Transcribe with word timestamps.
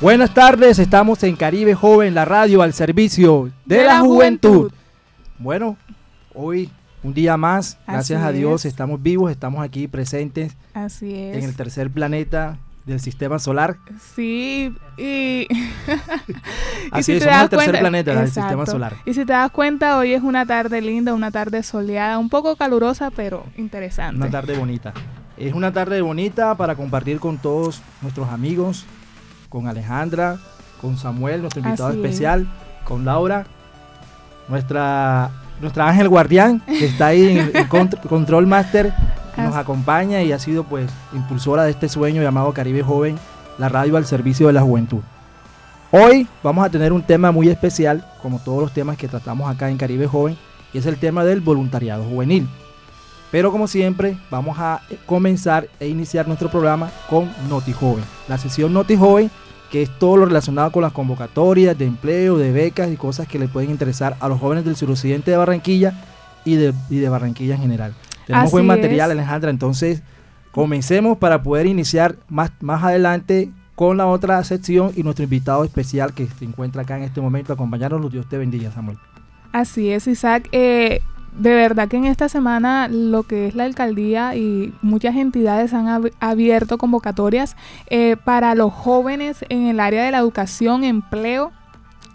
Buenas 0.00 0.32
tardes, 0.32 0.78
estamos 0.78 1.24
en 1.24 1.34
Caribe 1.34 1.74
Joven, 1.74 2.14
la 2.14 2.24
radio 2.24 2.62
al 2.62 2.72
servicio 2.72 3.50
de, 3.64 3.82
la, 3.82 3.98
juventud. 3.98 4.70
Bueno, 5.40 5.76
hoy 6.32 6.70
un 7.02 7.12
día 7.12 7.36
más, 7.36 7.78
gracias 7.84 8.22
a 8.22 8.30
Dios, 8.30 8.64
estamos 8.64 9.02
vivos, 9.02 9.28
estamos 9.32 9.60
aquí 9.60 9.88
presentes. 9.88 10.56
Así 10.72 11.12
es. 11.12 11.38
En 11.38 11.42
el 11.42 11.56
tercer 11.56 11.90
planeta 11.90 12.58
del 12.86 13.00
sistema 13.00 13.40
solar. 13.40 13.78
Sí, 14.14 14.72
y. 14.96 15.48
Así 16.92 17.14
es, 17.14 17.24
somos 17.24 17.42
el 17.42 17.48
tercer 17.48 17.80
planeta 17.80 18.14
del 18.14 18.30
sistema 18.30 18.66
solar. 18.66 18.94
Y 19.04 19.14
si 19.14 19.24
te 19.24 19.32
das 19.32 19.50
cuenta, 19.50 19.98
hoy 19.98 20.12
es 20.12 20.22
una 20.22 20.46
tarde 20.46 20.80
linda, 20.80 21.12
una 21.12 21.32
tarde 21.32 21.64
soleada, 21.64 22.18
un 22.18 22.28
poco 22.28 22.54
calurosa, 22.54 23.10
pero 23.10 23.46
interesante. 23.56 24.16
Una 24.16 24.30
tarde 24.30 24.56
bonita. 24.56 24.94
Es 25.36 25.54
una 25.54 25.72
tarde 25.72 26.00
bonita 26.02 26.56
para 26.56 26.76
compartir 26.76 27.18
con 27.18 27.38
todos 27.38 27.82
nuestros 28.00 28.28
amigos, 28.28 28.86
con 29.48 29.66
Alejandra, 29.66 30.38
con 30.80 30.96
Samuel, 30.96 31.40
nuestro 31.40 31.62
invitado 31.62 31.90
especial, 31.90 32.46
con 32.84 33.04
Laura, 33.04 33.46
nuestra, 34.48 35.30
nuestra 35.60 35.88
ángel 35.88 36.08
guardián, 36.08 36.60
que 36.66 36.86
está 36.86 37.08
ahí 37.08 37.38
en 37.38 37.56
el 37.56 37.68
Control 38.08 38.46
Master, 38.46 38.92
nos 39.36 39.54
acompaña 39.54 40.22
y 40.22 40.32
ha 40.32 40.38
sido 40.38 40.64
pues 40.64 40.90
impulsora 41.12 41.64
de 41.64 41.70
este 41.70 41.88
sueño 41.88 42.22
llamado 42.22 42.52
Caribe 42.52 42.82
Joven, 42.82 43.16
la 43.58 43.68
radio 43.68 43.96
al 43.96 44.06
servicio 44.06 44.46
de 44.48 44.52
la 44.52 44.62
juventud. 44.62 45.00
Hoy 45.90 46.28
vamos 46.42 46.66
a 46.66 46.70
tener 46.70 46.92
un 46.92 47.02
tema 47.02 47.32
muy 47.32 47.48
especial, 47.48 48.04
como 48.20 48.38
todos 48.40 48.60
los 48.60 48.72
temas 48.72 48.98
que 48.98 49.08
tratamos 49.08 49.50
acá 49.50 49.70
en 49.70 49.78
Caribe 49.78 50.06
Joven, 50.06 50.36
y 50.72 50.78
es 50.78 50.86
el 50.86 50.98
tema 50.98 51.24
del 51.24 51.40
voluntariado 51.40 52.04
juvenil. 52.04 52.48
Pero 53.30 53.52
como 53.52 53.66
siempre, 53.66 54.16
vamos 54.30 54.58
a 54.58 54.80
comenzar 55.06 55.68
e 55.80 55.88
iniciar 55.88 56.26
nuestro 56.26 56.50
programa 56.50 56.90
con 57.10 57.30
Noti 57.48 57.72
Joven. 57.72 58.04
La 58.26 58.38
sesión 58.38 58.72
Noti 58.72 58.96
Joven, 58.96 59.30
que 59.70 59.82
es 59.82 59.98
todo 59.98 60.16
lo 60.16 60.26
relacionado 60.26 60.72
con 60.72 60.82
las 60.82 60.92
convocatorias 60.92 61.76
de 61.76 61.84
empleo, 61.84 62.38
de 62.38 62.52
becas 62.52 62.90
y 62.90 62.96
cosas 62.96 63.28
que 63.28 63.38
le 63.38 63.48
pueden 63.48 63.70
interesar 63.70 64.16
a 64.20 64.28
los 64.28 64.40
jóvenes 64.40 64.64
del 64.64 64.76
suroccidente 64.76 65.30
de 65.30 65.36
Barranquilla 65.36 65.92
y 66.44 66.54
de, 66.54 66.72
de 66.88 67.08
Barranquilla 67.08 67.54
en 67.56 67.60
general. 67.60 67.94
Tenemos 68.26 68.50
buen 68.50 68.66
material, 68.66 69.10
Alejandra, 69.10 69.50
entonces 69.50 70.02
comencemos 70.50 71.18
para 71.18 71.42
poder 71.42 71.66
iniciar 71.66 72.16
más, 72.28 72.50
más 72.60 72.82
adelante 72.82 73.50
con 73.74 73.96
la 73.96 74.06
otra 74.06 74.42
sección 74.42 74.92
y 74.96 75.02
nuestro 75.02 75.24
invitado 75.24 75.64
especial 75.64 76.12
que 76.12 76.26
se 76.26 76.44
encuentra 76.44 76.82
acá 76.82 76.96
en 76.96 77.04
este 77.04 77.20
momento. 77.20 77.52
Acompañarnos, 77.52 78.10
Dios 78.10 78.28
te 78.28 78.36
bendiga, 78.36 78.72
Samuel. 78.72 78.98
Así 79.52 79.90
es, 79.90 80.06
Isaac. 80.06 80.48
Eh, 80.52 81.00
de 81.32 81.54
verdad 81.54 81.88
que 81.88 81.96
en 81.96 82.04
esta 82.04 82.28
semana 82.28 82.88
lo 82.88 83.22
que 83.22 83.46
es 83.46 83.54
la 83.54 83.64
alcaldía 83.64 84.34
y 84.34 84.74
muchas 84.82 85.16
entidades 85.16 85.72
han 85.72 86.10
abierto 86.20 86.78
convocatorias 86.78 87.56
eh, 87.90 88.16
para 88.24 88.54
los 88.54 88.72
jóvenes 88.72 89.44
en 89.48 89.66
el 89.66 89.80
área 89.80 90.04
de 90.04 90.10
la 90.10 90.18
educación, 90.18 90.84
empleo. 90.84 91.52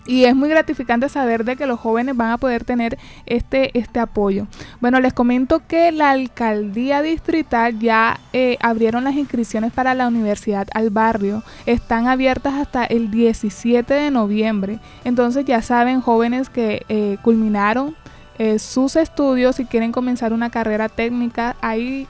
Y 0.06 0.26
es 0.26 0.36
muy 0.36 0.50
gratificante 0.50 1.08
saber 1.08 1.46
de 1.46 1.56
que 1.56 1.66
los 1.66 1.80
jóvenes 1.80 2.18
van 2.18 2.32
a 2.32 2.38
poder 2.38 2.66
tener 2.66 2.98
este, 3.26 3.78
este 3.78 4.02
apoyo. 4.02 4.48
Bueno, 4.82 5.00
les 5.00 5.14
comento 5.14 5.62
que 5.66 5.94
la 5.94 6.12
alcaldía 6.12 7.02
distrital 7.02 7.80
ya 7.80 8.20
eh, 8.34 8.58
abrieron 8.60 9.06
las 9.06 9.16
inscripciones 9.16 9.72
para 9.72 9.94
la 9.94 10.10
Universidad 10.10 10.68
al 10.74 10.90
Barrio. 10.90 11.42
Están 11.66 12.08
abiertas 12.08 12.56
hasta 12.56 12.84
el 12.84 13.12
17 13.12 13.94
de 13.94 14.12
noviembre. 14.12 14.80
Entonces 15.06 15.46
ya 15.46 15.62
saben, 15.62 16.02
jóvenes 16.02 16.50
que 16.50 16.86
eh, 16.90 17.16
culminaron 17.22 17.96
eh, 18.38 18.60
sus 18.60 18.96
estudios, 18.96 19.58
si 19.58 19.66
quieren 19.66 19.92
comenzar 19.92 20.34
una 20.34 20.50
carrera 20.50 20.90
técnica, 20.90 21.56
hay, 21.62 22.08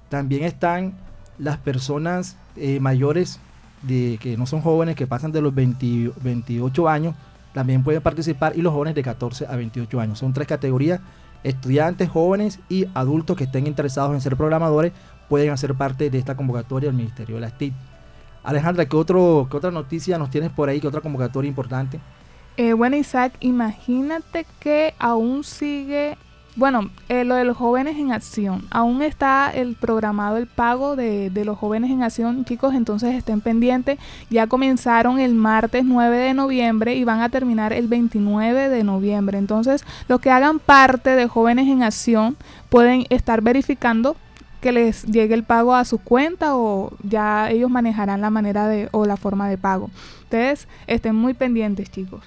También 0.08 0.44
están 0.44 0.94
las 1.38 1.56
personas 1.58 2.36
eh, 2.56 2.80
mayores 2.80 3.40
de 3.82 4.18
que 4.20 4.36
no 4.36 4.46
son 4.46 4.60
jóvenes 4.60 4.96
que 4.96 5.06
pasan 5.06 5.32
de 5.32 5.40
los 5.40 5.54
28 5.54 6.88
años 6.88 7.14
también 7.52 7.82
pueden 7.82 8.02
participar 8.02 8.52
y 8.56 8.62
los 8.62 8.72
jóvenes 8.72 8.94
de 8.94 9.02
14 9.02 9.46
a 9.46 9.56
28 9.56 10.00
años. 10.00 10.18
Son 10.18 10.32
tres 10.32 10.46
categorías, 10.46 11.00
estudiantes, 11.42 12.08
jóvenes 12.08 12.60
y 12.68 12.86
adultos 12.94 13.36
que 13.36 13.44
estén 13.44 13.66
interesados 13.66 14.14
en 14.14 14.20
ser 14.20 14.36
programadores 14.36 14.92
pueden 15.28 15.50
hacer 15.50 15.74
parte 15.74 16.10
de 16.10 16.18
esta 16.18 16.36
convocatoria 16.36 16.88
del 16.88 16.96
Ministerio 16.96 17.36
de 17.36 17.40
la 17.40 17.50
TIC. 17.50 17.72
Alejandra, 18.42 18.86
¿qué, 18.86 18.96
otro, 18.96 19.46
¿qué 19.50 19.56
otra 19.56 19.70
noticia 19.70 20.18
nos 20.18 20.30
tienes 20.30 20.50
por 20.50 20.68
ahí? 20.68 20.80
¿Qué 20.80 20.88
otra 20.88 21.00
convocatoria 21.00 21.48
importante? 21.48 22.00
Eh, 22.56 22.72
bueno, 22.72 22.96
Isaac, 22.96 23.34
imagínate 23.40 24.46
que 24.58 24.94
aún 24.98 25.44
sigue 25.44 26.16
bueno, 26.60 26.90
eh, 27.08 27.24
lo 27.24 27.36
de 27.36 27.44
los 27.44 27.56
jóvenes 27.56 27.96
en 27.96 28.12
acción. 28.12 28.66
Aún 28.70 29.00
está 29.00 29.50
el 29.50 29.76
programado 29.76 30.36
el 30.36 30.46
pago 30.46 30.94
de, 30.94 31.32
los 31.42 31.56
jóvenes 31.56 31.90
en 31.90 32.02
acción, 32.02 32.44
chicos, 32.44 32.74
entonces 32.74 33.14
estén 33.14 33.40
pendientes. 33.40 33.98
Ya 34.28 34.46
comenzaron 34.46 35.18
el 35.18 35.34
martes 35.34 35.86
9 35.86 36.18
de 36.18 36.34
noviembre 36.34 36.96
y 36.96 37.04
van 37.04 37.22
a 37.22 37.30
terminar 37.30 37.72
el 37.72 37.88
29 37.88 38.68
de 38.68 38.84
noviembre. 38.84 39.38
Entonces, 39.38 39.86
los 40.06 40.20
que 40.20 40.30
hagan 40.30 40.58
parte 40.58 41.16
de 41.16 41.26
jóvenes 41.26 41.66
en 41.66 41.82
acción 41.82 42.36
pueden 42.68 43.06
estar 43.08 43.40
verificando 43.40 44.14
que 44.60 44.72
les 44.72 45.04
llegue 45.04 45.32
el 45.32 45.44
pago 45.44 45.74
a 45.74 45.86
su 45.86 45.96
cuenta 45.96 46.56
o 46.56 46.92
ya 47.02 47.50
ellos 47.50 47.70
manejarán 47.70 48.20
la 48.20 48.28
manera 48.28 48.68
de 48.68 48.90
o 48.92 49.06
la 49.06 49.16
forma 49.16 49.48
de 49.48 49.56
pago. 49.56 49.88
Ustedes 50.24 50.68
estén 50.86 51.14
muy 51.14 51.32
pendientes, 51.32 51.90
chicos. 51.90 52.22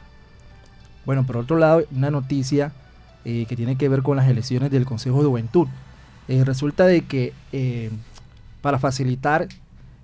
Bueno, 1.05 1.23
por 1.23 1.37
otro 1.37 1.59
lado, 1.59 1.83
una 1.91 2.09
noticia 2.09 2.71
eh, 3.25 3.45
que 3.47 3.55
tiene 3.55 3.77
que 3.77 3.89
ver 3.89 4.03
con 4.03 4.17
las 4.17 4.27
elecciones 4.27 4.71
del 4.71 4.85
Consejo 4.85 5.19
de 5.19 5.29
Juventud. 5.29 5.67
Eh, 6.27 6.43
resulta 6.45 6.85
de 6.85 7.01
que 7.01 7.33
eh, 7.51 7.89
para 8.61 8.79
facilitar 8.79 9.47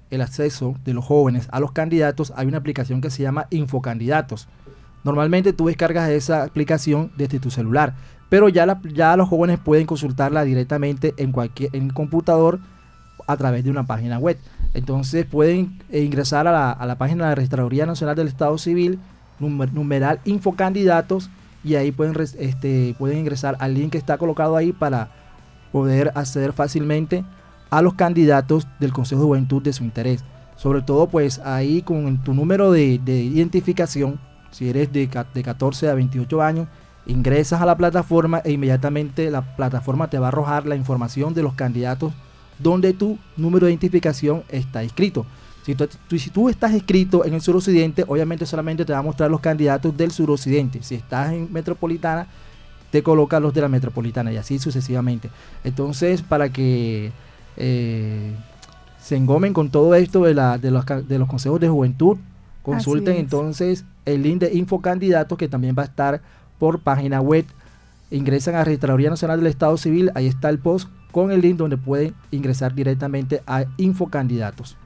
el 0.09 0.21
acceso 0.21 0.75
de 0.83 0.93
los 0.93 1.05
jóvenes 1.05 1.47
a 1.51 1.59
los 1.59 1.71
candidatos 1.71 2.33
hay 2.35 2.47
una 2.47 2.57
aplicación 2.57 2.99
que 3.01 3.09
se 3.09 3.23
llama 3.23 3.47
Infocandidatos. 3.51 4.47
Normalmente 5.03 5.53
tú 5.53 5.67
descargas 5.67 6.09
esa 6.09 6.43
aplicación 6.43 7.11
desde 7.15 7.39
tu 7.39 7.51
celular, 7.51 7.93
pero 8.29 8.49
ya, 8.49 8.65
los 9.15 9.29
jóvenes 9.29 9.59
pueden 9.59 9.85
consultarla 9.85 10.43
directamente 10.43 11.13
en 11.17 11.31
cualquier 11.31 11.75
en 11.75 11.89
computador 11.89 12.59
a 13.27 13.37
través 13.37 13.63
de 13.63 13.71
una 13.71 13.85
página 13.85 14.19
web. 14.19 14.37
Entonces 14.73 15.25
pueden 15.25 15.79
ingresar 15.91 16.47
a 16.47 16.85
la, 16.85 16.97
página 16.97 17.25
de 17.25 17.29
la 17.31 17.35
Registraduría 17.35 17.85
Nacional 17.85 18.15
del 18.15 18.27
Estado 18.27 18.57
Civil, 18.57 18.99
numeral 19.39 20.19
Infocandidatos, 20.25 21.29
y 21.63 21.75
ahí 21.75 21.91
pueden, 21.91 22.15
este, 22.37 22.95
pueden 22.97 23.19
ingresar 23.19 23.57
al 23.59 23.73
link 23.73 23.91
que 23.91 23.97
está 23.97 24.17
colocado 24.17 24.55
ahí 24.55 24.71
para 24.71 25.09
poder 25.71 26.11
acceder 26.15 26.53
fácilmente 26.53 27.23
a 27.69 27.81
los 27.81 27.93
candidatos 27.93 28.67
del 28.79 28.93
Consejo 28.93 29.21
de 29.21 29.27
Juventud 29.27 29.61
de 29.61 29.73
su 29.73 29.83
interés. 29.83 30.23
Sobre 30.55 30.81
todo 30.81 31.07
pues 31.07 31.39
ahí 31.39 31.81
con 31.81 32.23
tu 32.23 32.33
número 32.33 32.71
de, 32.71 32.99
identificación, 33.05 34.19
si 34.51 34.69
eres 34.69 34.91
de, 34.91 35.09
de 35.33 35.43
14 35.43 35.89
a 35.89 35.93
28 35.93 36.41
años, 36.41 36.67
ingresas 37.05 37.61
a 37.61 37.65
la 37.65 37.77
plataforma 37.77 38.41
e 38.43 38.51
inmediatamente 38.51 39.31
la 39.31 39.55
plataforma 39.55 40.09
te 40.09 40.19
va 40.19 40.27
a 40.27 40.29
arrojar 40.29 40.65
la 40.65 40.75
información 40.75 41.33
de 41.33 41.43
los 41.43 41.53
candidatos 41.53 42.13
donde 42.59 42.93
tu 42.93 43.17
número 43.37 43.65
de 43.65 43.71
identificación 43.71 44.43
está 44.49 44.83
inscrito. 44.83 45.25
Si 46.09 46.29
tú, 46.29 46.49
estás 46.49 46.73
escrito 46.73 47.25
en 47.25 47.33
el 47.33 47.41
suroccidente, 47.41 48.03
obviamente 48.07 48.45
solamente 48.45 48.85
te 48.85 48.93
va 48.93 48.99
a 48.99 49.03
mostrar 49.03 49.29
los 49.29 49.39
candidatos 49.39 49.95
del 49.95 50.11
suroccidente. 50.11 50.81
Si 50.81 50.95
estás 50.95 51.33
en 51.33 51.51
metropolitana, 51.51 52.27
te 52.91 53.03
coloca 53.03 53.39
los 53.39 53.53
de 53.53 53.61
la 53.61 53.67
metropolitana 53.67 54.31
y 54.31 54.37
así 54.37 54.57
sucesivamente. 54.59 55.29
Entonces, 55.63 56.21
para 56.21 56.49
que 56.49 57.11
eh, 57.57 58.33
se 59.01 59.15
engomen 59.15 59.53
con 59.53 59.69
todo 59.69 59.95
esto 59.95 60.23
de, 60.23 60.33
los, 60.33 60.85
consejos 61.27 61.59
de 61.59 61.69
juventud, 61.69 62.17
consulten 62.63 63.17
entonces 63.17 63.85
el 64.05 64.23
link 64.23 64.39
de 64.39 64.53
Infocandidatos 64.53 65.37
que 65.37 65.47
también 65.47 65.75
va 65.77 65.83
a 65.83 65.85
estar 65.85 66.21
por 66.57 66.81
página 66.81 67.21
web. 67.21 67.45
Ingresan 68.11 68.55
a 68.55 68.63
Registraduría 68.63 69.09
Nacional 69.09 69.39
del 69.39 69.47
Estado 69.47 69.77
Civil, 69.77 70.11
ahí 70.15 70.25
está 70.25 70.49
el 70.49 70.57
post 70.57 70.89
con 71.11 71.31
el 71.31 71.41
link 71.41 71.57
donde 71.57 71.77
pueden 71.77 72.13
ingresar 72.31 72.73
directamente 72.73 73.41
a 73.45 73.65
Infocandidatos. 73.77 74.77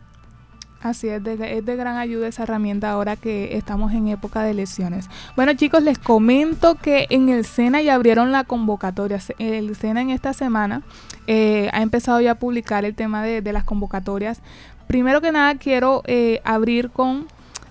Así 0.83 1.07
es, 1.07 1.23
de, 1.23 1.57
es 1.57 1.65
de 1.65 1.75
gran 1.77 1.95
ayuda 1.95 2.27
esa 2.27 2.43
herramienta 2.43 2.91
ahora 2.91 3.15
que 3.15 3.55
estamos 3.55 3.93
en 3.93 4.09
época 4.09 4.43
de 4.43 4.51
elecciones. 4.51 5.09
Bueno 5.37 5.53
chicos, 5.53 5.81
les 5.81 5.97
comento 5.97 6.75
que 6.75 7.07
en 7.09 7.29
el 7.29 7.45
SENA 7.45 7.81
ya 7.81 7.95
abrieron 7.95 8.33
la 8.33 8.43
convocatoria. 8.43 9.17
El 9.39 9.73
SENA 9.77 10.01
en 10.01 10.09
esta 10.09 10.33
semana 10.33 10.81
eh, 11.25 11.69
ha 11.71 11.81
empezado 11.81 12.19
ya 12.19 12.31
a 12.31 12.35
publicar 12.35 12.83
el 12.83 12.95
tema 12.95 13.23
de, 13.23 13.53
las 13.53 13.63
convocatorias. 13.63 14.41
Primero 14.87 15.21
que 15.21 15.31
nada 15.31 15.55
quiero 15.55 16.03
eh, 16.05 16.41
abrir 16.43 16.89
con, 16.89 17.27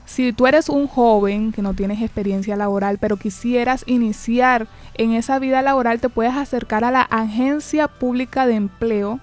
si 0.07 0.33
tú 0.33 0.47
eres 0.47 0.71
un 0.71 0.87
joven 0.87 1.53
que 1.53 1.61
no 1.61 1.75
tienes 1.75 2.01
experiencia 2.01 2.57
laboral, 2.57 2.97
pero 2.97 3.19
quisieras 3.19 3.85
iniciar 3.87 4.69
en 4.95 5.13
esa 5.13 5.39
vida 5.39 5.61
laboral, 5.61 6.01
te 6.01 6.09
puedes 6.09 6.35
acercar 6.35 6.83
a 6.83 6.91
la 6.91 7.03
Agencia 7.03 7.89
Pública 7.89 8.47
de 8.47 8.55
Empleo 8.55 9.21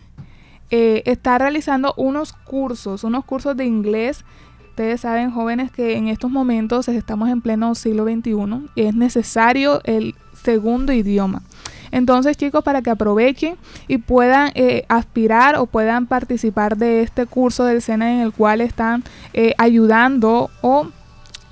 eh, 0.71 1.03
está 1.07 1.39
realizando 1.39 1.95
unos 1.97 2.33
cursos, 2.33 3.05
unos 3.05 3.25
cursos 3.25 3.57
de 3.57 3.65
inglés. 3.65 4.25
Ustedes 4.71 5.01
saben, 5.01 5.31
jóvenes, 5.31 5.73
que 5.73 5.97
en 5.97 6.09
estos 6.09 6.31
momentos 6.31 6.89
estamos 6.89 7.29
en 7.29 7.41
pleno 7.41 7.75
siglo 7.75 8.05
XXI 8.05 8.69
y 8.75 8.83
es 8.83 8.95
necesario 8.95 9.81
el 9.85 10.15
segundo 10.43 10.93
idioma. 10.93 11.43
Entonces, 11.91 12.37
chicos, 12.37 12.63
para 12.63 12.83
que 12.83 12.91
aprovechen 12.91 13.57
y 13.87 13.99
puedan 13.99 14.51
eh, 14.55 14.85
aspirar 14.89 15.57
o 15.57 15.67
puedan 15.67 16.07
participar 16.07 16.77
de 16.77 17.03
este 17.03 17.27
curso 17.27 17.65
del 17.65 17.83
SENA 17.83 18.13
en 18.13 18.21
el 18.21 18.33
cual 18.33 18.61
están 18.61 19.05
eh, 19.33 19.55
ayudando 19.59 20.51
o 20.61 20.89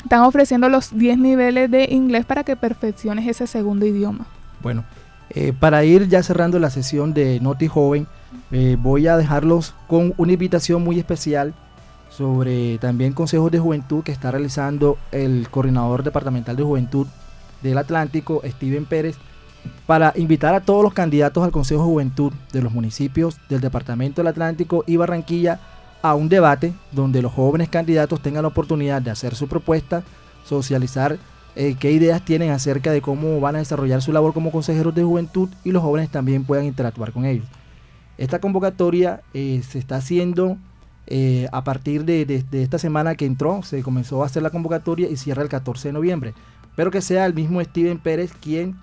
están 0.02 0.20
ofreciendo 0.20 0.68
los 0.68 0.96
10 0.96 1.18
niveles 1.18 1.70
de 1.70 1.88
inglés 1.90 2.24
para 2.24 2.44
que 2.44 2.54
perfecciones 2.54 3.26
ese 3.26 3.46
segundo 3.46 3.86
idioma. 3.86 4.26
Bueno, 4.62 4.84
para 5.58 5.84
ir 5.84 6.08
ya 6.08 6.22
cerrando 6.22 6.58
la 6.58 6.70
sesión 6.70 7.12
de 7.12 7.40
Noti 7.40 7.68
Joven, 7.68 8.06
eh, 8.52 8.76
voy 8.78 9.06
a 9.06 9.16
dejarlos 9.16 9.74
con 9.86 10.14
una 10.16 10.32
invitación 10.32 10.82
muy 10.82 10.98
especial 10.98 11.54
sobre 12.10 12.78
también 12.78 13.12
consejos 13.12 13.50
de 13.50 13.58
juventud 13.58 14.02
que 14.02 14.12
está 14.12 14.30
realizando 14.30 14.96
el 15.12 15.48
coordinador 15.50 16.02
departamental 16.02 16.56
de 16.56 16.62
juventud 16.62 17.06
del 17.62 17.78
Atlántico, 17.78 18.40
Steven 18.44 18.84
Pérez, 18.84 19.16
para 19.86 20.12
invitar 20.16 20.54
a 20.54 20.60
todos 20.60 20.82
los 20.82 20.94
candidatos 20.94 21.42
al 21.42 21.50
Consejo 21.50 21.82
de 21.82 21.88
Juventud 21.88 22.32
de 22.52 22.62
los 22.62 22.72
municipios 22.72 23.36
del 23.48 23.60
Departamento 23.60 24.20
del 24.22 24.28
Atlántico 24.28 24.84
y 24.86 24.96
Barranquilla 24.96 25.58
a 26.02 26.14
un 26.14 26.28
debate 26.28 26.72
donde 26.92 27.22
los 27.22 27.32
jóvenes 27.32 27.68
candidatos 27.68 28.22
tengan 28.22 28.42
la 28.42 28.48
oportunidad 28.48 29.02
de 29.02 29.10
hacer 29.10 29.34
su 29.34 29.48
propuesta, 29.48 30.04
socializar 30.44 31.18
eh, 31.56 31.74
qué 31.80 31.90
ideas 31.90 32.22
tienen 32.22 32.50
acerca 32.50 32.92
de 32.92 33.00
cómo 33.00 33.40
van 33.40 33.56
a 33.56 33.60
desarrollar 33.60 34.02
su 34.02 34.12
labor 34.12 34.34
como 34.34 34.52
consejeros 34.52 34.94
de 34.94 35.02
juventud 35.02 35.48
y 35.64 35.72
los 35.72 35.82
jóvenes 35.82 36.10
también 36.10 36.44
puedan 36.44 36.66
interactuar 36.66 37.12
con 37.12 37.24
ellos. 37.24 37.46
Esta 38.18 38.40
convocatoria 38.40 39.22
eh, 39.32 39.62
se 39.66 39.78
está 39.78 39.96
haciendo 39.96 40.58
eh, 41.06 41.48
a 41.52 41.64
partir 41.64 42.04
de, 42.04 42.44
esta 42.52 42.78
semana 42.78 43.14
que 43.14 43.24
entró, 43.24 43.62
se 43.62 43.82
comenzó 43.82 44.22
a 44.22 44.26
hacer 44.26 44.42
la 44.42 44.50
convocatoria 44.50 45.08
y 45.08 45.16
cierra 45.16 45.42
el 45.42 45.48
14 45.48 45.88
de 45.88 45.92
noviembre. 45.92 46.34
Pero 46.74 46.90
que 46.90 47.00
sea 47.00 47.24
el 47.24 47.32
mismo 47.32 47.62
Steven 47.62 47.98
Pérez 47.98 48.32
quien 48.38 48.76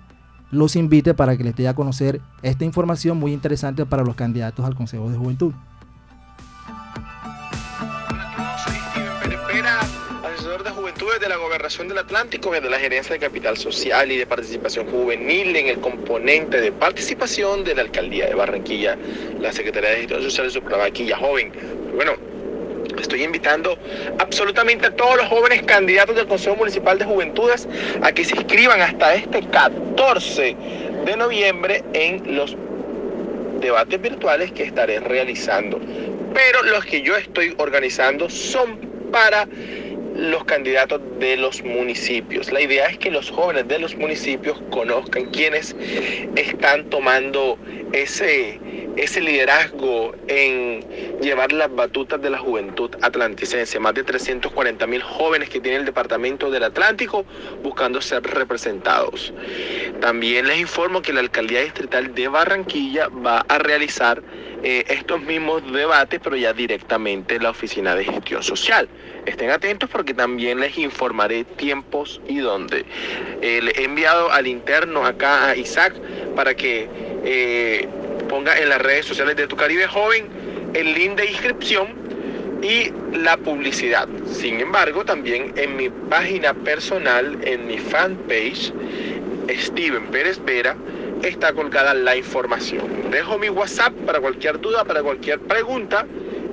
los 0.50 0.74
invite 0.74 1.14
para 1.14 1.36
que 1.36 1.44
les 1.44 1.54
dé 1.54 1.68
a 1.68 1.74
conocer 1.74 2.20
esta 2.42 2.64
información 2.64 3.18
muy 3.18 3.32
interesante 3.32 3.86
para 3.86 4.02
los 4.02 4.16
candidatos 4.16 4.66
al 4.66 4.74
Consejo 4.74 5.10
de 5.10 5.16
Juventud. 5.16 5.52
De 11.20 11.28
la 11.28 11.36
Gobernación 11.36 11.86
del 11.86 11.98
Atlántico 11.98 12.50
de 12.50 12.60
la 12.62 12.78
Gerencia 12.78 13.12
de 13.12 13.20
Capital 13.20 13.56
Social 13.56 14.10
y 14.10 14.16
de 14.16 14.26
Participación 14.26 14.90
Juvenil 14.90 15.54
en 15.54 15.68
el 15.68 15.78
componente 15.78 16.60
de 16.60 16.72
participación 16.72 17.62
de 17.62 17.74
la 17.76 17.82
Alcaldía 17.82 18.26
de 18.26 18.34
Barranquilla, 18.34 18.98
la 19.38 19.52
Secretaría 19.52 19.90
de 19.90 19.96
Gestión 19.98 20.22
Social 20.22 20.52
de 20.52 20.60
Barranquilla 20.60 21.16
Joven. 21.16 21.52
Bueno, 21.94 22.12
Estoy 23.00 23.24
invitando 23.24 23.78
absolutamente 24.18 24.86
a 24.86 24.94
todos 24.94 25.16
los 25.16 25.26
jóvenes 25.26 25.62
candidatos 25.62 26.14
del 26.14 26.26
Consejo 26.26 26.56
Municipal 26.56 26.98
de 26.98 27.04
Juventudes 27.04 27.66
a 28.02 28.12
que 28.12 28.24
se 28.24 28.36
inscriban 28.36 28.80
hasta 28.80 29.14
este 29.14 29.40
14 29.48 30.56
de 31.04 31.16
noviembre 31.16 31.82
en 31.92 32.36
los 32.36 32.56
debates 33.60 34.00
virtuales 34.00 34.52
que 34.52 34.62
estaré 34.62 35.00
realizando. 35.00 35.80
Pero 36.34 36.62
los 36.62 36.84
que 36.84 37.02
yo 37.02 37.16
estoy 37.16 37.54
organizando 37.58 38.30
son 38.30 38.78
para 39.10 39.48
los 40.14 40.44
candidatos 40.44 41.00
de 41.18 41.36
los 41.36 41.62
municipios. 41.62 42.52
La 42.52 42.60
idea 42.60 42.86
es 42.86 42.98
que 42.98 43.10
los 43.10 43.30
jóvenes 43.30 43.66
de 43.68 43.78
los 43.78 43.96
municipios 43.96 44.60
conozcan 44.70 45.26
quiénes 45.26 45.74
están 46.36 46.88
tomando 46.88 47.58
ese, 47.92 48.60
ese 48.96 49.20
liderazgo 49.20 50.14
en 50.28 50.84
llevar 51.20 51.52
las 51.52 51.74
batutas 51.74 52.22
de 52.22 52.30
la 52.30 52.38
juventud 52.38 52.90
atlanticense. 53.02 53.78
Más 53.80 53.94
de 53.94 54.04
340 54.04 54.86
mil 54.86 55.02
jóvenes 55.02 55.48
que 55.48 55.60
tiene 55.60 55.78
el 55.78 55.84
Departamento 55.84 56.50
del 56.50 56.62
Atlántico 56.62 57.24
buscando 57.62 58.00
ser 58.00 58.22
representados. 58.22 59.32
También 60.00 60.46
les 60.46 60.60
informo 60.60 61.02
que 61.02 61.12
la 61.12 61.20
Alcaldía 61.20 61.62
Distrital 61.62 62.14
de 62.14 62.28
Barranquilla 62.28 63.08
va 63.08 63.44
a 63.48 63.58
realizar 63.58 64.22
eh, 64.66 64.82
estos 64.88 65.20
mismos 65.20 65.62
debates, 65.70 66.18
pero 66.24 66.36
ya 66.36 66.54
directamente 66.54 67.34
en 67.34 67.42
la 67.42 67.50
Oficina 67.50 67.94
de 67.94 68.06
Gestión 68.06 68.42
Social. 68.42 68.88
Estén 69.26 69.50
atentos 69.50 69.90
porque 69.90 70.14
también 70.14 70.58
les 70.58 70.78
informaré 70.78 71.44
tiempos 71.44 72.18
y 72.26 72.38
dónde. 72.38 72.86
Eh, 73.42 73.60
le 73.62 73.72
he 73.72 73.84
enviado 73.84 74.32
al 74.32 74.46
interno 74.46 75.04
acá 75.04 75.50
a 75.50 75.56
Isaac 75.56 75.92
para 76.34 76.54
que 76.54 76.88
eh, 77.24 77.86
ponga 78.30 78.58
en 78.58 78.70
las 78.70 78.80
redes 78.80 79.04
sociales 79.04 79.36
de 79.36 79.46
Tu 79.46 79.54
Caribe 79.54 79.86
Joven 79.86 80.28
el 80.72 80.94
link 80.94 81.16
de 81.16 81.26
inscripción 81.26 81.88
y 82.62 82.90
la 83.18 83.36
publicidad. 83.36 84.08
Sin 84.32 84.60
embargo, 84.60 85.04
también 85.04 85.52
en 85.56 85.76
mi 85.76 85.90
página 85.90 86.54
personal, 86.54 87.38
en 87.42 87.66
mi 87.66 87.76
fanpage, 87.76 88.72
Steven 89.50 90.06
Pérez 90.06 90.42
Vera, 90.42 90.74
está 91.28 91.52
colgada 91.52 91.94
la 91.94 92.16
información. 92.16 93.10
Dejo 93.10 93.38
mi 93.38 93.48
WhatsApp 93.48 93.92
para 94.06 94.20
cualquier 94.20 94.60
duda, 94.60 94.84
para 94.84 95.02
cualquier 95.02 95.40
pregunta 95.40 96.06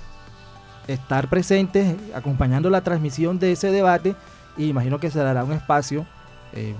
estar 0.86 1.28
presentes 1.28 1.96
acompañando 2.14 2.70
la 2.70 2.82
transmisión 2.82 3.38
de 3.38 3.52
ese 3.52 3.70
debate 3.70 4.14
y 4.56 4.66
imagino 4.66 4.98
que 4.98 5.10
se 5.10 5.18
dará 5.18 5.44
un 5.44 5.52
espacio, 5.52 6.06
eh, 6.52 6.74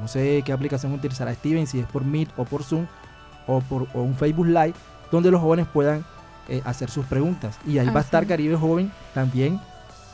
no 0.00 0.08
sé 0.08 0.42
qué 0.44 0.52
aplicación 0.52 0.92
utilizará 0.92 1.34
Steven, 1.34 1.66
si 1.66 1.80
es 1.80 1.86
por 1.86 2.04
Meet 2.04 2.30
o 2.36 2.44
por 2.44 2.62
Zoom 2.62 2.86
o 3.46 3.60
por 3.60 3.86
un 3.94 4.14
Facebook 4.16 4.46
Live, 4.46 4.74
donde 5.10 5.30
los 5.30 5.40
jóvenes 5.40 5.66
puedan 5.72 6.04
eh, 6.48 6.62
hacer 6.64 6.90
sus 6.90 7.06
preguntas. 7.06 7.58
Y 7.66 7.78
ahí 7.78 7.88
va 7.88 8.00
a 8.00 8.02
estar 8.02 8.26
Caribe 8.26 8.56
Joven 8.56 8.92
también 9.14 9.60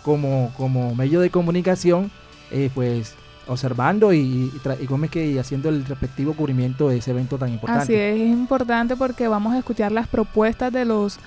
como, 0.02 0.52
como 0.56 0.94
medio 0.94 1.20
de 1.20 1.30
comunicación, 1.30 2.10
eh, 2.50 2.70
pues 2.74 3.14
observando 3.46 4.12
y, 4.14 4.50
y, 4.54 5.08
que 5.08 5.38
haciendo 5.38 5.68
el 5.68 5.84
respectivo 5.84 6.32
cubrimiento 6.32 6.88
de 6.88 6.96
ese 6.96 7.10
evento 7.10 7.36
tan 7.36 7.50
importante. 7.50 7.82
Así 7.82 7.94
es, 7.94 8.20
es 8.20 8.28
importante 8.28 8.96
porque 8.96 9.28
vamos 9.28 9.52
a 9.52 9.58
escuchar 9.58 9.92
las 9.92 10.08
propuestas 10.08 10.72
de 10.72 10.84
los 10.84 11.18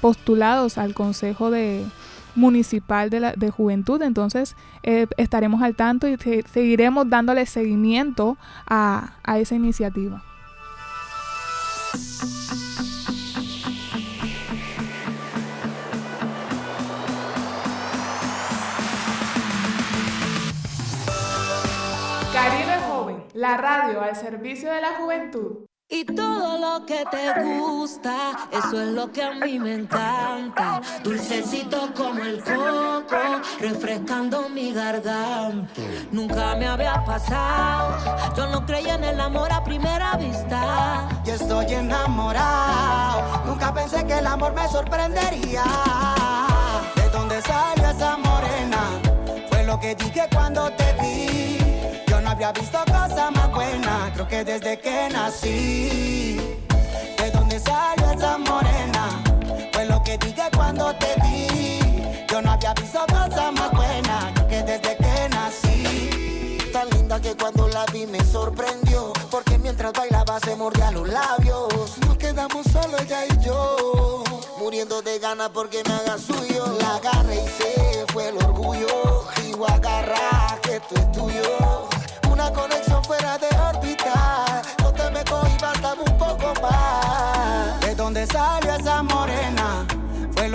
postulados 0.00 0.78
al 0.78 0.94
Consejo 0.94 1.50
de, 1.50 1.84
municipal 2.34 3.10
de, 3.10 3.20
la, 3.20 3.32
de 3.32 3.50
juventud. 3.50 4.00
Entonces 4.02 4.56
eh, 4.82 5.06
estaremos 5.16 5.62
al 5.62 5.74
tanto 5.74 6.08
y 6.08 6.16
seguiremos 6.52 7.08
dándole 7.08 7.46
seguimiento 7.46 8.36
a, 8.66 9.14
a 9.22 9.38
esa 9.38 9.54
iniciativa. 9.54 10.22
Caribe 22.32 22.78
Joven, 22.88 23.24
la 23.34 23.56
radio 23.56 24.02
al 24.02 24.14
servicio 24.14 24.72
de 24.72 24.80
la 24.80 24.94
juventud. 24.98 25.66
Y 25.90 26.04
todo 26.04 26.58
lo 26.58 26.84
que 26.84 27.02
te 27.10 27.42
gusta, 27.42 28.48
eso 28.52 28.82
es 28.82 28.88
lo 28.88 29.10
que 29.10 29.22
a 29.22 29.32
mí 29.32 29.58
me 29.58 29.72
encanta. 29.72 30.82
Dulcecito 31.02 31.94
como 31.96 32.22
el 32.22 32.44
coco, 32.44 33.16
refrescando 33.58 34.50
mi 34.50 34.74
garganta. 34.74 35.72
Nunca 36.12 36.56
me 36.56 36.66
había 36.66 37.02
pasado, 37.06 38.34
yo 38.36 38.48
no 38.48 38.66
creía 38.66 38.96
en 38.96 39.04
el 39.04 39.18
amor 39.18 39.50
a 39.50 39.64
primera 39.64 40.14
vista. 40.18 41.08
Yo 41.24 41.32
estoy 41.32 41.72
enamorado, 41.72 43.46
nunca 43.46 43.72
pensé 43.72 44.04
que 44.04 44.18
el 44.18 44.26
amor 44.26 44.52
me 44.52 44.68
sorprendería. 44.68 45.64
¿De 46.96 47.08
dónde 47.08 47.40
salió 47.40 47.88
esa 47.88 48.18
morena? 48.18 48.90
Fue 49.48 49.64
lo 49.64 49.80
que 49.80 49.94
dije 49.94 50.28
cuando 50.34 50.70
te 50.72 50.92
vi 51.00 51.27
había 52.38 52.52
visto 52.52 52.78
cosa 52.84 53.32
más 53.32 53.50
buena, 53.50 54.12
creo 54.14 54.28
que 54.28 54.44
desde 54.44 54.78
que 54.78 55.08
nací. 55.10 56.36
De 57.16 57.30
dónde 57.32 57.58
salió 57.58 58.12
esa 58.12 58.38
morena, 58.38 59.24
fue 59.72 59.86
lo 59.86 60.00
que 60.04 60.16
dije 60.18 60.42
cuando 60.54 60.94
te 60.94 61.16
vi. 61.20 61.80
Yo 62.28 62.40
no 62.40 62.52
había 62.52 62.74
visto 62.74 63.00
cosa 63.08 63.50
más 63.50 63.72
buena, 63.72 64.32
creo 64.34 64.46
que 64.46 64.62
desde 64.62 64.96
que 64.96 65.28
nací. 65.30 66.58
Tan 66.72 66.88
linda 66.90 67.20
que 67.20 67.34
cuando 67.34 67.66
la 67.66 67.84
vi 67.86 68.06
me 68.06 68.22
sorprendió, 68.24 69.12
porque 69.32 69.58
mientras 69.58 69.92
bailaba 69.92 70.38
se 70.38 70.54
mordía 70.54 70.92
los 70.92 71.08
labios. 71.08 71.98
Nos 72.06 72.18
quedamos 72.18 72.64
solo 72.70 72.98
ella 72.98 73.26
y 73.26 73.44
yo, 73.44 74.22
muriendo 74.60 75.02
de 75.02 75.18
ganas 75.18 75.48
porque 75.48 75.82
me 75.84 75.92
haga 75.92 76.16
suyo. 76.16 76.47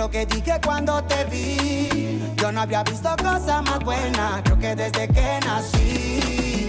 Lo 0.04 0.10
que 0.10 0.26
dije 0.26 0.60
cuando 0.62 1.02
te 1.04 1.24
vi. 1.24 2.20
Yo 2.36 2.52
no 2.52 2.60
había 2.60 2.82
visto 2.82 3.08
cosa 3.16 3.62
más 3.62 3.78
buena, 3.80 4.42
creo 4.44 4.58
que 4.58 4.76
desde 4.76 5.08
que 5.08 5.40
nací. 5.46 6.66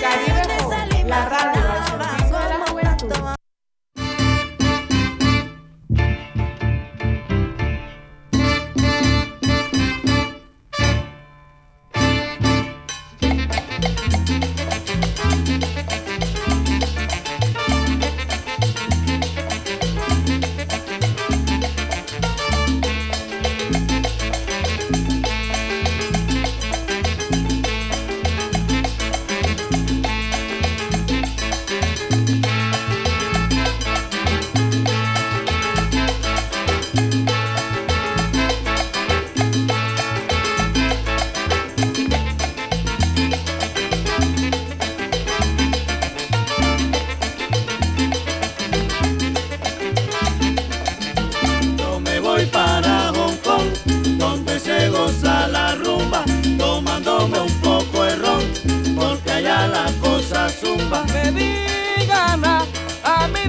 Caribe 0.00 1.04
la 1.06 1.28
radio 1.28 1.62
servicio 1.86 2.38
de 2.38 2.58
la 2.58 3.35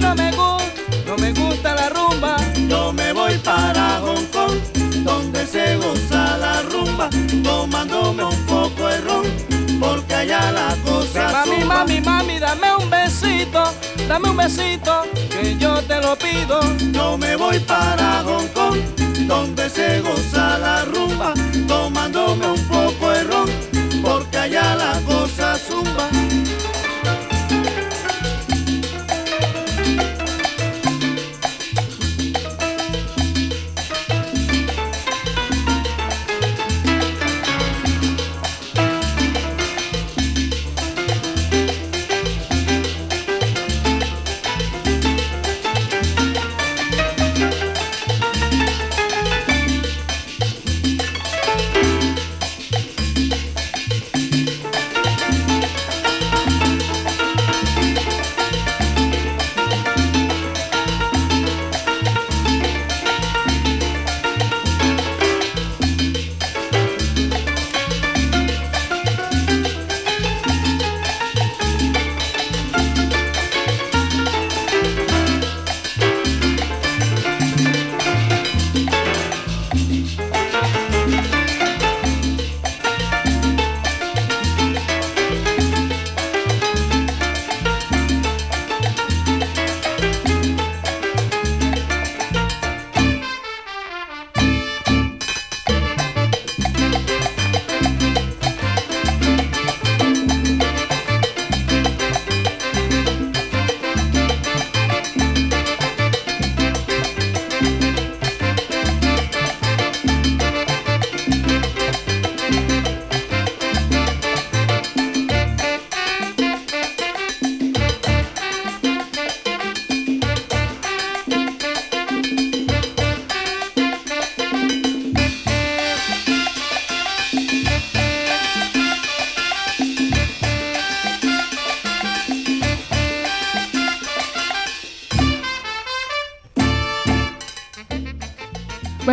no 0.08 0.14
me 0.14 0.30
gusta, 0.30 0.64
no 1.06 1.16
me 1.18 1.32
gusta 1.32 1.74
la 1.74 1.88
rumba. 1.90 2.36
Yo 2.68 2.92
me 2.92 3.12
voy 3.12 3.36
para 3.38 4.00
Hong 4.00 4.24
Kong, 4.32 4.58
donde 5.04 5.46
se 5.46 5.76
goza 5.76 6.38
la 6.38 6.62
rumba, 6.62 7.10
tomándome 7.42 8.24
un 8.24 8.46
poco 8.46 8.86
de 8.86 9.00
ron, 9.02 9.26
porque 9.78 10.14
allá 10.14 10.50
la 10.52 10.74
cosa 10.84 11.30
Mami, 11.32 11.64
mami, 11.64 12.00
mami, 12.00 12.38
dame 12.38 12.74
un 12.76 12.88
besito, 12.88 13.62
dame 14.08 14.30
un 14.30 14.36
besito, 14.36 15.02
que 15.30 15.56
yo 15.58 15.82
te 15.82 16.00
lo 16.00 16.16
pido. 16.16 16.60
Yo 16.90 17.18
me 17.18 17.36
voy 17.36 17.58
para 17.60 18.22
Hong 18.24 18.48
Kong, 18.54 18.78
donde 19.26 19.68
se 19.68 20.00
goza 20.00 20.58
la 20.58 20.84
rumba, 20.86 21.34
tomándome 21.66 22.46
un 22.46 22.62
poco 22.64 23.10
de 23.10 23.24
ron, 23.24 23.50
porque 24.02 24.38
allá 24.38 24.74
la 24.74 24.92
cosa 25.06 25.17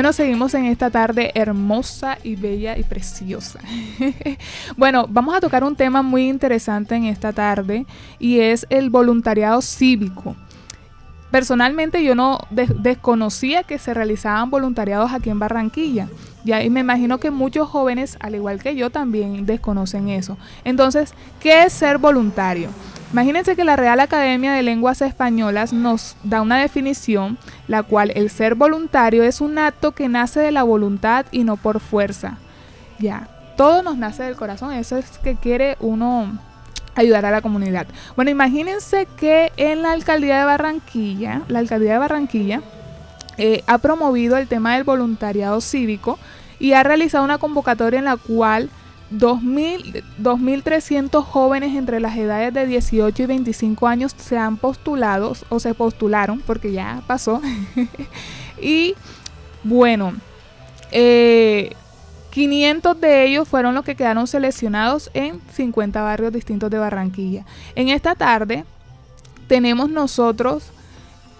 Bueno, 0.06 0.14
seguimos 0.14 0.54
en 0.54 0.66
esta 0.66 0.92
tarde 0.92 1.32
hermosa 1.34 2.20
y 2.22 2.36
bella 2.36 2.78
y 2.78 2.84
preciosa. 2.84 3.60
bueno, 4.78 5.08
vamos 5.10 5.34
a 5.36 5.40
tocar 5.40 5.64
un 5.64 5.76
tema 5.76 6.04
muy 6.04 6.30
interesante 6.30 6.94
en 6.94 7.06
esta 7.06 7.34
tarde 7.34 7.88
y 8.20 8.40
es 8.40 8.68
el 8.70 8.92
voluntariado 8.92 9.64
cívico. 9.64 10.36
Personalmente 11.32 12.04
yo 12.04 12.14
no 12.14 12.38
desconocía 12.52 13.64
que 13.64 13.80
se 13.80 13.96
realizaban 13.96 14.52
voluntariados 14.52 15.12
aquí 15.12 15.32
en 15.32 15.40
Barranquilla. 15.40 16.08
Y 16.46 16.70
me 16.70 16.82
imagino 16.82 17.20
que 17.20 17.32
muchos 17.32 17.68
jóvenes, 17.68 18.16
al 18.20 18.36
igual 18.36 18.62
que 18.62 18.76
yo, 18.76 18.92
también 18.92 19.48
desconocen 19.48 20.10
eso. 20.10 20.38
Entonces, 20.66 21.16
¿qué 21.40 21.64
es 21.64 21.74
ser 21.74 21.98
voluntario? 21.98 22.70
Imagínense 23.16 23.56
que 23.56 23.64
la 23.64 23.78
Real 23.78 24.02
Academia 24.02 24.52
de 24.52 24.62
Lenguas 24.62 25.02
Españolas 25.02 25.72
nos 25.72 26.18
da 26.26 26.42
una 26.42 26.60
definición, 26.60 27.38
la 27.66 27.82
cual 27.82 28.12
el 28.14 28.30
ser 28.30 28.56
voluntario 28.56 29.24
es 29.24 29.40
un 29.40 29.58
acto 29.58 29.94
que 29.94 30.10
nace 30.10 30.42
de 30.42 30.52
la 30.52 30.64
voluntad 30.64 31.26
y 31.32 31.46
no 31.46 31.56
por 31.56 31.80
fuerza. 31.80 32.40
Ya, 33.00 33.30
todo 33.56 33.84
nos 33.84 33.96
nace 33.96 34.24
del 34.24 34.36
corazón, 34.36 34.74
eso 34.74 34.98
es 34.98 35.18
que 35.20 35.36
quiere 35.36 35.78
uno 35.80 36.38
ayudar 36.94 37.26
a 37.26 37.32
la 37.32 37.40
comunidad. 37.40 37.88
Bueno, 38.18 38.32
imagínense 38.32 39.08
que 39.16 39.54
en 39.56 39.82
la 39.82 39.94
alcaldía 39.94 40.40
de 40.40 40.44
Barranquilla, 40.44 41.44
la 41.48 41.60
alcaldía 41.60 41.94
de 41.94 42.00
Barranquilla 42.00 42.62
eh, 43.38 43.64
ha 43.66 43.78
promovido 43.78 44.36
el 44.36 44.50
tema 44.50 44.74
del 44.74 44.84
voluntariado 44.84 45.62
cívico 45.62 46.20
y 46.60 46.74
ha 46.74 46.84
realizado 46.84 47.24
una 47.24 47.38
convocatoria 47.38 48.00
en 48.00 48.06
la 48.06 48.18
cual 48.18 48.70
2.300 49.12 51.24
jóvenes 51.24 51.76
entre 51.76 52.00
las 52.00 52.16
edades 52.18 52.54
de 52.54 52.66
18 52.66 53.24
y 53.24 53.26
25 53.26 53.88
años 53.88 54.16
se 54.18 54.38
han 54.38 54.56
postulado 54.58 55.34
o 55.50 55.60
se 55.60 55.74
postularon 55.74 56.40
porque 56.42 56.72
ya 56.72 57.02
pasó. 57.08 57.42
y 58.62 58.96
bueno, 59.64 60.14
500 60.92 60.94
eh, 60.94 61.76
de 63.00 63.26
ellos 63.26 63.48
fueron 63.48 63.74
los 63.76 63.86
que 63.86 63.96
quedaron 63.96 64.28
seleccionados 64.28 65.10
en 65.14 65.40
50 65.54 66.02
barrios 66.02 66.34
distintos 66.34 66.70
de 66.70 66.80
Barranquilla. 66.80 67.46
En 67.76 67.88
esta 67.90 68.16
tarde 68.16 68.66
tenemos 69.48 69.90
nosotros 69.90 70.72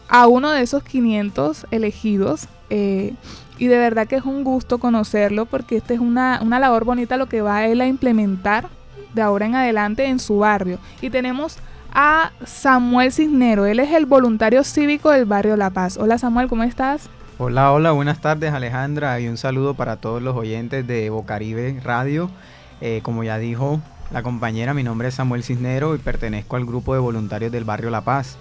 a 0.08 0.28
uno 0.28 0.52
de 0.52 0.62
esos 0.62 0.84
500 0.84 1.66
elegidos. 1.72 2.48
Eh, 2.70 3.14
y 3.58 3.68
de 3.68 3.78
verdad 3.78 4.08
que 4.08 4.16
es 4.18 4.26
un 4.26 4.44
gusto 4.44 4.78
conocerlo 4.78 5.46
porque 5.46 5.78
esta 5.78 5.94
es 5.94 6.00
una, 6.00 6.40
labor 6.44 6.86
bonita 6.86 7.18
lo 7.18 7.28
que 7.28 7.42
va 7.42 7.66
él 7.66 7.82
a 7.82 7.88
implementar 7.88 8.68
de 9.14 9.22
ahora 9.22 9.46
en 9.46 9.56
adelante 9.56 10.06
en 10.06 10.20
su 10.20 10.40
barrio. 10.40 10.78
Y 11.02 11.10
tenemos 11.10 11.58
a 11.94 12.32
Samuel 12.46 13.12
Cisnero, 13.12 13.66
él 13.66 13.80
es 13.80 13.92
el 13.92 14.06
voluntario 14.06 14.64
cívico 14.64 15.12
del 15.12 15.26
barrio 15.26 15.56
La 15.56 15.70
Paz. 15.70 15.98
Hola 15.98 16.18
Samuel, 16.18 16.48
¿cómo 16.48 16.64
estás? 16.64 17.10
Hola, 17.38 17.72
hola, 17.72 17.92
buenas 17.92 18.20
tardes 18.20 18.54
Alejandra 18.54 19.20
y 19.20 19.28
un 19.28 19.38
saludo 19.38 19.74
para 19.74 19.98
todos 19.98 20.22
los 20.22 20.36
oyentes 20.36 20.86
de 20.88 21.10
Bocaribe 21.10 21.80
Radio. 21.84 22.30
Eh, 22.82 23.00
como 23.04 23.24
ya 23.24 23.38
dijo 23.38 23.80
la 24.12 24.22
compañera, 24.22 24.74
mi 24.74 24.84
nombre 24.84 25.08
es 25.08 25.16
Samuel 25.16 25.44
Cisnero 25.44 25.96
y 25.96 25.98
pertenezco 25.98 26.58
al 26.58 26.66
grupo 26.66 26.94
de 26.94 27.00
voluntarios 27.00 27.52
del 27.52 27.64
barrio 27.64 27.90
La 27.90 28.02
Paz. 28.02 28.38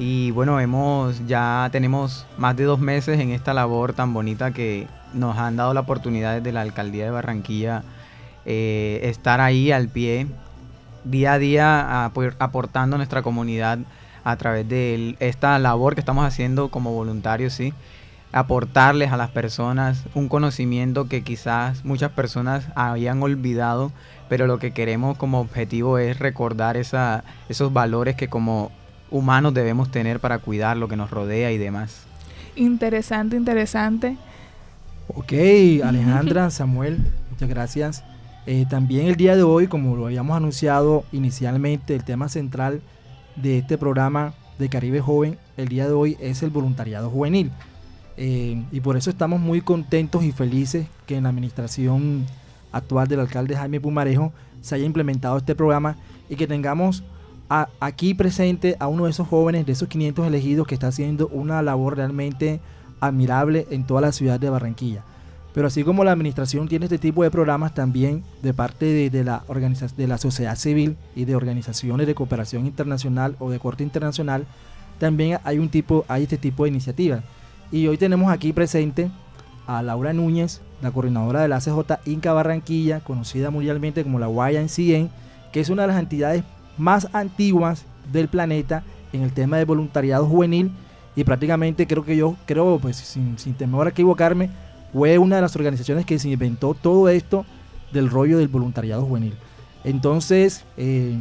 Y 0.00 0.30
bueno, 0.30 0.60
hemos 0.60 1.26
ya 1.26 1.68
tenemos 1.72 2.24
más 2.36 2.56
de 2.56 2.62
dos 2.62 2.78
meses 2.78 3.18
en 3.18 3.30
esta 3.30 3.52
labor 3.52 3.94
tan 3.94 4.14
bonita 4.14 4.52
que 4.52 4.86
nos 5.12 5.36
han 5.36 5.56
dado 5.56 5.74
la 5.74 5.80
oportunidad 5.80 6.36
desde 6.36 6.52
la 6.52 6.60
alcaldía 6.60 7.04
de 7.04 7.10
Barranquilla 7.10 7.82
eh, 8.46 9.00
estar 9.02 9.40
ahí 9.40 9.72
al 9.72 9.88
pie, 9.88 10.28
día 11.02 11.32
a 11.32 11.38
día 11.40 12.04
aportando 12.04 12.94
a 12.94 12.98
nuestra 12.98 13.22
comunidad 13.22 13.80
a 14.22 14.36
través 14.36 14.68
de 14.68 15.16
esta 15.18 15.58
labor 15.58 15.94
que 15.94 16.00
estamos 16.00 16.24
haciendo 16.24 16.68
como 16.68 16.92
voluntarios, 16.92 17.52
sí, 17.52 17.74
aportarles 18.30 19.10
a 19.10 19.16
las 19.16 19.30
personas 19.30 20.04
un 20.14 20.28
conocimiento 20.28 21.08
que 21.08 21.24
quizás 21.24 21.84
muchas 21.84 22.12
personas 22.12 22.68
habían 22.76 23.20
olvidado, 23.20 23.90
pero 24.28 24.46
lo 24.46 24.60
que 24.60 24.70
queremos 24.70 25.18
como 25.18 25.40
objetivo 25.40 25.98
es 25.98 26.20
recordar 26.20 26.76
esos 26.76 27.72
valores 27.72 28.14
que 28.14 28.28
como 28.28 28.70
humanos 29.10 29.54
debemos 29.54 29.90
tener 29.90 30.20
para 30.20 30.38
cuidar 30.38 30.76
lo 30.76 30.88
que 30.88 30.96
nos 30.96 31.10
rodea 31.10 31.52
y 31.52 31.58
demás. 31.58 32.04
Interesante, 32.56 33.36
interesante. 33.36 34.16
Ok, 35.08 35.32
Alejandra, 35.84 36.50
Samuel, 36.50 36.98
muchas 37.30 37.48
gracias. 37.48 38.04
Eh, 38.46 38.66
también 38.68 39.06
el 39.06 39.16
día 39.16 39.36
de 39.36 39.42
hoy, 39.42 39.66
como 39.66 39.96
lo 39.96 40.06
habíamos 40.06 40.36
anunciado 40.36 41.04
inicialmente, 41.12 41.94
el 41.94 42.04
tema 42.04 42.28
central 42.28 42.80
de 43.36 43.58
este 43.58 43.78
programa 43.78 44.34
de 44.58 44.68
Caribe 44.68 45.00
Joven, 45.00 45.38
el 45.56 45.68
día 45.68 45.86
de 45.86 45.92
hoy 45.92 46.16
es 46.20 46.42
el 46.42 46.50
voluntariado 46.50 47.10
juvenil. 47.10 47.50
Eh, 48.16 48.64
y 48.72 48.80
por 48.80 48.96
eso 48.96 49.10
estamos 49.10 49.38
muy 49.38 49.60
contentos 49.60 50.24
y 50.24 50.32
felices 50.32 50.86
que 51.06 51.16
en 51.16 51.24
la 51.24 51.28
administración 51.28 52.26
actual 52.72 53.06
del 53.06 53.20
alcalde 53.20 53.56
Jaime 53.56 53.80
Pumarejo 53.80 54.32
se 54.60 54.74
haya 54.74 54.84
implementado 54.84 55.38
este 55.38 55.54
programa 55.54 55.96
y 56.28 56.36
que 56.36 56.46
tengamos 56.46 57.04
aquí 57.48 58.14
presente 58.14 58.76
a 58.78 58.88
uno 58.88 59.04
de 59.04 59.10
esos 59.10 59.28
jóvenes, 59.28 59.66
de 59.66 59.72
esos 59.72 59.88
500 59.88 60.26
elegidos, 60.26 60.66
que 60.66 60.74
está 60.74 60.88
haciendo 60.88 61.28
una 61.28 61.62
labor 61.62 61.96
realmente 61.96 62.60
admirable 63.00 63.66
en 63.70 63.84
toda 63.84 64.00
la 64.00 64.12
ciudad 64.12 64.38
de 64.38 64.50
Barranquilla. 64.50 65.04
Pero 65.54 65.66
así 65.66 65.82
como 65.82 66.04
la 66.04 66.12
administración 66.12 66.68
tiene 66.68 66.86
este 66.86 66.98
tipo 66.98 67.22
de 67.22 67.30
programas, 67.30 67.74
también 67.74 68.22
de 68.42 68.52
parte 68.52 69.10
de, 69.10 69.24
la, 69.24 69.42
de 69.96 70.06
la 70.06 70.18
sociedad 70.18 70.56
civil 70.56 70.96
y 71.16 71.24
de 71.24 71.34
organizaciones 71.34 72.06
de 72.06 72.14
cooperación 72.14 72.66
internacional 72.66 73.34
o 73.38 73.50
de 73.50 73.58
corte 73.58 73.82
internacional, 73.82 74.46
también 74.98 75.38
hay, 75.44 75.58
un 75.58 75.68
tipo, 75.68 76.04
hay 76.08 76.24
este 76.24 76.38
tipo 76.38 76.64
de 76.64 76.70
iniciativas. 76.70 77.22
Y 77.72 77.86
hoy 77.86 77.96
tenemos 77.96 78.30
aquí 78.30 78.52
presente 78.52 79.10
a 79.66 79.82
Laura 79.82 80.12
Núñez, 80.12 80.60
la 80.82 80.90
coordinadora 80.90 81.40
de 81.40 81.48
la 81.48 81.56
ACJ 81.56 82.06
Inca 82.06 82.32
Barranquilla, 82.32 83.00
conocida 83.00 83.50
mundialmente 83.50 84.02
como 84.02 84.18
la 84.18 84.28
YNCN, 84.28 85.10
que 85.52 85.60
es 85.60 85.70
una 85.70 85.82
de 85.82 85.88
las 85.88 85.98
entidades 85.98 86.44
más 86.78 87.08
antiguas 87.12 87.84
del 88.12 88.28
planeta 88.28 88.82
en 89.12 89.22
el 89.22 89.32
tema 89.32 89.58
de 89.58 89.64
voluntariado 89.64 90.26
juvenil 90.26 90.70
y 91.16 91.24
prácticamente 91.24 91.86
creo 91.86 92.04
que 92.04 92.16
yo, 92.16 92.36
creo, 92.46 92.78
pues 92.78 92.96
sin, 92.96 93.38
sin 93.38 93.54
temor 93.54 93.86
a 93.86 93.90
equivocarme, 93.90 94.50
fue 94.92 95.18
una 95.18 95.36
de 95.36 95.42
las 95.42 95.56
organizaciones 95.56 96.06
que 96.06 96.18
se 96.18 96.28
inventó 96.28 96.74
todo 96.74 97.08
esto 97.08 97.44
del 97.92 98.10
rollo 98.10 98.38
del 98.38 98.48
voluntariado 98.48 99.04
juvenil. 99.04 99.36
Entonces, 99.84 100.64
eh, 100.76 101.16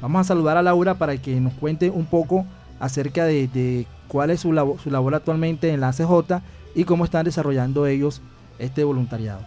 vamos 0.00 0.20
a 0.20 0.24
saludar 0.24 0.56
a 0.56 0.62
Laura 0.62 0.94
para 0.94 1.16
que 1.16 1.32
nos 1.40 1.52
cuente 1.54 1.90
un 1.90 2.06
poco 2.06 2.46
acerca 2.80 3.24
de, 3.24 3.86
cuál 4.08 4.30
es 4.30 4.40
su 4.40 4.52
labor, 4.52 4.80
su 4.80 4.90
labor 4.90 5.14
actualmente 5.14 5.72
en 5.72 5.80
la 5.80 5.92
CJ 5.92 6.42
y 6.74 6.84
cómo 6.84 7.04
están 7.04 7.24
desarrollando 7.24 7.86
ellos 7.86 8.20
este 8.58 8.84
voluntariado. 8.84 9.40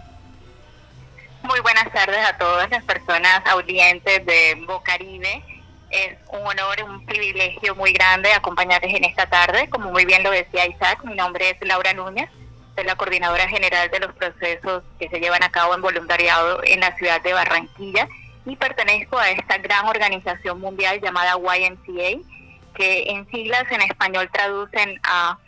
Muy 1.44 1.60
buenas 1.60 1.92
tardes 1.94 2.18
a 2.28 2.38
todas 2.38 2.70
las 2.72 2.84
personas 2.84 3.42
audientes 3.46 4.26
de 4.26 4.66
Bocaribe. 4.66 5.44
Es 5.96 6.18
un 6.28 6.46
honor, 6.46 6.84
un 6.84 7.06
privilegio 7.06 7.74
muy 7.74 7.94
grande 7.94 8.34
acompañarles 8.34 8.94
en 8.94 9.06
esta 9.06 9.28
tarde. 9.28 9.70
Como 9.70 9.92
muy 9.92 10.04
bien 10.04 10.24
lo 10.24 10.32
decía 10.32 10.68
Isaac, 10.68 11.00
mi 11.06 11.16
nombre 11.16 11.52
es 11.52 11.56
Laura 11.66 11.94
Núñez, 11.94 12.30
soy 12.76 12.84
la 12.84 12.98
coordinadora 12.98 13.48
general 13.48 13.90
de 13.90 14.02
los 14.02 14.14
procesos 14.14 14.84
que 15.00 15.08
se 15.08 15.22
llevan 15.22 15.42
a 15.44 15.52
cabo 15.52 15.74
en 15.74 15.82
voluntariado 15.82 16.60
en 16.66 16.82
la 16.82 16.94
ciudad 16.98 17.22
de 17.22 17.32
Barranquilla 17.32 18.10
y 18.46 18.58
pertenezco 18.58 19.18
a 19.18 19.30
esta 19.30 19.58
gran 19.60 19.86
organización 19.86 20.60
mundial 20.60 21.00
llamada 21.02 21.38
YMCA, 21.38 22.20
que 22.76 23.04
en 23.08 23.26
siglas 23.32 23.64
en 23.72 23.82
español 23.82 24.30
traducen 24.34 25.00
a 25.04 25.40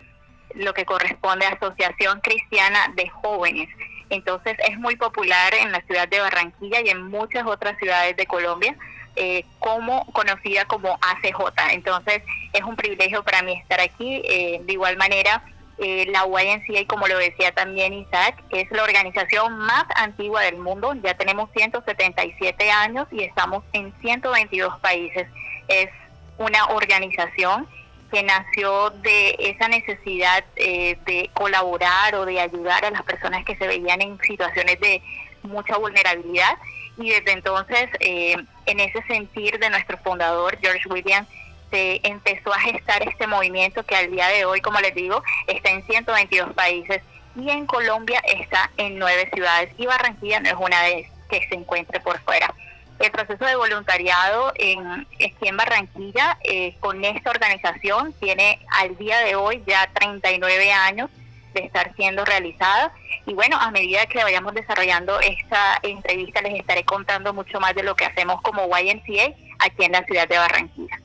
lo 0.56 0.74
que 0.74 0.86
corresponde 0.86 1.46
a 1.46 1.56
Asociación 1.56 2.22
Cristiana 2.22 2.94
de 2.96 3.10
Jóvenes. 3.10 3.68
Entonces 4.10 4.56
es 4.66 4.78
muy 4.78 4.96
popular 4.96 5.54
en 5.56 5.74
la 5.74 5.82
ciudad 5.82 6.08
de 6.08 6.22
Barranquilla 6.22 6.80
y 6.80 6.88
en 6.88 7.04
muchas 7.04 7.46
otras 7.46 7.78
ciudades 7.80 8.16
de 8.16 8.26
Colombia, 8.26 8.78
eh, 9.18 9.46
como 9.60 10.06
conocida 10.14 10.66
como 10.66 10.98
ACJ. 11.02 11.72
Entonces 11.72 12.22
es 12.54 12.62
un 12.64 12.76
privilegio 12.76 13.24
para 13.24 13.42
mí 13.42 13.54
estar 13.54 13.82
aquí. 13.82 14.22
Eh, 14.24 14.62
de 14.64 14.74
igual 14.74 14.96
manera, 14.98 15.44
eh, 15.80 16.06
la 16.08 16.26
YNCA, 16.26 16.88
como 16.88 17.08
lo 17.08 17.18
decía 17.18 17.52
también 17.52 17.94
Isaac, 17.94 18.44
es 18.50 18.70
la 18.72 18.84
organización 18.84 19.58
más 19.60 19.86
antigua 19.96 20.42
del 20.42 20.58
mundo. 20.58 20.94
Ya 21.04 21.16
tenemos 21.16 21.50
177 21.56 22.72
años 22.72 23.08
y 23.12 23.24
estamos 23.24 23.64
en 23.74 23.94
122 24.02 24.80
países. 24.80 25.28
Es 25.68 25.90
una 26.38 26.66
organización 26.68 27.68
que 28.12 28.24
nació 28.24 28.90
de 28.90 29.36
esa 29.40 29.68
necesidad 29.68 30.44
eh, 30.56 30.98
de 31.06 31.30
colaborar 31.34 32.16
o 32.16 32.26
de 32.26 32.40
ayudar 32.40 32.86
a 32.86 32.92
las 32.92 33.04
personas 33.04 33.46
que 33.46 33.56
se 33.58 33.68
veían 33.68 34.02
en 34.02 34.18
situaciones 34.20 34.80
de 34.80 35.02
mucha 35.44 35.78
vulnerabilidad 35.78 36.58
y 36.98 37.10
desde 37.12 37.32
entonces 37.32 37.90
eh, 38.00 38.36
en 38.66 38.80
ese 38.80 39.02
sentir 39.04 39.60
de 39.60 39.70
nuestro 39.70 39.98
fundador 40.00 40.58
George 40.62 40.88
Williams 40.90 41.28
se 41.72 42.00
empezó 42.04 42.54
a 42.54 42.60
gestar 42.60 43.04
este 43.08 43.28
movimiento 43.28 43.84
que 43.84 43.96
al 43.96 44.10
día 44.10 44.28
de 44.28 44.46
hoy, 44.46 44.62
como 44.62 44.80
les 44.80 44.96
digo, 44.96 45.22
está 45.48 45.70
en 45.70 45.86
122 45.86 46.54
países 46.54 47.02
y 47.36 47.50
en 47.50 47.66
Colombia 47.66 48.22
está 48.26 48.72
en 48.78 48.98
nueve 48.98 49.30
ciudades 49.34 49.70
y 49.78 49.86
Barranquilla 49.86 50.40
no 50.40 50.50
es 50.50 50.56
una 50.58 50.82
de 50.84 51.10
que 51.30 51.48
se 51.48 51.56
encuentre 51.56 52.00
por 52.00 52.20
fuera. 52.22 52.54
El 53.00 53.12
proceso 53.12 53.46
de 53.46 53.56
voluntariado 53.56 54.54
en, 54.56 55.06
aquí 55.14 55.48
en 55.48 55.58
Barranquilla 55.58 56.38
eh, 56.44 56.76
con 56.80 57.04
esta 57.04 57.30
organización 57.30 58.14
tiene 58.14 58.60
al 58.72 58.98
día 58.98 59.20
de 59.20 59.36
hoy 59.36 59.62
ya 59.68 59.88
39 59.94 60.72
años 60.72 61.10
de 61.54 61.62
estar 61.62 61.94
siendo 61.96 62.26
realizada. 62.26 62.94
Y 63.26 63.34
bueno, 63.34 63.58
a 63.58 63.72
medida 63.72 64.06
que 64.06 64.24
vayamos 64.24 64.54
desarrollando 64.54 65.20
esta 65.20 65.80
entrevista 65.84 66.42
les 66.42 66.60
estaré 66.60 66.84
contando 66.84 67.34
mucho 67.34 67.60
más 67.60 67.76
de 67.76 67.84
lo 67.84 67.96
que 67.96 68.06
hacemos 68.06 68.42
como 68.42 68.68
YMCA 68.68 69.36
aquí 69.60 69.84
en 69.84 69.92
la 69.92 70.04
ciudad 70.06 70.28
de 70.28 70.38
Barranquilla. 70.38 71.02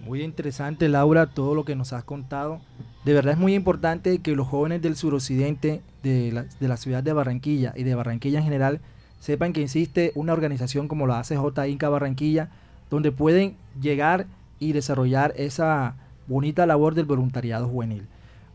Muy 0.00 0.22
interesante, 0.22 0.88
Laura, 0.88 1.26
todo 1.26 1.54
lo 1.54 1.64
que 1.64 1.76
nos 1.76 1.92
has 1.92 2.04
contado. 2.04 2.60
De 3.04 3.12
verdad 3.12 3.34
es 3.34 3.38
muy 3.38 3.54
importante 3.54 4.20
que 4.22 4.34
los 4.34 4.48
jóvenes 4.48 4.82
del 4.82 4.96
suroccidente 4.96 5.82
de 6.02 6.32
la, 6.32 6.42
de 6.42 6.68
la 6.68 6.76
ciudad 6.76 7.02
de 7.02 7.12
Barranquilla 7.12 7.72
y 7.76 7.82
de 7.82 7.94
Barranquilla 7.94 8.38
en 8.38 8.44
general 8.44 8.80
sepan 9.20 9.52
que 9.52 9.62
existe 9.62 10.12
una 10.14 10.32
organización 10.32 10.88
como 10.88 11.06
la 11.06 11.18
ACJ 11.18 11.66
Inca 11.68 11.88
Barranquilla, 11.88 12.48
donde 12.88 13.12
pueden 13.12 13.56
llegar 13.80 14.26
y 14.58 14.72
desarrollar 14.72 15.34
esa 15.36 15.96
bonita 16.26 16.66
labor 16.66 16.94
del 16.94 17.06
voluntariado 17.06 17.68
juvenil. 17.68 18.06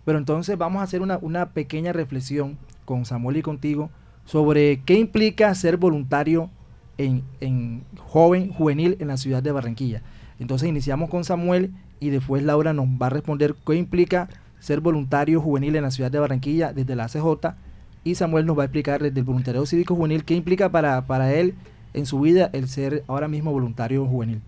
Pero 0.06 0.18
entonces 0.18 0.58
vamos 0.58 0.82
a 0.82 0.84
hacer 0.84 1.02
una, 1.02 1.50
pequeña 1.50 1.92
reflexión 1.92 2.58
con 2.86 3.06
Samuel 3.06 3.38
y 3.38 3.42
contigo 3.42 3.90
sobre 4.26 4.82
qué 4.86 4.94
implica 5.00 5.54
ser 5.56 5.78
voluntario 5.78 6.50
en, 6.98 7.24
en, 7.42 7.84
joven, 7.98 8.52
juvenil 8.54 8.96
en 9.00 9.08
la 9.08 9.18
ciudad 9.18 9.44
de 9.44 9.52
Barranquilla. 9.52 10.02
Entonces 10.40 10.70
iniciamos 10.70 11.10
con 11.10 11.24
Samuel 11.24 11.72
y 12.00 12.10
después 12.10 12.44
Laura 12.44 12.74
nos 12.74 12.86
va 12.88 13.08
a 13.08 13.10
responder 13.10 13.56
qué 13.66 13.76
implica 13.76 14.30
ser 14.60 14.80
voluntario 14.80 15.42
juvenil 15.42 15.76
en 15.76 15.84
la 15.84 15.92
ciudad 15.92 16.12
de 16.12 16.20
Barranquilla 16.20 16.74
desde 16.74 16.96
la 16.96 17.06
ACJ 17.06 17.56
y 18.04 18.16
Samuel 18.16 18.46
nos 18.46 18.58
va 18.58 18.62
a 18.62 18.66
explicar 18.66 19.02
desde 19.02 19.20
el 19.20 19.26
voluntariado 19.26 19.66
cívico 19.66 19.96
juvenil 19.96 20.24
qué 20.24 20.36
implica 20.36 20.70
para, 20.70 21.06
para 21.08 21.34
él 21.34 21.56
en 21.94 22.06
su 22.06 22.20
vida 22.20 22.50
el 22.54 22.68
ser 22.68 23.04
ahora 23.08 23.28
mismo 23.28 23.52
voluntario 23.52 24.06
juvenil. 24.06 24.42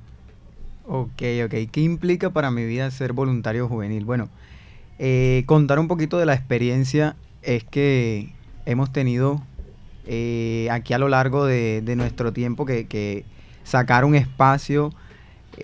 Ok, 0.86 1.24
ok. 1.44 1.54
¿Qué 1.72 1.82
implica 1.82 2.30
para 2.30 2.52
mi 2.52 2.66
vida 2.66 2.90
ser 2.92 3.14
voluntario 3.14 3.68
juvenil? 3.68 4.06
Bueno, 4.06 4.30
eh, 5.00 5.44
contar 5.46 5.80
un 5.80 5.88
poquito 5.88 6.18
de 6.18 6.26
la 6.26 6.34
experiencia 6.34 7.16
es 7.42 7.64
que 7.64 8.34
hemos 8.66 8.92
tenido 8.92 9.42
eh, 10.06 10.68
aquí 10.72 10.94
a 10.94 11.00
lo 11.00 11.10
largo 11.10 11.46
de, 11.46 11.82
nuestro 11.96 12.34
tiempo 12.34 12.66
que, 12.66 13.26
sacar 13.64 14.06
un 14.06 14.16
espacio 14.16 14.94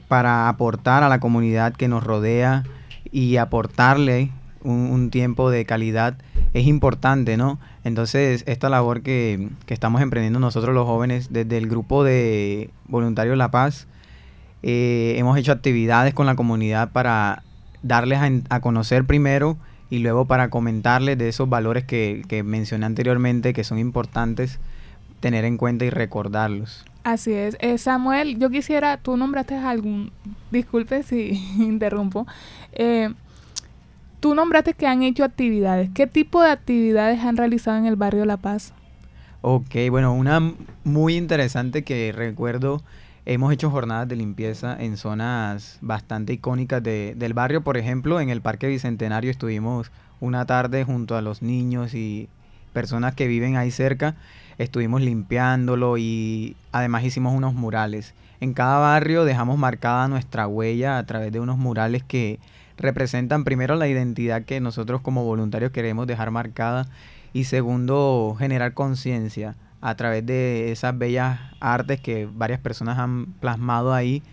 para 0.08 0.50
aportar 0.50 1.04
a 1.04 1.10
la 1.10 1.20
comunidad 1.20 1.74
que 1.74 1.88
nos 1.88 2.04
rodea 2.04 2.64
y 3.12 3.38
aportarle 3.38 4.32
un 4.64 5.10
tiempo 5.10 5.50
de 5.50 5.66
calidad 5.66 6.18
es 6.54 6.68
importante, 6.68 7.36
¿no? 7.36 7.60
Entonces, 7.84 8.44
esta 8.48 8.70
labor 8.70 9.02
que, 9.02 9.50
estamos 9.68 10.02
emprendiendo 10.02 10.40
nosotros 10.40 10.74
los 10.74 10.86
jóvenes 10.86 11.34
desde 11.34 11.58
el 11.58 11.68
grupo 11.68 12.04
de 12.04 12.70
Voluntarios 12.86 13.38
La 13.38 13.52
Paz, 13.52 13.88
eh, 14.62 15.16
hemos 15.18 15.38
hecho 15.38 15.52
actividades 15.52 16.14
con 16.14 16.26
la 16.26 16.36
comunidad 16.36 16.92
para 16.92 17.44
darles 17.84 18.20
a, 18.50 18.60
conocer 18.62 19.06
primero 19.06 19.58
y 19.90 20.00
luego 20.00 20.26
para 20.26 20.50
comentarles 20.50 21.18
de 21.18 21.30
esos 21.30 21.48
valores 21.48 21.84
que, 21.84 22.24
que 22.28 22.42
mencioné 22.42 22.86
anteriormente 22.86 23.54
que 23.54 23.64
son 23.64 23.78
importantes 23.78 24.60
tener 25.20 25.46
en 25.46 25.58
cuenta 25.58 25.86
y 25.86 25.90
recordarlos. 25.90 26.86
Así 27.04 27.34
es. 27.34 27.58
Eh, 27.60 27.78
Samuel, 27.78 28.40
yo 28.40 28.50
quisiera, 28.50 28.98
tú 28.98 29.16
nombraste 29.18 29.56
algún, 29.56 30.12
disculpe 30.52 31.04
si 31.04 31.32
interrumpo, 31.60 32.26
eh, 32.72 33.14
Tú 34.24 34.36
nombraste 34.36 34.74
que 34.74 34.88
han 34.88 35.04
hecho 35.04 35.26
actividades. 35.26 35.90
¿Qué 35.94 36.08
tipo 36.08 36.42
de 36.42 36.50
actividades 36.50 37.20
han 37.20 37.36
realizado 37.36 37.78
en 37.78 37.88
el 37.88 37.98
barrio 37.98 38.24
La 38.24 38.38
Paz? 38.38 38.72
Ok, 39.42 39.76
bueno, 39.90 40.14
una 40.14 40.54
muy 40.86 41.18
interesante 41.18 41.84
que 41.84 42.14
recuerdo, 42.16 42.82
hemos 43.26 43.54
hecho 43.54 43.70
jornadas 43.70 44.08
de 44.08 44.16
limpieza 44.16 44.76
en 44.80 44.98
zonas 44.98 45.78
bastante 45.82 46.34
icónicas 46.34 46.84
del 46.84 47.34
barrio. 47.34 47.62
Por 47.62 47.78
ejemplo, 47.78 48.20
en 48.20 48.30
el 48.30 48.42
Parque 48.42 48.68
Bicentenario 48.68 49.32
estuvimos 49.32 49.92
una 50.20 50.46
tarde 50.46 50.84
junto 50.84 51.16
a 51.16 51.22
los 51.22 51.42
niños 51.42 51.94
y 51.94 52.28
personas 52.74 53.16
que 53.16 53.28
viven 53.28 53.56
ahí 53.56 53.72
cerca. 53.72 54.16
Estuvimos 54.58 55.02
limpiándolo 55.02 55.98
y 55.98 56.56
además 56.72 57.04
hicimos 57.04 57.34
unos 57.34 57.54
murales. 57.54 58.14
En 58.40 58.54
cada 58.54 58.78
barrio 58.80 59.24
dejamos 59.24 59.58
marcada 59.58 60.08
nuestra 60.08 60.48
huella 60.48 60.98
a 60.98 61.06
través 61.06 61.32
de 61.32 61.40
unos 61.40 61.58
murales 61.58 62.04
que 62.04 62.40
representan 62.78 63.44
primero 63.44 63.76
la 63.76 63.88
identidad 63.88 64.44
que 64.44 64.60
nosotros 64.60 65.02
como 65.02 65.24
voluntarios 65.24 65.72
queremos 65.72 66.08
dejar 66.08 66.32
marcada 66.32 66.88
y 67.32 67.46
segundo 67.46 68.36
generar 68.38 68.74
conciencia 68.74 69.56
a 69.84 69.96
través 69.96 70.26
de 70.26 70.72
esas 70.72 70.98
bellas 70.98 71.42
artes 71.60 72.00
que 72.00 72.26
varias 72.26 72.62
personas 72.62 72.98
han 73.00 73.26
plasmado 73.42 73.94
ahí, 73.94 74.24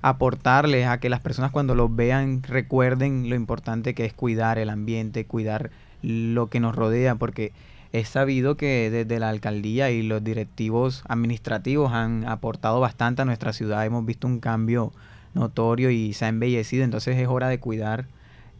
aportarles 0.00 0.86
a 0.86 1.00
que 1.00 1.10
las 1.10 1.18
personas 1.18 1.50
cuando 1.50 1.74
los 1.74 1.94
vean 1.94 2.44
recuerden 2.44 3.28
lo 3.28 3.34
importante 3.34 3.94
que 3.96 4.04
es 4.04 4.12
cuidar 4.12 4.58
el 4.58 4.70
ambiente, 4.70 5.26
cuidar 5.26 5.72
lo 6.02 6.46
que 6.46 6.60
nos 6.60 6.76
rodea, 6.76 7.16
porque 7.16 7.52
es 7.90 8.10
sabido 8.10 8.56
que 8.56 8.90
desde 8.90 9.18
la 9.18 9.28
alcaldía 9.28 9.90
y 9.90 10.04
los 10.04 10.22
directivos 10.22 11.02
administrativos 11.08 11.92
han 11.92 12.24
aportado 12.24 12.78
bastante 12.78 13.22
a 13.22 13.24
nuestra 13.24 13.52
ciudad, 13.52 13.84
hemos 13.84 14.06
visto 14.06 14.28
un 14.28 14.38
cambio 14.38 14.92
notorio 15.34 15.90
y 15.90 16.12
se 16.12 16.26
ha 16.26 16.28
embellecido. 16.28 16.84
Entonces 16.84 17.18
es 17.18 17.26
hora 17.26 17.48
de 17.48 17.58
cuidar, 17.58 18.06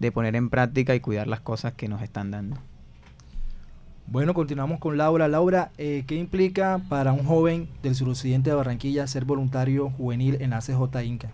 de 0.01 0.11
poner 0.11 0.35
en 0.35 0.51
práctica 0.51 0.93
y 0.97 1.01
cuidar 1.01 1.29
las 1.29 1.41
cosas 1.41 1.75
que 1.75 1.87
nos 1.87 2.03
están 2.03 2.33
dando. 2.33 2.59
Bueno, 4.13 4.35
continuamos 4.35 4.79
con 4.79 4.99
Laura. 4.99 5.27
Laura, 5.27 5.71
eh, 5.79 6.05
¿qué 6.07 6.17
implica 6.17 6.83
para 6.91 7.15
un 7.15 7.25
joven 7.25 7.67
del 7.83 7.95
suroccidente 7.95 8.51
de 8.51 8.57
Barranquilla 8.57 9.07
ser 9.07 9.25
voluntario 9.25 9.89
juvenil 9.89 10.37
en 10.43 10.53
ACJ 10.53 11.03
Inca? 11.03 11.31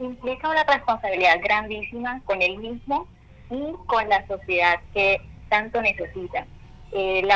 Implica 0.00 0.48
una 0.48 0.64
responsabilidad 0.64 1.38
grandísima 1.44 2.22
con 2.24 2.40
él 2.40 2.56
mismo 2.56 3.06
y 3.50 3.74
con 3.84 4.08
la 4.08 4.26
sociedad 4.26 4.80
que 4.94 5.20
tanto 5.50 5.82
necesita. 5.82 6.46
Eh, 6.92 7.28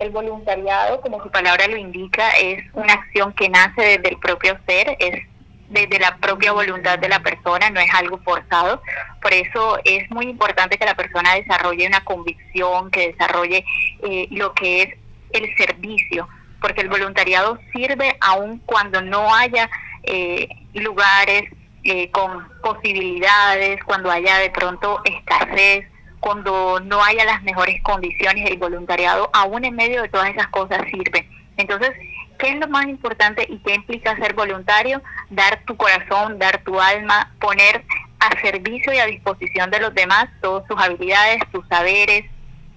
el 0.00 0.10
voluntariado, 0.10 1.00
como 1.00 1.22
su 1.22 1.30
palabra 1.30 1.68
lo 1.68 1.76
indica, 1.76 2.30
es 2.30 2.58
una 2.74 2.92
acción 2.92 3.32
que 3.34 3.48
nace 3.48 3.82
desde 3.82 4.08
el 4.08 4.18
propio 4.18 4.58
ser, 4.66 4.96
es 4.98 5.22
desde 5.68 5.98
la 5.98 6.16
propia 6.18 6.52
voluntad 6.52 6.98
de 6.98 7.08
la 7.08 7.20
persona, 7.20 7.70
no 7.70 7.80
es 7.80 7.92
algo 7.94 8.18
forzado. 8.18 8.82
Por 9.20 9.32
eso 9.32 9.78
es 9.84 10.10
muy 10.10 10.26
importante 10.26 10.78
que 10.78 10.84
la 10.84 10.94
persona 10.94 11.34
desarrolle 11.34 11.86
una 11.86 12.04
convicción, 12.04 12.90
que 12.90 13.12
desarrolle 13.12 13.64
eh, 14.02 14.28
lo 14.30 14.52
que 14.54 14.82
es 14.82 14.94
el 15.32 15.56
servicio, 15.56 16.28
porque 16.60 16.82
el 16.82 16.88
voluntariado 16.88 17.58
sirve 17.72 18.16
aun 18.20 18.58
cuando 18.60 19.02
no 19.02 19.34
haya 19.34 19.68
eh, 20.04 20.48
lugares 20.74 21.44
eh, 21.84 22.10
con 22.10 22.48
posibilidades, 22.62 23.82
cuando 23.84 24.10
haya 24.10 24.38
de 24.38 24.50
pronto 24.50 25.00
escasez, 25.04 25.86
cuando 26.20 26.80
no 26.80 27.02
haya 27.04 27.24
las 27.24 27.42
mejores 27.42 27.80
condiciones, 27.82 28.50
el 28.50 28.58
voluntariado 28.58 29.30
aún 29.32 29.64
en 29.64 29.76
medio 29.76 30.02
de 30.02 30.08
todas 30.08 30.30
esas 30.30 30.48
cosas 30.48 30.80
sirve. 30.90 31.28
Entonces, 31.56 31.92
¿qué 32.38 32.50
es 32.50 32.56
lo 32.56 32.68
más 32.68 32.86
importante 32.86 33.46
y 33.48 33.58
qué 33.58 33.74
implica 33.74 34.16
ser 34.16 34.34
voluntario? 34.34 35.02
Dar 35.30 35.62
tu 35.66 35.76
corazón, 35.76 36.38
dar 36.38 36.62
tu 36.64 36.80
alma, 36.80 37.32
poner 37.40 37.84
a 38.20 38.40
servicio 38.40 38.92
y 38.92 38.98
a 38.98 39.06
disposición 39.06 39.70
de 39.70 39.80
los 39.80 39.94
demás 39.94 40.28
todas 40.40 40.66
tus 40.66 40.80
habilidades, 40.80 41.40
tus 41.52 41.66
saberes, 41.68 42.24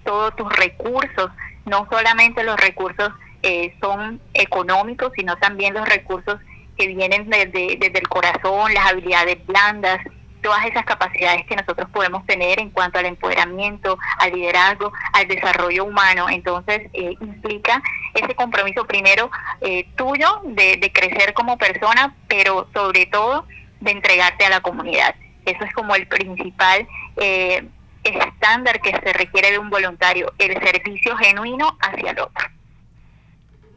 todos 0.04 0.34
tus 0.36 0.52
recursos, 0.52 1.30
no 1.66 1.86
solamente 1.90 2.42
los 2.42 2.58
recursos 2.58 3.10
eh, 3.42 3.74
son 3.80 4.20
económicos, 4.34 5.12
sino 5.16 5.36
también 5.36 5.74
los 5.74 5.88
recursos 5.88 6.38
que 6.76 6.88
vienen 6.88 7.28
desde, 7.28 7.76
desde 7.78 7.98
el 7.98 8.08
corazón, 8.08 8.72
las 8.74 8.90
habilidades 8.90 9.44
blandas, 9.46 10.00
todas 10.40 10.64
esas 10.66 10.84
capacidades 10.84 11.46
que 11.46 11.56
nosotros 11.56 11.88
podemos 11.90 12.24
tener 12.26 12.60
en 12.60 12.70
cuanto 12.70 12.98
al 12.98 13.06
empoderamiento, 13.06 13.98
al 14.18 14.32
liderazgo, 14.32 14.92
al 15.12 15.28
desarrollo 15.28 15.84
humano. 15.84 16.28
Entonces, 16.28 16.82
eh, 16.92 17.16
implica 17.20 17.82
ese 18.14 18.34
compromiso 18.34 18.86
primero 18.86 19.30
eh, 19.60 19.86
tuyo 19.96 20.42
de, 20.44 20.76
de, 20.76 20.92
crecer 20.92 21.32
como 21.34 21.58
persona, 21.58 22.14
pero 22.28 22.68
sobre 22.74 23.06
todo 23.06 23.46
de 23.80 23.90
entregarte 23.90 24.44
a 24.44 24.50
la 24.50 24.60
comunidad. 24.60 25.14
Eso 25.44 25.64
es 25.64 25.72
como 25.72 25.94
el 25.94 26.06
principal 26.06 26.86
eh, 27.16 27.66
estándar 28.04 28.80
que 28.80 28.90
se 28.90 29.12
requiere 29.12 29.52
de 29.52 29.58
un 29.58 29.70
voluntario, 29.70 30.32
el 30.38 30.52
servicio 30.60 31.16
genuino 31.16 31.76
hacia 31.80 32.10
el 32.10 32.20
otro. 32.20 32.48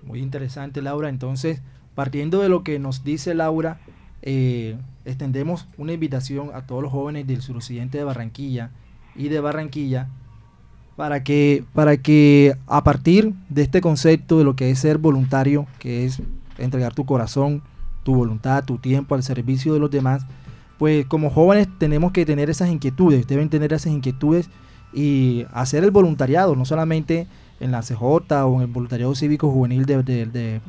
Muy 0.03 0.19
interesante, 0.19 0.81
Laura. 0.81 1.09
Entonces, 1.09 1.61
partiendo 1.95 2.41
de 2.41 2.49
lo 2.49 2.63
que 2.63 2.79
nos 2.79 3.03
dice 3.03 3.33
Laura, 3.33 3.79
eh, 4.21 4.77
extendemos 5.05 5.67
una 5.77 5.93
invitación 5.93 6.51
a 6.53 6.65
todos 6.65 6.81
los 6.81 6.91
jóvenes 6.91 7.27
del 7.27 7.41
suroccidente 7.41 7.97
de 7.97 8.03
Barranquilla 8.03 8.71
y 9.15 9.29
de 9.29 9.39
Barranquilla 9.39 10.09
para 10.95 11.23
que, 11.23 11.63
para 11.73 11.97
que 11.97 12.55
a 12.67 12.83
partir 12.83 13.33
de 13.49 13.63
este 13.63 13.81
concepto 13.81 14.37
de 14.37 14.43
lo 14.43 14.55
que 14.55 14.69
es 14.69 14.79
ser 14.79 14.97
voluntario, 14.97 15.67
que 15.79 16.05
es 16.05 16.21
entregar 16.57 16.93
tu 16.93 17.05
corazón, 17.05 17.63
tu 18.03 18.15
voluntad, 18.15 18.63
tu 18.63 18.77
tiempo 18.77 19.15
al 19.15 19.23
servicio 19.23 19.73
de 19.73 19.79
los 19.79 19.89
demás, 19.89 20.25
pues 20.77 21.05
como 21.05 21.29
jóvenes 21.29 21.67
tenemos 21.79 22.11
que 22.11 22.25
tener 22.25 22.49
esas 22.49 22.69
inquietudes, 22.69 23.27
deben 23.27 23.49
tener 23.49 23.73
esas 23.73 23.91
inquietudes 23.91 24.49
y 24.93 25.45
hacer 25.53 25.83
el 25.83 25.91
voluntariado, 25.91 26.55
no 26.55 26.65
solamente 26.65 27.27
en 27.59 27.71
la 27.71 27.81
CJ 27.81 28.03
o 28.03 28.55
en 28.55 28.61
el 28.61 28.67
voluntariado 28.67 29.15
cívico 29.15 29.49
juvenil 29.49 29.85
de, 29.85 30.61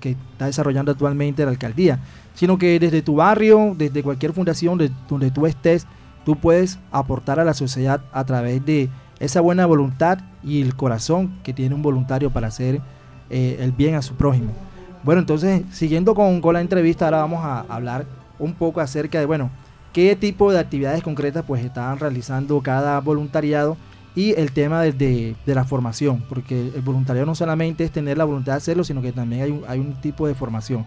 que 0.00 0.10
está 0.32 0.46
desarrollando 0.46 0.92
actualmente 0.92 1.44
la 1.44 1.50
alcaldía, 1.50 1.98
sino 2.34 2.58
que 2.58 2.78
desde 2.78 3.02
tu 3.02 3.16
barrio, 3.16 3.74
desde 3.76 4.02
cualquier 4.02 4.32
fundación 4.32 4.78
de, 4.78 4.90
donde 5.08 5.30
tú 5.30 5.46
estés, 5.46 5.86
tú 6.24 6.36
puedes 6.36 6.78
aportar 6.90 7.40
a 7.40 7.44
la 7.44 7.54
sociedad 7.54 8.02
a 8.12 8.24
través 8.24 8.64
de 8.64 8.88
esa 9.20 9.40
buena 9.40 9.66
voluntad 9.66 10.18
y 10.42 10.60
el 10.60 10.74
corazón 10.74 11.38
que 11.42 11.52
tiene 11.52 11.74
un 11.74 11.82
voluntario 11.82 12.30
para 12.30 12.48
hacer 12.48 12.80
eh, 13.30 13.56
el 13.60 13.72
bien 13.72 13.94
a 13.94 14.02
su 14.02 14.14
prójimo. 14.14 14.52
Bueno, 15.02 15.20
entonces, 15.20 15.62
siguiendo 15.70 16.14
con, 16.14 16.40
la 16.52 16.60
entrevista, 16.60 17.04
ahora 17.04 17.18
vamos 17.18 17.44
a 17.44 17.60
hablar 17.68 18.06
un 18.38 18.54
poco 18.54 18.80
acerca 18.80 19.18
de, 19.20 19.26
bueno, 19.26 19.50
qué 19.92 20.16
tipo 20.16 20.50
de 20.50 20.58
actividades 20.58 21.02
concretas 21.02 21.44
pues 21.46 21.64
están 21.64 21.98
realizando 21.98 22.60
cada 22.62 23.00
voluntariado 23.00 23.76
y 24.14 24.32
el 24.32 24.52
tema 24.52 24.82
de, 24.82 24.92
de, 24.92 25.36
de, 25.44 25.54
la 25.54 25.64
formación, 25.64 26.24
porque 26.28 26.70
el 26.74 26.82
voluntariado 26.82 27.26
no 27.26 27.34
solamente 27.34 27.84
es 27.84 27.90
tener 27.90 28.16
la 28.16 28.24
voluntad 28.24 28.52
de 28.52 28.58
hacerlo, 28.58 28.84
sino 28.84 29.02
que 29.02 29.12
también 29.12 29.42
hay 29.42 29.50
un, 29.50 29.62
hay 29.66 29.80
un 29.80 29.94
tipo 30.00 30.26
de 30.28 30.34
formación. 30.34 30.86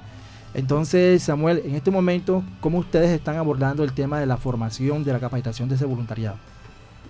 Entonces, 0.54 1.24
Samuel, 1.24 1.62
en 1.66 1.76
este 1.76 1.92
momento, 1.92 2.44
¿cómo 2.62 2.80
ustedes 2.80 3.12
están 3.12 3.36
abordando 3.36 3.84
el 3.84 3.92
tema 3.92 4.20
de 4.20 4.26
la 4.26 4.38
formación, 4.38 5.04
de 5.04 5.14
la 5.14 5.20
capacitación 5.20 5.68
de 5.70 5.76
ese 5.76 5.86
voluntariado? 5.86 6.38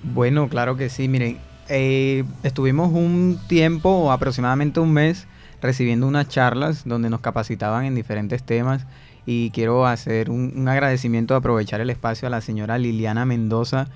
Bueno, 0.03 0.49
claro 0.49 0.75
que 0.75 0.89
sí. 0.89 1.08
Miren, 1.08 1.38
eh, 1.69 2.23
estuvimos 2.43 2.91
un 2.91 3.39
tiempo, 3.47 4.12
aproximadamente 4.12 4.80
un 4.80 4.91
mes, 4.91 5.27
recibiendo 5.62 6.08
unas 6.08 6.27
charlas 6.27 6.84
donde 6.86 7.10
nos 7.10 7.21
capacitaban 7.21 7.86
en 7.86 7.95
diferentes 7.95 8.43
temas 8.43 8.86
y 9.25 9.51
quiero 9.51 9.86
hacer 9.86 10.30
un, 10.30 10.53
un 10.56 10.67
agradecimiento, 10.67 11.36
aprovechar 11.36 11.80
el 11.80 11.89
espacio 11.89 12.27
a 12.27 12.32
la 12.32 12.41
señora 12.41 12.77
Liliana 12.77 13.25
Mendoza, 13.25 13.88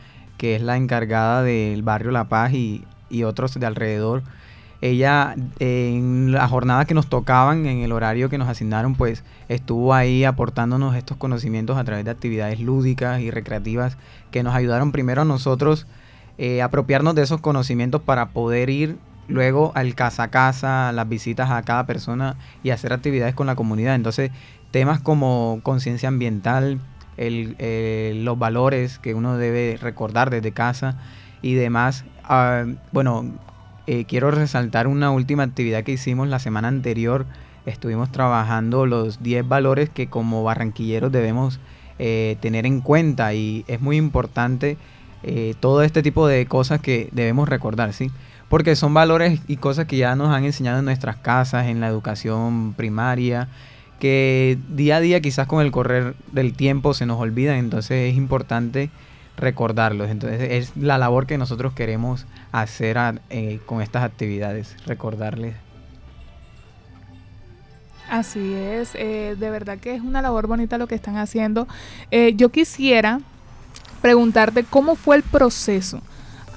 que 0.42 0.56
es 0.56 0.62
la 0.64 0.76
encargada 0.76 1.44
del 1.44 1.84
barrio 1.84 2.10
La 2.10 2.24
Paz 2.24 2.54
y, 2.54 2.84
y 3.12 3.26
otros 3.26 3.60
de 3.60 3.66
alrededor 3.68 4.24
ella 4.82 5.36
en 5.60 6.32
la 6.32 6.48
jornada 6.48 6.86
que 6.86 6.96
nos 6.96 7.08
tocaban, 7.08 7.68
en 7.68 7.82
el 7.82 7.92
horario 7.92 8.30
que 8.30 8.40
nos 8.40 8.50
asignaron, 8.50 8.96
pues 8.96 9.24
estuvo 9.48 9.94
ahí 9.94 10.24
aportándonos 10.24 10.96
estos 10.96 11.18
conocimientos 11.18 11.78
a 11.78 11.84
través 11.84 12.04
de 12.04 12.10
actividades 12.10 12.60
lúdicas 12.60 13.22
y 13.22 13.30
recreativas 13.30 13.98
que 14.32 14.42
nos 14.42 14.56
ayudaron 14.56 14.92
primero 14.92 15.22
a 15.22 15.26
nosotros 15.26 15.86
eh, 16.40 16.64
apropiarnos 16.64 17.14
de 17.14 17.22
esos 17.22 17.42
conocimientos 17.42 18.02
para 18.02 18.30
poder 18.30 18.72
ir 18.72 18.98
luego 19.28 19.72
al 19.76 19.94
casa 19.94 20.24
a 20.24 20.32
casa, 20.32 20.92
las 20.92 21.08
visitas 21.08 21.52
a 21.52 21.62
cada 21.62 21.86
persona 21.86 22.36
y 22.64 22.72
hacer 22.72 22.92
actividades 22.92 23.36
con 23.36 23.46
la 23.46 23.56
comunidad. 23.56 23.94
Entonces, 23.94 24.32
temas 24.72 25.00
como 25.00 25.60
conciencia 25.62 26.10
ambiental, 26.10 26.80
el, 27.28 28.24
los 28.26 28.38
valores 28.38 29.00
que 29.00 29.14
uno 29.14 29.38
debe 29.38 29.78
recordar 29.82 30.30
desde 30.30 30.52
casa 30.52 30.98
y 31.42 31.54
demás. 31.54 32.06
Ah, 32.24 32.66
bueno, 32.92 33.26
eh, 33.88 34.06
quiero 34.06 34.32
resaltar 34.32 34.88
una 34.88 35.12
última 35.12 35.44
actividad 35.44 35.84
que 35.84 35.94
hicimos 35.94 36.28
la 36.28 36.40
semana 36.40 36.68
anterior. 36.68 37.26
Estuvimos 37.66 38.12
trabajando 38.12 38.86
los 38.86 39.22
10 39.22 39.48
valores 39.48 39.90
que 39.90 40.08
como 40.08 40.44
barranquilleros 40.44 41.12
debemos 41.12 41.60
eh, 42.00 42.38
tener 42.42 42.66
en 42.66 42.82
cuenta 42.82 43.34
y 43.34 43.64
es 43.68 43.82
muy 43.82 43.98
importante 43.98 44.78
eh, 45.24 45.54
todo 45.60 45.84
este 45.84 46.02
tipo 46.02 46.28
de 46.28 46.46
cosas 46.48 46.82
que 46.82 47.10
debemos 47.12 47.48
recordar, 47.48 47.94
¿sí? 47.94 48.10
Porque 48.50 48.76
son 48.76 48.94
valores 48.94 49.40
y 49.48 49.58
cosas 49.58 49.86
que 49.86 49.98
ya 49.98 50.16
nos 50.16 50.30
han 50.30 50.44
enseñado 50.44 50.80
en 50.80 50.86
nuestras 50.86 51.18
casas, 51.18 51.68
en 51.68 51.80
la 51.80 51.88
educación 51.88 52.74
primaria, 52.74 53.48
que 54.02 54.58
día 54.68 54.96
a 54.96 55.00
día 55.00 55.22
quizás 55.22 55.46
con 55.46 55.64
el 55.64 55.72
correr 55.72 56.16
del 56.32 56.56
tiempo 56.56 56.96
se 56.96 57.06
nos 57.06 57.20
olvidan, 57.20 57.58
entonces 57.58 58.10
es 58.10 58.18
importante 58.18 58.90
recordarlos. 59.38 60.10
Entonces 60.10 60.42
es 60.42 60.76
la 60.76 60.98
labor 60.98 61.28
que 61.28 61.38
nosotros 61.38 61.74
queremos 61.74 62.26
hacer 62.52 62.98
eh, 63.30 63.60
con 63.68 63.80
estas 63.84 64.04
actividades, 64.04 64.76
recordarles. 64.88 65.54
Así 68.10 68.54
es, 68.54 68.96
eh, 68.96 69.36
de 69.40 69.50
verdad 69.52 69.78
que 69.78 69.94
es 69.94 70.02
una 70.02 70.24
labor 70.24 70.48
bonita 70.48 70.80
lo 70.80 70.88
que 70.88 70.96
están 70.96 71.18
haciendo. 71.18 71.68
Eh, 72.10 72.34
yo 72.36 72.50
quisiera 72.50 73.22
preguntarte 74.02 74.64
cómo 74.64 74.96
fue 74.96 75.16
el 75.16 75.22
proceso. 75.22 76.02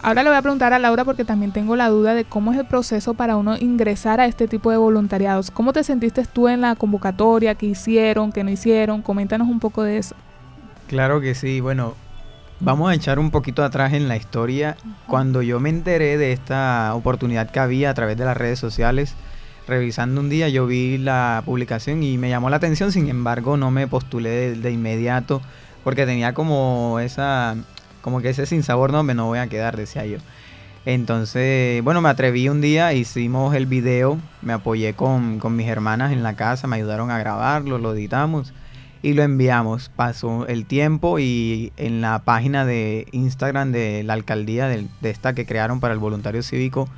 Ahora 0.05 0.23
le 0.23 0.29
voy 0.29 0.37
a 0.37 0.43
preguntar 0.43 0.73
a 0.75 0.79
Laura 0.79 1.05
porque 1.05 1.25
también 1.25 1.51
tengo 1.51 1.77
la 1.77 1.88
duda 1.88 2.14
de 2.14 2.25
cómo 2.25 2.53
es 2.53 2.59
el 2.59 2.67
proceso 2.67 3.14
para 3.14 3.37
uno 3.37 3.57
ingresar 3.57 4.21
a 4.21 4.27
este 4.27 4.47
tipo 4.47 4.71
de 4.71 4.77
voluntariados. 4.77 5.51
¿Cómo 5.51 5.73
te 5.73 5.83
sentiste 5.83 6.23
tú 6.31 6.47
en 6.47 6.61
la 6.61 6.75
convocatoria? 6.77 7.55
¿Qué 7.55 7.67
hicieron? 7.67 8.31
¿Qué 8.31 8.45
no 8.45 8.51
hicieron? 8.51 9.01
Coméntanos 9.01 9.49
un 9.49 9.61
poco 9.61 9.83
de 9.83 9.99
eso. 9.99 10.14
Claro 10.88 11.21
que 11.21 11.35
sí. 11.35 11.61
Bueno, 11.61 11.95
Vamos 12.61 12.90
a 12.90 12.95
echar 12.95 13.19
un 13.19 13.31
poquito 13.31 13.64
atrás 13.64 13.93
en 13.93 14.09
la 14.09 14.17
historia. 14.17 14.77
Cuando 15.07 15.43
yo 15.43 15.59
me 15.61 15.71
enteré 15.71 16.17
de 16.17 16.33
esta 16.33 16.95
oportunidad 16.95 17.51
que 17.51 17.59
había 17.59 17.90
a 17.90 17.95
través 17.95 18.17
de 18.17 18.25
las 18.25 18.37
redes 18.37 18.59
sociales, 18.59 19.17
revisando 19.67 20.21
un 20.21 20.31
día 20.31 20.49
yo 20.49 20.67
vi 20.67 20.97
la 20.97 21.43
publicación 21.45 22.03
y 22.03 22.17
me 22.17 22.29
llamó 22.29 22.51
la 22.51 22.57
atención, 22.57 22.93
sin 22.93 23.09
embargo 23.09 23.57
no 23.57 23.71
me 23.71 23.88
postulé 23.88 24.55
de, 24.55 24.71
inmediato 24.71 25.43
porque 25.83 26.07
tenía 26.07 26.33
como 26.33 27.01
esa, 27.01 27.57
como 28.05 28.21
que 28.21 28.29
ese 28.29 28.45
sinsabor, 28.45 28.93
no, 28.93 29.03
me 29.03 29.14
no 29.14 29.25
voy 29.25 29.38
a 29.38 29.47
quedar, 29.47 29.79
decía 29.79 30.05
yo. 30.05 30.19
Entonces, 30.85 31.83
bueno, 31.83 32.03
me 32.03 32.11
atreví 32.11 32.51
un 32.51 32.61
día, 32.61 32.93
hicimos 32.93 33.55
el 33.55 33.64
video, 33.64 34.19
me 34.43 34.53
apoyé 34.53 34.93
con, 34.93 35.38
con 35.38 35.57
mis 35.57 35.67
hermanas 35.69 36.12
en 36.12 36.23
la 36.23 36.37
casa, 36.37 36.67
me 36.67 36.77
ayudaron 36.77 37.11
a 37.11 37.19
grabarlo, 37.19 37.79
lo 37.79 37.95
editamos 37.95 38.53
y 39.01 39.14
lo 39.14 39.23
enviamos. 39.23 39.88
Pasó 39.88 40.47
el 40.49 40.67
tiempo 40.67 41.19
y 41.19 41.73
en 41.79 42.03
la 42.03 42.19
página 42.19 42.67
de 42.67 43.07
Instagram 43.12 43.73
de 43.73 44.03
la 44.03 44.12
alcaldía 44.12 44.69
de, 44.69 44.87
esta 45.01 45.35
que 45.35 45.47
crearon 45.47 45.81
para 45.81 45.95
el 45.95 45.99
voluntario 45.99 46.43
cívico, 46.43 46.90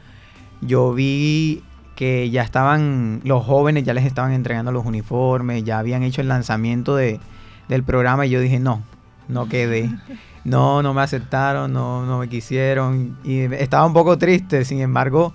yo 0.60 0.92
vi 0.92 1.62
que 1.94 2.30
ya 2.30 2.42
estaban, 2.42 3.20
los 3.22 3.44
jóvenes 3.44 3.84
ya 3.84 3.94
les 3.94 4.06
estaban 4.06 4.32
entregando 4.32 4.72
los 4.72 4.84
uniformes, 4.84 5.62
ya 5.62 5.78
habían 5.78 6.02
hecho 6.02 6.20
el 6.20 6.26
lanzamiento 6.26 6.96
de, 6.96 7.20
del 7.68 7.84
programa 7.84 8.26
y 8.26 8.30
yo 8.30 8.40
dije, 8.40 8.58
no, 8.58 8.82
no 9.28 9.48
quedé. 9.48 9.88
No, 10.46 10.82
no 10.82 10.94
me 10.94 11.02
aceptaron, 11.02 11.72
no, 11.72 12.06
no 12.06 12.18
me 12.18 12.28
quisieron. 12.28 13.18
Y 13.24 13.40
estaba 13.54 13.84
un 13.84 13.92
poco 13.92 14.16
triste, 14.16 14.64
sin 14.64 14.80
embargo, 14.80 15.32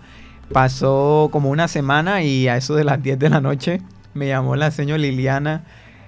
pasó 0.52 1.30
como 1.32 1.50
una 1.50 1.67
semana 1.67 2.24
y 2.24 2.47
a 2.47 2.58
eso 2.58 2.76
de 2.76 2.84
las 2.84 3.02
10 3.04 3.19
de 3.19 3.30
la 3.30 3.41
noche 3.41 3.82
me 4.13 4.28
llamó 4.28 4.56
la 4.56 4.71
señora 4.71 4.97
Liliana 4.97 5.63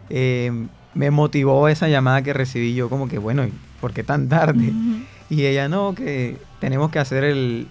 eh, 0.09 0.67
me 0.93 1.11
motivó 1.11 1.67
esa 1.67 1.87
llamada 1.87 2.21
que 2.21 2.33
recibí 2.33 2.75
yo 2.75 2.89
como 2.89 3.07
que, 3.07 3.17
bueno, 3.17 3.45
¿por 3.81 3.93
qué 3.93 4.03
tan 4.03 4.29
tarde? 4.29 4.71
Y 5.29 5.45
ella, 5.45 5.67
no, 5.67 5.95
que 5.95 6.37
tenemos 6.59 6.91
que 6.91 6.99
hacer 6.99 7.23
el, 7.23 7.67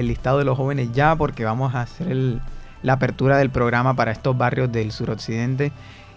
listado 0.00 0.38
de 0.38 0.44
los 0.44 0.56
jóvenes 0.56 0.90
ya 0.92 1.14
porque 1.16 1.44
vamos 1.44 1.74
a 1.74 1.82
hacer 1.82 2.40
la 2.82 2.94
apertura 2.94 3.36
del 3.36 3.50
programa 3.50 3.94
para 3.94 4.12
estos 4.12 4.38
barrios 4.38 4.72
del 4.72 4.92
suroccidente. 4.92 5.72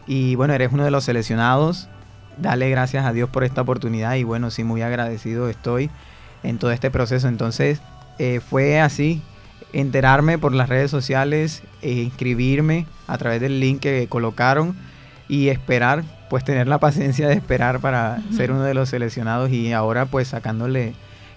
Y 0.07 0.35
bueno, 0.35 0.53
eres 0.53 0.71
uno 0.71 0.85
de 0.85 0.91
los 0.91 1.03
seleccionados. 1.03 1.89
Dale 2.37 2.69
gracias 2.69 3.05
a 3.05 3.13
Dios 3.13 3.29
por 3.29 3.43
esta 3.43 3.61
oportunidad 3.61 4.15
y 4.15 4.23
bueno, 4.23 4.51
sí, 4.51 4.63
muy 4.63 4.81
agradecido 4.81 5.49
estoy 5.49 5.89
en 6.43 6.57
todo 6.57 6.71
este 6.71 6.91
proceso. 6.91 7.27
Entonces, 7.27 7.81
eh, 8.19 8.39
fue 8.39 8.79
así, 8.79 9.21
enterarme 9.73 10.37
por 10.37 10.53
las 10.53 10.69
redes 10.69 10.91
sociales, 10.91 11.63
e 11.81 11.91
inscribirme 11.93 12.85
a 13.07 13.17
través 13.17 13.41
del 13.41 13.59
link 13.59 13.81
que 13.81 14.07
colocaron 14.07 14.75
y 15.27 15.49
esperar, 15.49 16.03
pues 16.29 16.43
tener 16.43 16.67
la 16.67 16.77
paciencia 16.79 17.27
de 17.27 17.33
esperar 17.33 17.79
para 17.79 18.21
ser 18.35 18.51
uno 18.51 18.63
de 18.63 18.73
los 18.73 18.89
seleccionados 18.89 19.49
y 19.51 19.73
ahora 19.73 20.05
pues 20.05 20.29
sacándole 20.29 20.93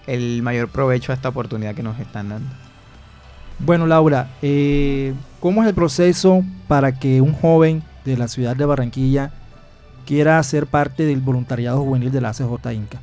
el 0.07 0.41
mayor 0.43 0.69
provecho 0.69 1.11
a 1.11 1.15
esta 1.15 1.29
oportunidad 1.29 1.75
que 1.75 1.83
nos 1.83 1.99
están 1.99 2.29
dando. 2.29 2.49
Bueno, 3.59 3.87
Laura, 3.87 4.27
eh, 4.41 5.13
¿cómo 5.39 5.63
es 5.63 5.69
el 5.69 5.75
proceso 5.75 6.43
para 6.67 6.99
que 6.99 7.21
un 7.21 7.33
joven 7.33 7.83
de 8.03 8.17
la 8.17 8.27
ciudad 8.27 8.55
de 8.55 8.65
Barranquilla 8.65 9.31
quiera 10.05 10.41
ser 10.43 10.67
parte 10.67 11.03
del 11.03 11.19
voluntariado 11.19 11.79
juvenil 11.83 12.11
de 12.11 12.21
la 12.21 12.31
CJ 12.31 12.73
Inca? 12.73 12.99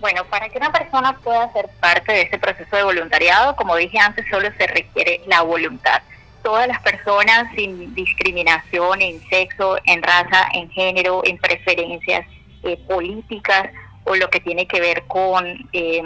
Bueno, 0.00 0.24
para 0.26 0.48
que 0.48 0.58
una 0.58 0.70
persona 0.70 1.16
pueda 1.24 1.50
ser 1.52 1.68
parte 1.80 2.12
de 2.12 2.22
ese 2.22 2.38
proceso 2.38 2.76
de 2.76 2.82
voluntariado, 2.84 3.56
como 3.56 3.74
dije 3.76 3.98
antes, 3.98 4.26
solo 4.30 4.48
se 4.58 4.66
requiere 4.66 5.22
la 5.26 5.42
voluntad 5.42 6.02
todas 6.44 6.68
las 6.68 6.80
personas 6.82 7.48
sin 7.56 7.92
discriminación 7.94 9.02
en 9.02 9.20
sexo, 9.28 9.78
en 9.84 10.02
raza, 10.02 10.46
en 10.52 10.70
género, 10.70 11.22
en 11.24 11.38
preferencias 11.38 12.26
eh, 12.62 12.78
políticas 12.86 13.70
o 14.04 14.14
lo 14.14 14.28
que 14.28 14.40
tiene 14.40 14.68
que 14.68 14.80
ver 14.80 15.04
con, 15.08 15.44
eh, 15.72 16.02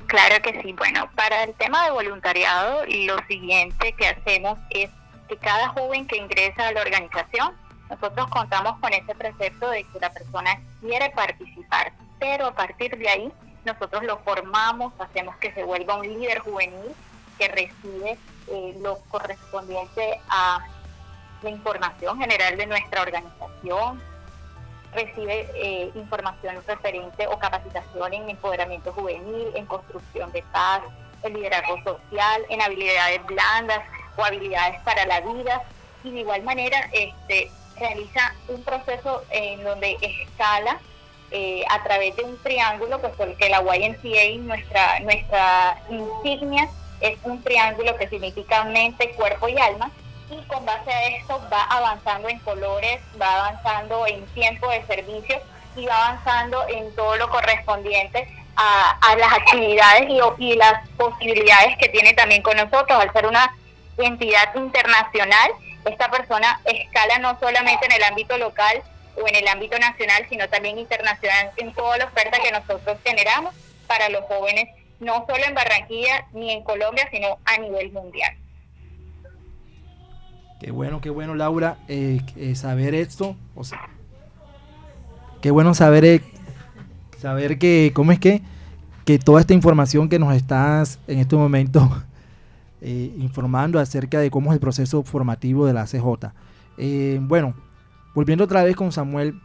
Claro 0.07 0.35
que 0.43 0.61
sí. 0.61 0.73
Bueno, 0.73 1.09
para 1.15 1.45
el 1.45 1.53
tema 1.53 1.85
de 1.85 1.91
voluntariado, 1.91 2.81
lo 2.85 3.15
siguiente 3.29 3.93
que 3.93 4.07
hacemos 4.09 4.59
es 4.71 4.89
que 5.29 5.37
cada 5.37 5.69
joven 5.69 6.05
que 6.05 6.17
ingresa 6.17 6.67
a 6.67 6.73
la 6.73 6.81
organización, 6.81 7.53
nosotros 7.89 8.27
contamos 8.27 8.77
con 8.81 8.91
ese 8.91 9.15
precepto 9.15 9.69
de 9.69 9.85
que 9.85 9.99
la 10.01 10.11
persona 10.11 10.59
quiere 10.81 11.11
participar, 11.11 11.93
pero 12.19 12.47
a 12.47 12.55
partir 12.55 12.97
de 12.97 13.07
ahí 13.07 13.31
nosotros 13.63 14.03
lo 14.03 14.17
formamos, 14.17 14.91
hacemos 14.99 15.37
que 15.37 15.53
se 15.53 15.63
vuelva 15.63 15.95
un 15.95 16.07
líder 16.07 16.39
juvenil 16.39 16.93
que 17.37 17.47
recibe 17.47 18.17
eh, 18.47 18.77
lo 18.81 18.97
correspondiente 19.09 20.19
a 20.29 20.59
la 21.41 21.49
información 21.49 22.19
general 22.19 22.57
de 22.57 22.65
nuestra 22.65 23.01
organización, 23.01 24.01
recibe 24.93 25.49
eh, 25.55 25.91
información 25.95 26.55
referente 26.65 27.27
o 27.27 27.37
capacitación 27.37 28.13
en 28.13 28.29
empoderamiento 28.29 28.91
juvenil, 28.93 29.51
en 29.55 29.65
construcción 29.65 30.31
de 30.31 30.43
paz, 30.51 30.81
en 31.23 31.33
liderazgo 31.33 31.77
social, 31.83 32.45
en 32.49 32.61
habilidades 32.61 33.25
blandas 33.25 33.79
o 34.15 34.23
habilidades 34.23 34.81
para 34.81 35.05
la 35.05 35.21
vida. 35.21 35.61
Y 36.03 36.11
de 36.11 36.19
igual 36.21 36.43
manera 36.43 36.89
este, 36.91 37.51
realiza 37.79 38.33
un 38.47 38.63
proceso 38.63 39.23
en 39.29 39.63
donde 39.63 39.97
escala 40.01 40.79
eh, 41.31 41.63
a 41.69 41.83
través 41.83 42.15
de 42.15 42.23
un 42.23 42.41
triángulo, 42.41 43.01
pues 43.01 43.13
porque 43.17 43.49
la 43.49 43.61
YMCA, 43.61 44.41
nuestra, 44.41 44.99
nuestra 45.01 45.77
insignia, 45.89 46.69
es 47.01 47.17
un 47.23 47.41
triángulo 47.43 47.95
que 47.97 48.07
significa 48.07 48.63
mente, 48.65 49.11
cuerpo 49.11 49.47
y 49.47 49.57
alma 49.57 49.91
y 50.29 50.41
con 50.47 50.65
base 50.65 50.91
a 50.91 51.07
esto 51.07 51.41
va 51.51 51.63
avanzando 51.63 52.27
en 52.27 52.39
colores, 52.39 52.99
va 53.21 53.47
avanzando 53.47 54.05
en 54.07 54.25
tiempo 54.27 54.69
de 54.69 54.85
servicio 54.85 55.39
y 55.75 55.85
va 55.85 56.07
avanzando 56.07 56.67
en 56.67 56.93
todo 56.95 57.15
lo 57.17 57.29
correspondiente 57.29 58.27
a, 58.57 59.15
las 59.17 59.33
actividades 59.33 60.09
y, 60.09 60.19
y, 60.43 60.55
las 60.55 60.87
posibilidades 60.97 61.77
que 61.77 61.89
tiene 61.89 62.13
también 62.13 62.41
con 62.41 62.57
nosotros. 62.57 62.99
Al 62.99 63.13
ser 63.13 63.27
una 63.27 63.55
entidad 63.97 64.53
internacional, 64.55 65.51
esta 65.85 66.09
persona 66.09 66.59
escala 66.65 67.19
no 67.19 67.39
solamente 67.39 67.85
en 67.85 67.91
el 67.93 68.03
ámbito 68.03 68.37
local 68.37 68.81
o 69.15 69.27
en 69.27 69.35
el 69.35 69.47
ámbito 69.47 69.77
nacional, 69.77 70.25
sino 70.29 70.49
también 70.49 70.77
internacional 70.79 71.51
en 71.57 71.73
toda 71.73 71.97
la 71.97 72.05
oferta 72.05 72.39
que 72.39 72.51
nosotros 72.51 72.97
generamos 73.05 73.53
para 73.87 74.09
los 74.09 74.23
jóvenes, 74.25 74.69
no 74.99 75.25
solo 75.27 75.43
en 75.47 75.53
Barranquilla 75.53 76.27
ni 76.33 76.51
en 76.51 76.63
Colombia, 76.63 77.07
sino 77.11 77.37
a 77.45 77.57
nivel 77.59 77.91
mundial. 77.91 78.35
Qué 80.59 80.71
bueno, 80.71 81.01
qué 81.01 81.11
bueno, 81.11 81.35
Laura, 81.35 81.77
eh, 81.87 82.21
eh, 82.35 82.55
saber 82.55 82.95
esto. 82.95 83.35
Qué 85.41 85.51
bueno 85.51 85.75
saber, 85.75 86.03
eh, 86.03 86.21
saber 87.19 87.59
que, 87.59 87.91
¿cómo 87.93 88.11
es 88.11 88.19
que? 88.19 88.41
Que 89.05 89.19
toda 89.19 89.39
esta 89.39 89.53
información 89.53 90.09
que 90.09 90.17
nos 90.17 90.33
estás 90.35 90.99
en 91.07 91.19
este 91.19 91.35
momento 91.35 92.03
informando 92.81 93.79
acerca 93.79 94.19
de 94.19 94.31
cómo 94.31 94.51
es 94.51 94.55
el 94.55 94.59
proceso 94.59 95.03
formativo 95.03 95.67
de 95.67 95.73
la 95.73 95.85
CJ. 95.85 96.33
bueno, 97.21 97.53
volviendo 98.15 98.45
otra 98.45 98.63
vez 98.63 98.75
con 98.75 98.91
Samuel, 98.91 99.39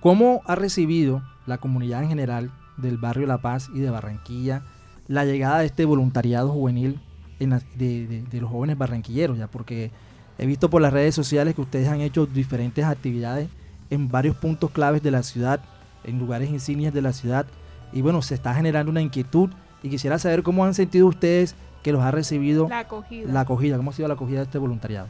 ¿cómo 0.00 0.42
ha 0.46 0.56
recibido 0.56 1.22
la 1.46 1.58
comunidad 1.58 2.02
en 2.02 2.08
general 2.08 2.50
del 2.76 2.98
barrio 2.98 3.26
La 3.26 3.38
Paz 3.38 3.70
y 3.74 3.80
de 3.80 3.90
Barranquilla 3.90 4.62
la 5.08 5.24
llegada 5.24 5.58
de 5.58 5.66
este 5.66 5.84
voluntariado 5.84 6.48
juvenil 6.48 7.00
de, 7.38 8.40
los 8.40 8.50
jóvenes 8.50 8.78
barranquilleros, 8.78 9.36
ya 9.36 9.48
porque 9.48 9.90
he 10.38 10.46
visto 10.46 10.70
por 10.70 10.80
las 10.80 10.92
redes 10.92 11.14
sociales 11.14 11.54
que 11.54 11.60
ustedes 11.60 11.88
han 11.88 12.00
hecho 12.00 12.26
diferentes 12.26 12.84
actividades 12.84 13.48
en 13.90 14.08
varios 14.08 14.36
puntos 14.36 14.70
claves 14.70 15.02
de 15.02 15.10
la 15.10 15.22
ciudad, 15.22 15.60
en 16.04 16.18
lugares 16.18 16.50
insignias 16.50 16.94
de 16.94 17.02
la 17.02 17.12
ciudad, 17.12 17.46
y 17.92 18.00
bueno, 18.00 18.22
se 18.22 18.34
está 18.34 18.54
generando 18.54 18.90
una 18.90 19.02
inquietud 19.02 19.50
y 19.82 19.90
quisiera 19.90 20.18
saber 20.18 20.42
cómo 20.42 20.64
han 20.64 20.74
sentido 20.74 21.06
ustedes 21.06 21.56
que 21.82 21.92
los 21.92 22.02
ha 22.02 22.12
recibido 22.12 22.68
la 22.68 22.78
acogida, 22.80 23.32
la 23.32 23.40
acogida 23.40 23.76
cómo 23.76 23.90
ha 23.90 23.94
sido 23.94 24.08
la 24.08 24.14
acogida 24.14 24.38
de 24.38 24.44
este 24.44 24.58
voluntariado. 24.58 25.08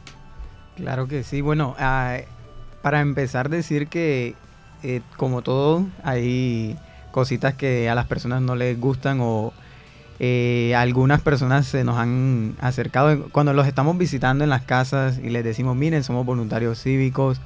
Claro 0.75 1.07
que 1.07 1.23
sí, 1.23 1.41
bueno, 1.41 1.75
ah, 1.77 2.17
para 2.81 2.99
empezar 2.99 3.49
decir 3.49 3.87
que 3.87 4.35
eh, 4.81 5.01
como 5.17 5.43
todo 5.43 5.85
hay 6.03 6.75
cositas 7.13 7.53
que 7.53 7.89
a 7.89 7.95
las 7.95 8.07
personas 8.07 8.41
no 8.41 8.55
les 8.55 8.77
gustan 8.77 9.19
o 9.21 9.53
eh, 10.19 10.73
algunas 10.75 11.21
personas 11.21 11.67
se 11.67 11.83
nos 11.83 11.97
han 11.97 12.55
acercado 12.59 13.29
cuando 13.31 13.53
los 13.53 13.67
estamos 13.67 13.97
visitando 13.97 14.43
en 14.43 14.49
las 14.49 14.63
casas 14.63 15.19
y 15.23 15.29
les 15.29 15.43
decimos, 15.43 15.77
miren, 15.77 16.03
somos 16.03 16.25
voluntarios 16.25 16.81
cívicos, 16.81 17.39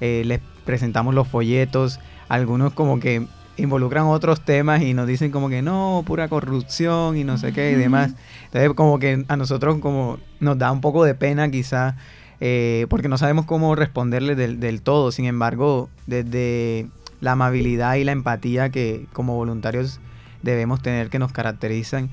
eh, 0.00 0.22
les 0.26 0.40
presentamos 0.64 1.14
los 1.14 1.26
folletos, 1.26 2.00
algunos 2.28 2.74
como 2.74 3.00
que 3.00 3.26
involucran 3.56 4.06
otros 4.06 4.40
temas 4.40 4.82
y 4.82 4.94
nos 4.94 5.06
dicen 5.06 5.30
como 5.30 5.48
que 5.48 5.62
no, 5.62 6.02
pura 6.06 6.28
corrupción 6.28 7.16
y 7.16 7.24
no 7.24 7.38
sé 7.38 7.52
qué 7.52 7.72
y 7.72 7.74
demás. 7.76 8.14
Entonces 8.44 8.72
como 8.74 8.98
que 8.98 9.24
a 9.26 9.36
nosotros 9.36 9.78
como 9.78 10.18
nos 10.40 10.58
da 10.58 10.70
un 10.70 10.80
poco 10.80 11.04
de 11.04 11.14
pena 11.14 11.50
quizá 11.50 11.96
eh, 12.40 12.86
porque 12.90 13.08
no 13.08 13.16
sabemos 13.16 13.46
cómo 13.46 13.74
responderle 13.74 14.34
del, 14.34 14.60
del, 14.60 14.82
todo. 14.82 15.12
Sin 15.12 15.24
embargo, 15.24 15.88
desde 16.06 16.88
la 17.20 17.32
amabilidad 17.32 17.94
y 17.94 18.04
la 18.04 18.12
empatía 18.12 18.70
que 18.70 19.06
como 19.12 19.34
voluntarios 19.34 20.00
debemos 20.42 20.82
tener 20.82 21.10
que 21.10 21.18
nos 21.18 21.32
caracterizan, 21.32 22.10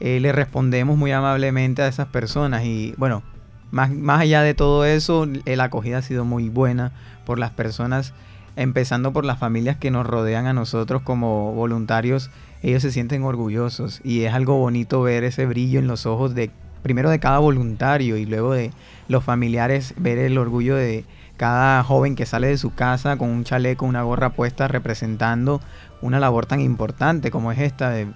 eh, 0.00 0.20
le 0.20 0.32
respondemos 0.32 0.96
muy 0.96 1.12
amablemente 1.12 1.82
a 1.82 1.88
esas 1.88 2.08
personas. 2.08 2.64
Y 2.64 2.94
bueno, 2.96 3.22
más, 3.70 3.90
más 3.90 4.20
allá 4.20 4.42
de 4.42 4.54
todo 4.54 4.84
eso, 4.84 5.26
la 5.44 5.64
acogida 5.64 5.98
ha 5.98 6.02
sido 6.02 6.24
muy 6.24 6.48
buena 6.48 6.92
por 7.24 7.38
las 7.38 7.50
personas 7.50 8.12
empezando 8.56 9.12
por 9.12 9.24
las 9.24 9.38
familias 9.38 9.76
que 9.76 9.90
nos 9.90 10.06
rodean 10.06 10.46
a 10.46 10.52
nosotros 10.52 11.02
como 11.02 11.54
voluntarios, 11.54 12.30
ellos 12.62 12.82
se 12.82 12.90
sienten 12.90 13.22
orgullosos 13.22 14.00
y 14.04 14.24
es 14.24 14.34
algo 14.34 14.58
bonito 14.58 15.02
ver 15.02 15.24
ese 15.24 15.46
brillo 15.46 15.78
en 15.78 15.86
los 15.86 16.06
ojos 16.06 16.34
de 16.34 16.50
primero 16.82 17.10
de 17.10 17.20
cada 17.20 17.38
voluntario 17.38 18.16
y 18.16 18.26
luego 18.26 18.52
de 18.52 18.70
los 19.08 19.24
familiares 19.24 19.94
ver 19.96 20.18
el 20.18 20.36
orgullo 20.38 20.76
de 20.76 21.04
cada 21.40 21.82
joven 21.82 22.16
que 22.16 22.26
sale 22.26 22.48
de 22.48 22.58
su 22.58 22.74
casa 22.74 23.16
con 23.16 23.30
un 23.30 23.44
chaleco, 23.44 23.86
una 23.86 24.02
gorra 24.02 24.28
puesta 24.28 24.68
representando 24.68 25.62
una 26.02 26.20
labor 26.20 26.44
tan 26.44 26.60
importante 26.60 27.30
como 27.30 27.50
es 27.50 27.58
esta 27.60 27.88
de 27.88 28.08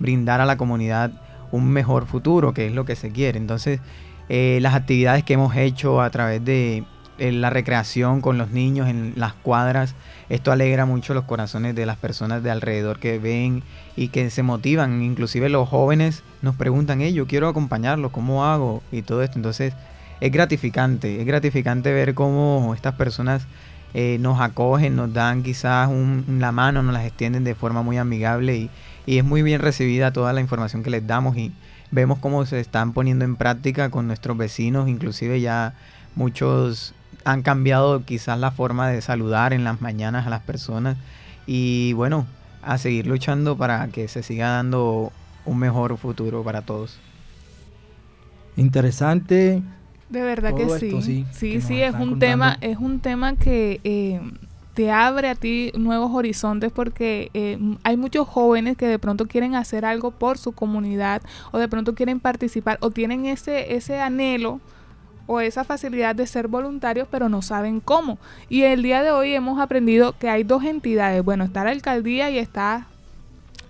brindar 0.00 0.40
a 0.40 0.46
la 0.46 0.56
comunidad 0.56 1.12
un 1.52 1.70
mejor 1.70 2.06
futuro, 2.06 2.52
que 2.52 2.66
es 2.66 2.72
lo 2.72 2.84
que 2.84 2.96
se 2.96 3.12
quiere. 3.12 3.38
Entonces, 3.38 3.78
eh, 4.28 4.58
las 4.62 4.74
actividades 4.74 5.22
que 5.22 5.34
hemos 5.34 5.54
hecho 5.54 6.02
a 6.02 6.10
través 6.10 6.44
de 6.44 6.82
la 7.18 7.50
recreación 7.50 8.20
con 8.20 8.36
los 8.36 8.50
niños 8.50 8.88
en 8.88 9.12
las 9.14 9.34
cuadras. 9.34 9.94
Esto 10.28 10.50
alegra 10.50 10.84
mucho 10.84 11.14
los 11.14 11.22
corazones 11.22 11.76
de 11.76 11.86
las 11.86 11.98
personas 11.98 12.42
de 12.42 12.50
alrededor 12.50 12.98
que 12.98 13.20
ven 13.20 13.62
y 13.94 14.08
que 14.08 14.28
se 14.30 14.42
motivan. 14.42 15.02
Inclusive 15.02 15.48
los 15.48 15.68
jóvenes 15.68 16.24
nos 16.40 16.56
preguntan, 16.56 17.00
hey, 17.00 17.12
yo 17.12 17.28
quiero 17.28 17.46
acompañarlos, 17.46 18.10
¿cómo 18.10 18.44
hago? 18.44 18.82
Y 18.90 19.02
todo 19.02 19.22
esto. 19.22 19.38
Entonces 19.38 19.72
es 20.22 20.30
gratificante, 20.30 21.20
es 21.20 21.26
gratificante 21.26 21.92
ver 21.92 22.14
cómo 22.14 22.74
estas 22.76 22.94
personas 22.94 23.42
eh, 23.92 24.18
nos 24.20 24.40
acogen, 24.40 24.94
nos 24.94 25.12
dan 25.12 25.42
quizás 25.42 25.90
la 26.28 26.52
mano, 26.52 26.84
nos 26.84 26.94
las 26.94 27.04
extienden 27.04 27.42
de 27.42 27.56
forma 27.56 27.82
muy 27.82 27.98
amigable 27.98 28.56
y, 28.56 28.70
y 29.04 29.18
es 29.18 29.24
muy 29.24 29.42
bien 29.42 29.60
recibida 29.60 30.12
toda 30.12 30.32
la 30.32 30.40
información 30.40 30.84
que 30.84 30.90
les 30.90 31.04
damos 31.04 31.36
y 31.36 31.50
vemos 31.90 32.20
cómo 32.20 32.46
se 32.46 32.60
están 32.60 32.92
poniendo 32.92 33.24
en 33.24 33.34
práctica 33.34 33.90
con 33.90 34.06
nuestros 34.06 34.36
vecinos, 34.36 34.88
inclusive 34.88 35.40
ya 35.40 35.74
muchos 36.14 36.94
han 37.24 37.42
cambiado 37.42 38.04
quizás 38.04 38.38
la 38.38 38.52
forma 38.52 38.90
de 38.90 39.00
saludar 39.02 39.52
en 39.52 39.64
las 39.64 39.80
mañanas 39.80 40.24
a 40.24 40.30
las 40.30 40.42
personas 40.42 40.96
y 41.48 41.94
bueno, 41.94 42.26
a 42.62 42.78
seguir 42.78 43.08
luchando 43.08 43.56
para 43.56 43.88
que 43.88 44.06
se 44.06 44.22
siga 44.22 44.50
dando 44.50 45.10
un 45.46 45.58
mejor 45.58 45.96
futuro 45.96 46.44
para 46.44 46.62
todos. 46.62 47.00
Interesante. 48.54 49.64
De 50.12 50.20
verdad 50.20 50.54
que 50.54 50.68
sí. 50.78 51.24
Sí, 51.32 51.62
sí, 51.62 51.80
es 51.80 51.94
un 51.94 52.18
tema, 52.18 52.58
es 52.60 52.76
un 52.76 53.00
tema 53.00 53.34
que 53.34 53.80
eh, 53.82 54.20
te 54.74 54.90
abre 54.90 55.30
a 55.30 55.34
ti 55.34 55.72
nuevos 55.74 56.12
horizontes 56.12 56.70
porque 56.70 57.30
eh, 57.32 57.58
hay 57.82 57.96
muchos 57.96 58.28
jóvenes 58.28 58.76
que 58.76 58.86
de 58.86 58.98
pronto 58.98 59.26
quieren 59.26 59.54
hacer 59.54 59.86
algo 59.86 60.10
por 60.10 60.36
su 60.36 60.52
comunidad 60.52 61.22
o 61.50 61.58
de 61.58 61.66
pronto 61.66 61.94
quieren 61.94 62.20
participar 62.20 62.76
o 62.82 62.90
tienen 62.90 63.24
ese, 63.24 63.74
ese 63.74 64.02
anhelo 64.02 64.60
o 65.26 65.40
esa 65.40 65.64
facilidad 65.64 66.14
de 66.14 66.26
ser 66.26 66.46
voluntarios, 66.46 67.08
pero 67.10 67.30
no 67.30 67.40
saben 67.40 67.80
cómo. 67.80 68.18
Y 68.50 68.64
el 68.64 68.82
día 68.82 69.02
de 69.02 69.12
hoy 69.12 69.32
hemos 69.32 69.58
aprendido 69.60 70.12
que 70.18 70.28
hay 70.28 70.44
dos 70.44 70.62
entidades. 70.62 71.24
Bueno, 71.24 71.44
está 71.44 71.64
la 71.64 71.70
alcaldía 71.70 72.30
y 72.30 72.36
está 72.36 72.86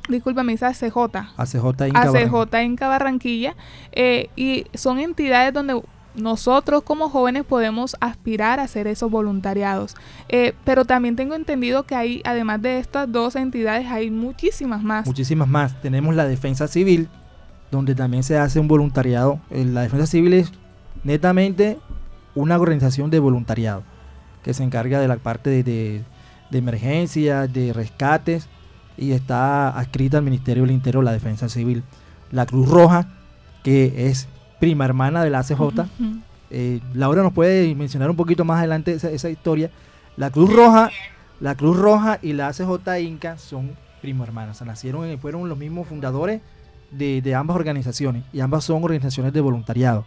discúlpame, 0.09 0.53
esa 0.53 0.69
ACJ. 0.69 0.97
ACJ 1.37 1.87
Inca 1.87 2.03
ACJ 2.03 2.63
Inca 2.65 2.89
Barranquilla. 2.89 3.55
Eh, 3.93 4.29
y 4.37 4.67
son 4.75 4.99
entidades 4.99 5.53
donde 5.53 5.81
nosotros 6.15 6.83
como 6.83 7.09
jóvenes 7.09 7.45
podemos 7.45 7.97
aspirar 8.01 8.61
a 8.61 8.65
hacer 8.65 8.87
esos 8.87 9.11
voluntariados. 9.11 9.95
Eh, 10.29 10.55
pero 10.65 10.85
también 10.85 11.17
tengo 11.17 11.35
entendido 11.35 11.85
que 11.85 11.95
hay, 11.95 12.23
además 12.25 12.61
de 12.63 12.79
estas 12.79 13.11
dos 13.11 13.37
entidades, 13.37 13.87
hay 13.87 14.11
muchísimas 14.11 14.83
más. 14.83 15.07
Muchísimas 15.07 15.49
más. 15.49 15.81
Tenemos 15.81 16.15
la 16.15 16.27
Defensa 16.27 16.69
Civil, 16.69 17.09
donde 17.71 17.95
también 17.95 18.23
se 18.23 18.39
hace 18.39 18.61
un 18.61 18.69
voluntariado. 18.69 19.41
Eh, 19.51 19.65
la 19.65 19.83
Defensa 19.83 20.07
Civil 20.07 20.35
es 20.35 20.53
netamente 21.05 21.79
una 22.35 22.59
organización 22.59 23.11
de 23.11 23.19
voluntariado 23.19 23.83
que 24.43 24.55
se 24.55 24.65
encarga 24.65 25.01
de 25.01 25.09
la 25.09 25.17
parte 25.17 25.51
de, 25.51 25.63
de, 26.51 26.59
emergencias, 26.59 27.53
de 27.53 27.73
rescates 27.73 28.49
y 28.97 29.13
está 29.13 29.71
adscrita 29.71 30.19
al 30.19 30.25
Ministerio 30.25 30.65
del 30.65 30.73
Interior, 30.73 31.05
la 31.05 31.13
Defensa 31.13 31.49
Civil. 31.49 31.83
La 32.31 32.47
Cruz 32.47 32.69
Roja, 32.69 33.09
que 33.63 34.09
es 34.09 34.27
prima 34.63 34.85
hermana 34.85 35.25
de 35.25 35.31
la 35.31 35.41
ACJ. 35.41 35.61
Eh, 36.53 36.79
Laura 36.95 37.25
nos 37.25 37.33
puede 37.33 37.75
mencionar 37.75 38.09
un 38.09 38.15
poquito 38.15 38.45
más 38.45 38.61
adelante 38.61 38.93
esa, 38.93 39.29
historia. 39.29 39.73
La 40.17 40.31
Cruz 40.31 40.53
Roja, 40.53 40.89
la 41.41 41.57
Cruz 41.57 41.77
Roja 41.77 42.21
y 42.23 42.33
la 42.33 42.47
ACJ 42.47 43.01
Inca 43.01 43.39
son 43.39 43.73
primo 44.01 44.23
hermanas. 44.23 44.63
nacieron, 44.63 45.19
fueron 45.19 45.49
los 45.49 45.59
mismos 45.59 45.89
fundadores 45.89 46.43
de, 46.93 47.21
de 47.21 47.35
ambas 47.35 47.57
organizaciones 47.57 48.23
y 48.33 48.39
ambas 48.39 48.63
son 48.63 48.85
organizaciones 48.85 49.33
de 49.33 49.41
voluntariado. 49.41 50.05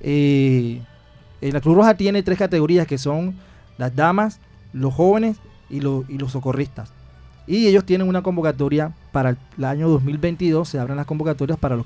Eh, 0.00 0.82
eh, 1.40 1.52
la 1.52 1.60
Cruz 1.60 1.76
Roja 1.76 1.94
tiene 1.94 2.24
tres 2.24 2.36
categorías 2.36 2.88
que 2.88 2.98
son 2.98 3.36
las 3.78 3.94
damas, 3.94 4.40
los 4.72 4.92
jóvenes 4.92 5.36
y, 5.70 5.78
los 5.78 6.32
socorristas. 6.32 6.90
Y 7.46 7.68
ellos 7.68 7.84
tienen 7.84 8.08
una 8.08 8.22
convocatoria 8.22 8.92
para 9.12 9.36
el, 9.56 9.64
año 9.64 9.88
2022, 9.88 10.68
se 10.68 10.80
abren 10.80 10.96
las 10.96 11.06
convocatorias 11.06 11.60
para 11.60 11.76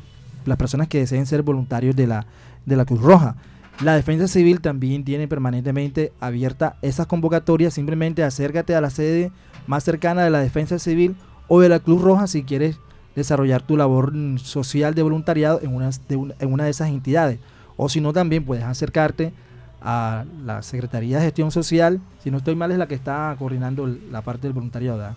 las 0.49 0.59
personas 0.59 0.89
que 0.89 0.99
deseen 0.99 1.27
ser 1.27 1.43
voluntarios 1.43 1.95
de 1.95 2.07
la, 2.07 2.27
de 2.67 2.77
la 2.77 2.85
Cruz 2.85 3.01
Roja. 3.01 3.37
La 3.83 3.95
Defensa 3.95 4.27
Civil 4.27 4.61
también 4.61 5.05
tiene 5.05 5.29
permanentemente 5.29 6.13
abierta 6.19 6.77
esas 6.83 7.07
convocatorias. 7.07 7.75
Simplemente 7.75 8.25
acércate 8.25 8.75
a 8.75 8.81
la 8.81 8.91
sede 8.91 9.31
más 9.69 9.85
cercana 9.85 10.25
de 10.25 10.31
la 10.31 10.41
Defensa 10.41 10.79
Civil 10.79 11.15
o 11.47 11.61
de 11.61 11.69
la 11.69 11.79
Cruz 11.79 12.03
Roja 12.03 12.27
si 12.27 12.43
quieres 12.43 12.79
desarrollar 13.15 13.63
tu 13.63 13.77
labor 13.77 14.13
social 14.39 14.95
de 14.95 15.03
voluntariado 15.03 15.61
en 15.63 15.75
una 15.75 15.91
en 16.09 16.53
una 16.53 16.65
de 16.65 16.71
esas 16.71 16.89
entidades. 16.89 17.39
O 17.77 17.89
si 17.89 18.01
no, 18.01 18.13
también 18.13 18.45
puedes 18.45 18.65
acercarte 18.65 19.33
a 19.81 20.25
la 20.45 20.63
Secretaría 20.63 21.19
de 21.19 21.25
Gestión 21.25 21.53
Social, 21.53 22.01
si 22.23 22.31
no 22.31 22.39
estoy 22.39 22.57
mal 22.57 22.73
es 22.73 22.79
la 22.79 22.89
que 22.89 22.97
está 22.97 23.35
coordinando 23.39 23.87
la 23.87 24.23
parte 24.23 24.49
del 24.49 24.53
voluntariado. 24.53 25.15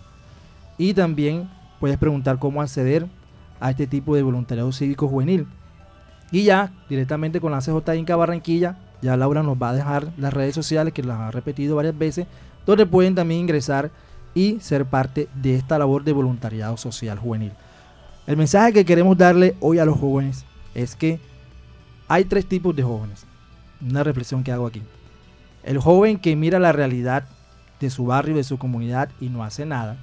Y 0.78 0.94
también 0.94 1.50
puedes 1.80 1.98
preguntar 1.98 2.38
cómo 2.38 2.62
acceder 2.62 3.08
a 3.62 3.70
este 3.70 3.86
tipo 3.86 4.16
de 4.16 4.22
voluntariado 4.22 4.72
cívico 4.72 5.06
juvenil. 5.06 5.46
Y 6.32 6.42
ya 6.42 6.72
directamente 6.88 7.40
con 7.40 7.52
la 7.52 7.60
CJ 7.60 7.94
Inca 7.94 8.16
Barranquilla, 8.16 8.76
ya 9.00 9.16
Laura 9.16 9.44
nos 9.44 9.56
va 9.56 9.70
a 9.70 9.74
dejar 9.74 10.12
las 10.18 10.32
redes 10.32 10.54
sociales 10.54 10.92
que 10.92 11.02
las 11.04 11.20
ha 11.20 11.30
repetido 11.30 11.76
varias 11.76 11.96
veces, 11.96 12.26
donde 12.66 12.86
pueden 12.86 13.14
también 13.14 13.40
ingresar 13.40 13.92
y 14.34 14.58
ser 14.60 14.84
parte 14.84 15.28
de 15.34 15.54
esta 15.54 15.78
labor 15.78 16.02
de 16.02 16.12
voluntariado 16.12 16.76
social 16.76 17.18
juvenil. 17.20 17.52
El 18.26 18.36
mensaje 18.36 18.72
que 18.72 18.84
queremos 18.84 19.16
darle 19.16 19.54
hoy 19.60 19.78
a 19.78 19.84
los 19.84 19.98
jóvenes 19.98 20.44
es 20.74 20.96
que 20.96 21.20
hay 22.08 22.24
tres 22.24 22.46
tipos 22.46 22.74
de 22.74 22.82
jóvenes. 22.82 23.26
Una 23.80 24.02
reflexión 24.02 24.42
que 24.42 24.50
hago 24.50 24.66
aquí. 24.66 24.82
El 25.62 25.78
joven 25.78 26.18
que 26.18 26.34
mira 26.34 26.58
la 26.58 26.72
realidad 26.72 27.28
de 27.78 27.90
su 27.90 28.06
barrio, 28.06 28.34
de 28.34 28.44
su 28.44 28.58
comunidad 28.58 29.10
y 29.20 29.28
no 29.28 29.44
hace 29.44 29.66
nada. 29.66 29.98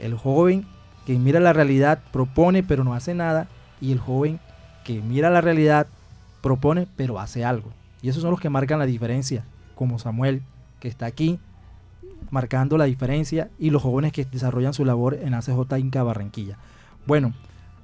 El 0.00 0.14
joven 0.14 0.66
que 1.06 1.18
mira 1.18 1.40
la 1.40 1.52
realidad, 1.52 2.00
propone 2.12 2.62
pero 2.62 2.84
no 2.84 2.94
hace 2.94 3.14
nada. 3.14 3.48
Y 3.80 3.92
el 3.92 3.98
joven 3.98 4.40
que 4.84 5.00
mira 5.00 5.30
la 5.30 5.40
realidad, 5.40 5.86
propone 6.40 6.86
pero 6.96 7.20
hace 7.20 7.44
algo. 7.44 7.70
Y 8.02 8.08
esos 8.08 8.22
son 8.22 8.30
los 8.30 8.40
que 8.40 8.50
marcan 8.50 8.78
la 8.78 8.86
diferencia, 8.86 9.44
como 9.74 9.98
Samuel, 9.98 10.42
que 10.80 10.88
está 10.88 11.06
aquí 11.06 11.38
marcando 12.30 12.76
la 12.78 12.84
diferencia, 12.84 13.48
y 13.58 13.70
los 13.70 13.82
jóvenes 13.82 14.12
que 14.12 14.24
desarrollan 14.24 14.74
su 14.74 14.84
labor 14.84 15.14
en 15.14 15.34
ACJ 15.34 15.78
Inca 15.78 16.02
Barranquilla. 16.02 16.58
Bueno, 17.06 17.32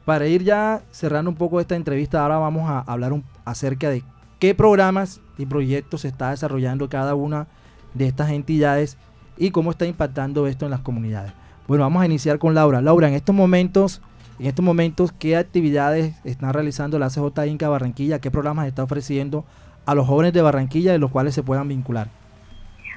para 0.05 0.27
ir 0.27 0.43
ya 0.43 0.83
cerrando 0.91 1.31
un 1.31 1.37
poco 1.37 1.61
esta 1.61 1.77
entrevista, 1.77 2.23
ahora 2.23 2.39
vamos 2.39 2.69
a 2.69 2.81
hablar 2.81 3.13
acerca 3.45 3.91
de 3.91 4.03
qué 4.39 4.55
programas 4.55 5.21
y 5.39 5.47
proyectos 5.47 6.03
se 6.03 6.09
está 6.09 6.31
desarrollando 6.31 6.89
cada 6.89 7.15
una 7.15 7.47
de 7.95 8.07
estas 8.07 8.31
entidades 8.31 8.97
y 9.37 9.51
cómo 9.51 9.71
está 9.71 9.87
impactando 9.87 10.47
esto 10.47 10.65
en 10.65 10.71
las 10.71 10.81
comunidades. 10.81 11.33
Bueno, 11.71 11.85
vamos 11.85 12.03
a 12.03 12.07
iniciar 12.07 12.41
con 12.41 12.53
Laura. 12.53 12.81
Laura, 12.81 13.07
en 13.07 13.15
estos 13.15 13.33
momentos, 13.33 14.03
en 14.41 14.47
estos 14.47 14.65
momentos, 14.65 15.13
¿qué 15.13 15.37
actividades 15.37 16.17
están 16.25 16.53
realizando 16.53 16.99
la 16.99 17.11
CJ 17.11 17.47
Inca 17.47 17.69
Barranquilla? 17.69 18.21
¿Qué 18.21 18.29
programas 18.29 18.67
está 18.67 18.83
ofreciendo 18.83 19.45
a 19.87 19.95
los 19.95 20.05
jóvenes 20.09 20.33
de 20.33 20.43
Barranquilla 20.43 20.91
de 20.91 20.99
los 20.99 21.13
cuales 21.13 21.33
se 21.33 21.45
puedan 21.45 21.69
vincular? 21.69 22.09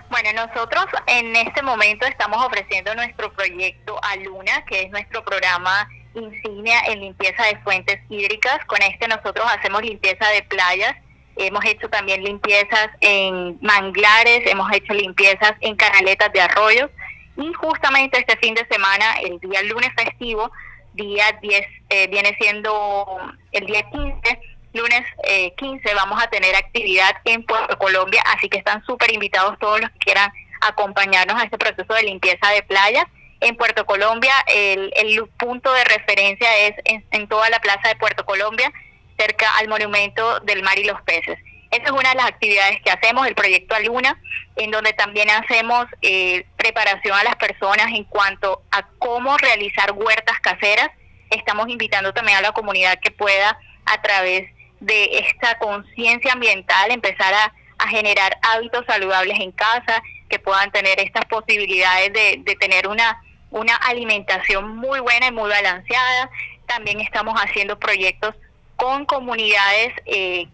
Bueno, 0.09 0.29
nosotros 0.33 0.85
en 1.05 1.35
este 1.35 1.61
momento 1.61 2.07
estamos 2.07 2.43
ofreciendo 2.43 2.95
nuestro 2.95 3.31
proyecto 3.33 4.03
Aluna, 4.03 4.65
que 4.65 4.81
es 4.81 4.89
nuestro 4.89 5.23
programa 5.23 5.87
insignia 6.15 6.79
en 6.87 7.01
limpieza 7.01 7.43
de 7.43 7.59
fuentes 7.59 7.99
hídricas. 8.09 8.57
Con 8.65 8.81
este 8.81 9.07
nosotros 9.07 9.45
hacemos 9.55 9.83
limpieza 9.83 10.27
de 10.29 10.41
playas, 10.41 10.95
hemos 11.35 11.63
hecho 11.65 11.89
también 11.89 12.23
limpiezas 12.23 12.89
en 13.01 13.59
manglares, 13.61 14.41
hemos 14.47 14.73
hecho 14.73 14.93
limpiezas 14.93 15.53
en 15.61 15.75
canaletas 15.75 16.33
de 16.33 16.41
arroyos 16.41 16.89
y 17.37 17.51
justamente 17.53 18.19
este 18.19 18.37
fin 18.37 18.53
de 18.53 18.65
semana, 18.69 19.15
el 19.23 19.39
día 19.39 19.61
lunes 19.63 19.89
festivo, 19.95 20.51
día 20.93 21.25
10, 21.41 21.67
eh, 21.89 22.07
viene 22.07 22.35
siendo 22.39 23.17
el 23.51 23.65
día 23.65 23.89
15, 23.89 24.39
lunes 24.73 25.01
eh, 25.23 25.53
15 25.55 25.93
vamos 25.93 26.21
a 26.21 26.27
tener 26.27 26.55
actividad 26.55 27.15
en 27.25 27.43
Puerto 27.43 27.77
Colombia, 27.77 28.21
así 28.35 28.49
que 28.49 28.57
están 28.57 28.83
súper 28.85 29.11
invitados 29.13 29.57
todos 29.59 29.79
los 29.81 29.89
que 29.91 29.99
quieran 29.99 30.31
acompañarnos 30.61 31.39
a 31.39 31.45
este 31.45 31.57
proceso 31.57 31.93
de 31.93 32.03
limpieza 32.03 32.49
de 32.49 32.63
playas. 32.63 33.05
En 33.39 33.57
Puerto 33.57 33.85
Colombia 33.85 34.33
el, 34.47 34.93
el 34.95 35.27
punto 35.37 35.73
de 35.73 35.83
referencia 35.83 36.47
es 36.59 36.75
en, 36.85 37.27
toda 37.27 37.49
la 37.49 37.59
plaza 37.59 37.89
de 37.89 37.95
Puerto 37.95 38.25
Colombia, 38.25 38.71
cerca 39.17 39.47
al 39.57 39.67
monumento 39.67 40.39
del 40.41 40.63
mar 40.63 40.79
y 40.79 40.85
los 40.85 41.01
peces. 41.01 41.37
Esa 41.73 41.85
es 41.85 41.91
una 41.91 42.09
de 42.09 42.15
las 42.15 42.27
actividades 42.27 42.79
que 42.83 42.91
hacemos, 42.91 43.25
el 43.25 43.33
proyecto 43.33 43.73
Aluna, 43.73 44.21
en 44.57 44.69
donde 44.69 44.93
también 44.93 45.31
hacemos 45.31 45.87
eh, 46.03 46.45
preparación 46.55 47.17
a 47.17 47.23
las 47.23 47.35
personas 47.35 47.87
en 47.87 48.03
cuanto 48.03 48.61
a 48.69 48.83
cómo 48.99 49.35
realizar 49.39 49.91
huertas 49.93 50.39
caseras. 50.39 50.91
Estamos 51.31 51.67
invitando 51.69 52.13
también 52.13 52.37
a 52.37 52.41
la 52.41 52.51
comunidad 52.51 52.99
que 52.99 53.09
pueda, 53.09 53.57
a 53.85 54.01
través 54.03 54.51
de 54.81 55.17
esta 55.17 55.57
conciencia 55.57 56.33
ambiental, 56.33 56.91
empezar 56.91 57.33
a, 57.33 57.51
generar 57.89 58.37
hábitos 58.43 58.85
saludables 58.85 59.37
en 59.41 59.51
casa, 59.51 60.01
que 60.29 60.39
puedan 60.39 60.71
tener 60.71 61.01
estas 61.01 61.25
posibilidades 61.25 62.13
de, 62.13 62.55
tener 62.57 62.87
una, 62.87 63.21
una 63.49 63.75
alimentación 63.75 64.77
muy 64.77 65.01
buena 65.01 65.27
y 65.27 65.31
muy 65.33 65.49
balanceada. 65.49 66.29
También 66.65 67.01
estamos 67.01 67.33
haciendo 67.41 67.77
proyectos 67.77 68.35
con 68.77 69.05
comunidades 69.05 69.91
eh, 70.05 70.47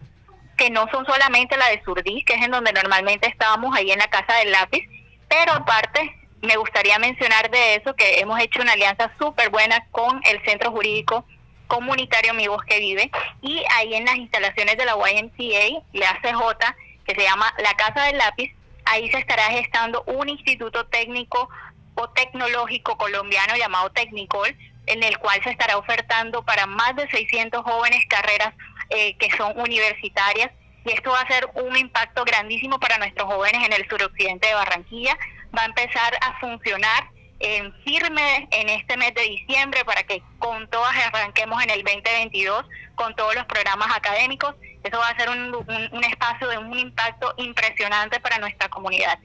que 0.60 0.68
no 0.68 0.86
son 0.92 1.06
solamente 1.06 1.56
la 1.56 1.70
de 1.70 1.82
Surdís, 1.82 2.22
que 2.26 2.34
es 2.34 2.42
en 2.42 2.50
donde 2.50 2.74
normalmente 2.74 3.26
estábamos 3.26 3.74
ahí 3.74 3.92
en 3.92 3.98
la 3.98 4.08
Casa 4.08 4.34
del 4.34 4.52
Lápiz, 4.52 4.86
pero 5.26 5.54
aparte 5.54 6.14
me 6.42 6.56
gustaría 6.56 6.98
mencionar 6.98 7.50
de 7.50 7.76
eso 7.76 7.96
que 7.96 8.20
hemos 8.20 8.38
hecho 8.38 8.60
una 8.60 8.74
alianza 8.74 9.10
súper 9.18 9.48
buena 9.48 9.86
con 9.90 10.20
el 10.22 10.44
Centro 10.44 10.70
Jurídico 10.70 11.24
comunitario 11.66 12.34
Mi 12.34 12.46
Bosque 12.46 12.78
Vive 12.78 13.10
y 13.40 13.62
ahí 13.74 13.94
en 13.94 14.04
las 14.04 14.16
instalaciones 14.16 14.76
de 14.76 14.84
la 14.84 14.96
YMCA, 14.96 15.82
la 15.94 16.10
ACJ, 16.10 16.74
que 17.06 17.14
se 17.14 17.22
llama 17.22 17.54
La 17.64 17.72
Casa 17.74 18.04
del 18.04 18.18
Lápiz, 18.18 18.54
ahí 18.84 19.10
se 19.10 19.18
estará 19.18 19.44
gestando 19.44 20.02
un 20.04 20.28
instituto 20.28 20.84
técnico 20.88 21.48
o 21.94 22.10
tecnológico 22.10 22.98
colombiano 22.98 23.56
llamado 23.56 23.88
Tecnicol, 23.92 24.54
en 24.84 25.02
el 25.04 25.16
cual 25.16 25.42
se 25.42 25.52
estará 25.52 25.78
ofertando 25.78 26.42
para 26.42 26.66
más 26.66 26.94
de 26.96 27.08
600 27.08 27.62
jóvenes 27.62 28.04
carreras 28.10 28.52
eh, 28.90 29.16
que 29.16 29.30
son 29.36 29.58
universitarias 29.58 30.50
y 30.84 30.92
esto 30.92 31.10
va 31.10 31.20
a 31.20 31.28
ser 31.28 31.48
un 31.54 31.76
impacto 31.76 32.24
grandísimo 32.24 32.78
para 32.78 32.98
nuestros 32.98 33.26
jóvenes 33.26 33.66
en 33.66 33.72
el 33.72 33.88
suroccidente 33.88 34.48
de 34.48 34.54
Barranquilla. 34.54 35.16
Va 35.56 35.62
a 35.62 35.66
empezar 35.66 36.14
a 36.20 36.38
funcionar 36.40 37.10
en 37.40 37.72
firme 37.82 38.48
en 38.50 38.68
este 38.68 38.96
mes 38.96 39.14
de 39.14 39.22
diciembre 39.22 39.84
para 39.84 40.02
que 40.02 40.22
con 40.38 40.68
todas 40.68 40.94
arranquemos 40.96 41.62
en 41.62 41.70
el 41.70 41.82
2022 41.82 42.64
con 42.94 43.14
todos 43.14 43.34
los 43.34 43.46
programas 43.46 43.94
académicos. 43.96 44.54
Eso 44.82 44.98
va 44.98 45.08
a 45.08 45.16
ser 45.16 45.28
un, 45.30 45.54
un, 45.54 46.04
espacio 46.04 46.48
de 46.48 46.58
un 46.58 46.78
impacto 46.78 47.34
impresionante 47.38 48.20
para 48.20 48.38
nuestra 48.38 48.68
comunidad. 48.68 49.18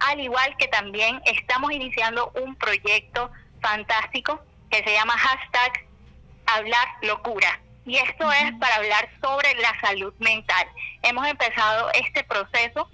Al 0.00 0.20
igual 0.20 0.54
que 0.58 0.68
también 0.68 1.20
estamos 1.24 1.72
iniciando 1.72 2.30
un 2.42 2.56
proyecto 2.56 3.30
fantástico 3.60 4.42
que 4.70 4.82
se 4.84 4.92
llama 4.92 5.16
hashtag 5.16 5.86
Hablar 6.46 6.88
Locura. 7.02 7.61
Y 7.84 7.96
esto 7.96 8.30
es 8.30 8.52
para 8.60 8.76
hablar 8.76 9.08
sobre 9.20 9.54
la 9.56 9.78
salud 9.80 10.14
mental. 10.18 10.66
Hemos 11.02 11.26
empezado 11.26 11.90
este 11.92 12.22
proceso 12.24 12.88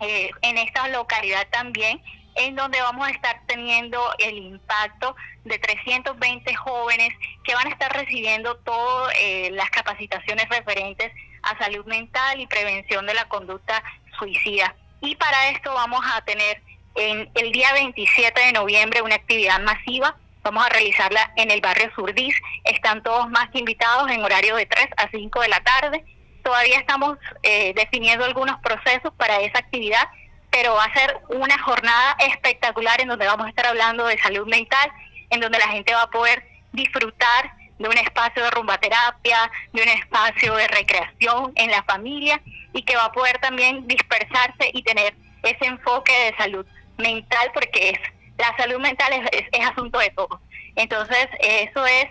eh, 0.00 0.30
en 0.42 0.58
esta 0.58 0.88
localidad 0.88 1.46
también 1.50 2.02
en 2.34 2.54
donde 2.54 2.80
vamos 2.80 3.08
a 3.08 3.10
estar 3.10 3.42
teniendo 3.46 4.00
el 4.18 4.38
impacto 4.38 5.16
de 5.44 5.58
320 5.58 6.54
jóvenes 6.54 7.10
que 7.44 7.54
van 7.54 7.66
a 7.66 7.70
estar 7.70 7.92
recibiendo 7.92 8.56
todas 8.58 9.12
eh, 9.20 9.50
las 9.52 9.70
capacitaciones 9.70 10.48
referentes 10.48 11.12
a 11.42 11.58
salud 11.58 11.84
mental 11.86 12.40
y 12.40 12.46
prevención 12.46 13.06
de 13.06 13.14
la 13.14 13.26
conducta 13.28 13.82
suicida. 14.18 14.74
Y 15.00 15.16
para 15.16 15.50
esto 15.50 15.72
vamos 15.72 16.00
a 16.14 16.22
tener 16.24 16.62
en 16.94 17.30
el 17.34 17.52
día 17.52 17.72
27 17.72 18.40
de 18.40 18.52
noviembre 18.52 19.02
una 19.02 19.14
actividad 19.14 19.60
masiva. 19.60 20.16
Vamos 20.42 20.64
a 20.64 20.68
realizarla 20.68 21.32
en 21.36 21.50
el 21.50 21.60
barrio 21.60 21.90
Surdís. 21.94 22.34
Están 22.64 23.02
todos 23.02 23.28
más 23.30 23.50
que 23.50 23.58
invitados 23.58 24.10
en 24.10 24.24
horario 24.24 24.56
de 24.56 24.66
3 24.66 24.86
a 24.96 25.08
5 25.10 25.40
de 25.40 25.48
la 25.48 25.60
tarde. 25.60 26.04
Todavía 26.42 26.78
estamos 26.78 27.18
eh, 27.42 27.74
definiendo 27.74 28.24
algunos 28.24 28.58
procesos 28.60 29.12
para 29.16 29.40
esa 29.40 29.58
actividad 29.58 30.08
pero 30.50 30.74
va 30.74 30.84
a 30.84 30.92
ser 30.92 31.18
una 31.28 31.58
jornada 31.58 32.16
espectacular 32.18 33.00
en 33.00 33.08
donde 33.08 33.26
vamos 33.26 33.46
a 33.46 33.50
estar 33.50 33.66
hablando 33.66 34.06
de 34.06 34.18
salud 34.18 34.46
mental, 34.48 34.90
en 35.30 35.40
donde 35.40 35.58
la 35.58 35.68
gente 35.68 35.94
va 35.94 36.02
a 36.02 36.10
poder 36.10 36.44
disfrutar 36.72 37.52
de 37.78 37.88
un 37.88 37.96
espacio 37.96 38.42
de 38.42 38.50
rumbaterapia, 38.50 39.50
de 39.72 39.82
un 39.82 39.88
espacio 39.88 40.54
de 40.56 40.68
recreación 40.68 41.52
en 41.54 41.70
la 41.70 41.82
familia 41.84 42.40
y 42.72 42.82
que 42.82 42.96
va 42.96 43.06
a 43.06 43.12
poder 43.12 43.38
también 43.38 43.86
dispersarse 43.86 44.70
y 44.72 44.82
tener 44.82 45.14
ese 45.42 45.66
enfoque 45.66 46.12
de 46.12 46.36
salud 46.36 46.66
mental 46.98 47.50
porque 47.54 47.90
es 47.90 47.98
la 48.40 48.56
salud 48.56 48.80
mental 48.80 49.12
es, 49.12 49.66
asunto 49.66 49.98
de 49.98 50.10
todos. 50.10 50.40
Entonces, 50.76 51.28
eso 51.40 51.86
es 51.86 52.06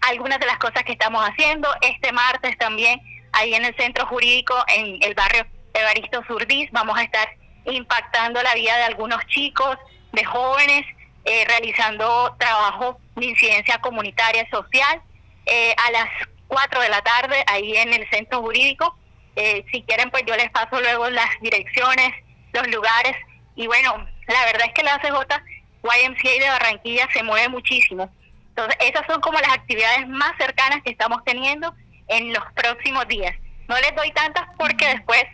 algunas 0.00 0.38
de 0.38 0.46
las 0.46 0.58
cosas 0.58 0.82
que 0.84 0.92
estamos 0.92 1.24
haciendo. 1.24 1.68
Este 1.80 2.12
martes 2.12 2.56
también, 2.58 3.00
ahí 3.32 3.54
en 3.54 3.64
el 3.64 3.76
centro 3.76 4.06
jurídico, 4.06 4.54
en 4.68 4.98
el 5.02 5.14
barrio 5.14 5.46
Evaristo 5.72 6.22
Surdís, 6.26 6.70
vamos 6.72 6.96
a 6.98 7.02
estar 7.02 7.28
impactando 7.64 8.42
la 8.42 8.54
vida 8.54 8.76
de 8.76 8.84
algunos 8.84 9.24
chicos, 9.26 9.76
de 10.12 10.24
jóvenes, 10.24 10.84
eh, 11.24 11.44
realizando 11.46 12.36
trabajo 12.38 12.98
de 13.16 13.26
incidencia 13.26 13.78
comunitaria 13.78 14.48
social. 14.50 15.02
Eh, 15.46 15.74
a 15.76 15.90
las 15.90 16.08
4 16.48 16.80
de 16.80 16.88
la 16.88 17.02
tarde, 17.02 17.42
ahí 17.46 17.76
en 17.76 17.92
el 17.92 18.08
centro 18.10 18.40
jurídico. 18.40 18.96
Eh, 19.36 19.64
si 19.72 19.82
quieren, 19.82 20.10
pues 20.10 20.24
yo 20.26 20.36
les 20.36 20.50
paso 20.50 20.80
luego 20.80 21.10
las 21.10 21.30
direcciones, 21.40 22.12
los 22.52 22.66
lugares. 22.68 23.16
Y 23.56 23.66
bueno, 23.66 24.06
la 24.28 24.44
verdad 24.44 24.66
es 24.66 24.74
que 24.74 24.82
la 24.82 24.98
CJ 25.00 25.42
YMCA 25.84 26.44
de 26.44 26.48
Barranquilla 26.48 27.08
se 27.12 27.22
mueve 27.22 27.48
muchísimo. 27.48 28.10
Entonces, 28.48 28.76
esas 28.80 29.06
son 29.06 29.20
como 29.20 29.38
las 29.38 29.52
actividades 29.52 30.08
más 30.08 30.32
cercanas 30.38 30.82
que 30.82 30.90
estamos 30.90 31.22
teniendo 31.24 31.74
en 32.08 32.32
los 32.32 32.44
próximos 32.54 33.06
días. 33.08 33.34
No 33.68 33.76
les 33.76 33.94
doy 33.94 34.10
tantas 34.12 34.44
porque 34.58 34.86
después 34.88 35.24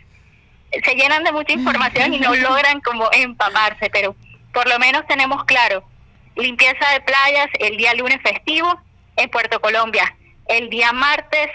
se 0.83 0.95
llenan 0.95 1.23
de 1.23 1.31
mucha 1.31 1.53
información 1.53 2.13
y 2.13 2.19
no 2.19 2.35
logran 2.35 2.81
como 2.81 3.09
empaparse, 3.11 3.89
pero 3.89 4.15
por 4.53 4.67
lo 4.67 4.79
menos 4.79 5.05
tenemos 5.07 5.43
claro, 5.45 5.83
limpieza 6.35 6.89
de 6.93 7.01
playas 7.01 7.47
el 7.59 7.77
día 7.77 7.93
lunes 7.93 8.19
festivo 8.21 8.81
en 9.17 9.29
Puerto 9.29 9.59
Colombia, 9.61 10.15
el 10.47 10.69
día 10.69 10.91
martes 10.91 11.49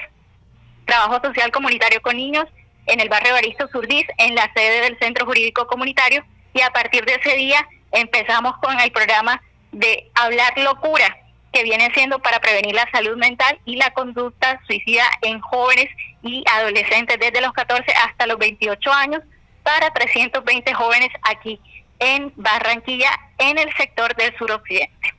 trabajo 0.87 1.21
social 1.23 1.51
comunitario 1.51 2.01
con 2.01 2.17
niños 2.17 2.47
en 2.87 3.01
el 3.01 3.09
barrio 3.09 3.33
Baristo 3.33 3.69
Surdís, 3.69 4.07
en 4.19 4.35
la 4.35 4.51
sede 4.55 4.83
del 4.83 4.99
Centro 4.99 5.27
Jurídico 5.27 5.67
Comunitario, 5.67 6.25
y 6.55 6.61
a 6.63 6.71
partir 6.71 7.05
de 7.05 7.15
ese 7.15 7.37
día 7.37 7.67
empezamos 7.93 8.57
con 8.59 8.79
el 8.81 8.91
programa 8.91 9.41
de 9.73 10.11
Hablar 10.15 10.57
Locura, 10.59 11.17
que 11.53 11.63
viene 11.63 11.91
siendo 11.95 12.19
para 12.19 12.41
prevenir 12.41 12.75
la 12.75 12.89
salud 12.93 13.17
mental 13.17 13.59
y 13.65 13.77
la 13.77 13.91
conducta 13.91 14.61
suicida 14.67 15.05
en 15.23 15.41
jóvenes 15.41 15.89
y 16.23 16.45
adolescentes 16.53 17.19
desde 17.19 17.41
los 17.41 17.53
14 17.53 17.85
hasta 18.07 18.27
los 18.27 18.39
28 18.39 18.93
años 18.93 19.23
para 19.63 19.91
320 19.91 20.75
jóvenes 20.75 21.09
aquí 21.23 21.61
en 21.99 22.33
Barranquilla, 22.37 23.11
en 23.39 23.59
el 23.59 23.73
sector 23.75 24.15
del 24.17 24.37
suroccidente. 24.37 25.16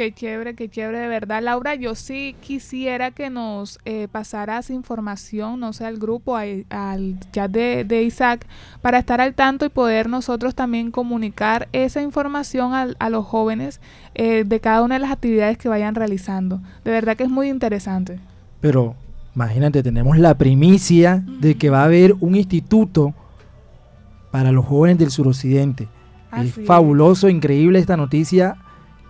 Qué 0.00 0.14
chévere, 0.14 0.54
qué 0.54 0.70
chévere, 0.70 0.98
de 0.98 1.08
verdad. 1.08 1.42
Laura, 1.42 1.74
yo 1.74 1.94
sí 1.94 2.34
quisiera 2.40 3.10
que 3.10 3.28
nos 3.28 3.78
eh, 3.84 4.08
pasaras 4.10 4.70
información, 4.70 5.60
no 5.60 5.74
sé, 5.74 5.84
al 5.84 5.98
grupo, 5.98 6.36
al 6.38 7.18
chat 7.32 7.50
de, 7.50 8.02
Isaac, 8.02 8.46
para 8.80 8.98
estar 8.98 9.20
al 9.20 9.34
tanto 9.34 9.66
y 9.66 9.68
poder 9.68 10.08
nosotros 10.08 10.54
también 10.54 10.90
comunicar 10.90 11.68
esa 11.74 12.00
información 12.00 12.72
a, 12.72 13.10
los 13.10 13.26
jóvenes 13.26 13.82
eh, 14.14 14.44
de 14.44 14.58
cada 14.58 14.82
una 14.84 14.94
de 14.94 15.00
las 15.00 15.10
actividades 15.10 15.58
que 15.58 15.68
vayan 15.68 15.94
realizando. 15.94 16.62
De 16.82 16.92
verdad 16.92 17.14
que 17.14 17.24
es 17.24 17.30
muy 17.30 17.50
interesante. 17.50 18.20
Pero 18.62 18.94
imagínate, 19.34 19.82
tenemos 19.82 20.16
la 20.16 20.38
primicia 20.38 21.22
de 21.42 21.56
que 21.56 21.68
va 21.68 21.82
a 21.82 21.84
haber 21.84 22.14
un 22.20 22.36
instituto 22.36 23.12
para 24.30 24.50
los 24.50 24.64
jóvenes 24.64 24.96
del 24.96 25.10
suroccidente. 25.10 25.88
es 26.38 26.54
fabuloso, 26.64 27.28
increíble 27.28 27.78
esta 27.78 27.98
noticia 27.98 28.56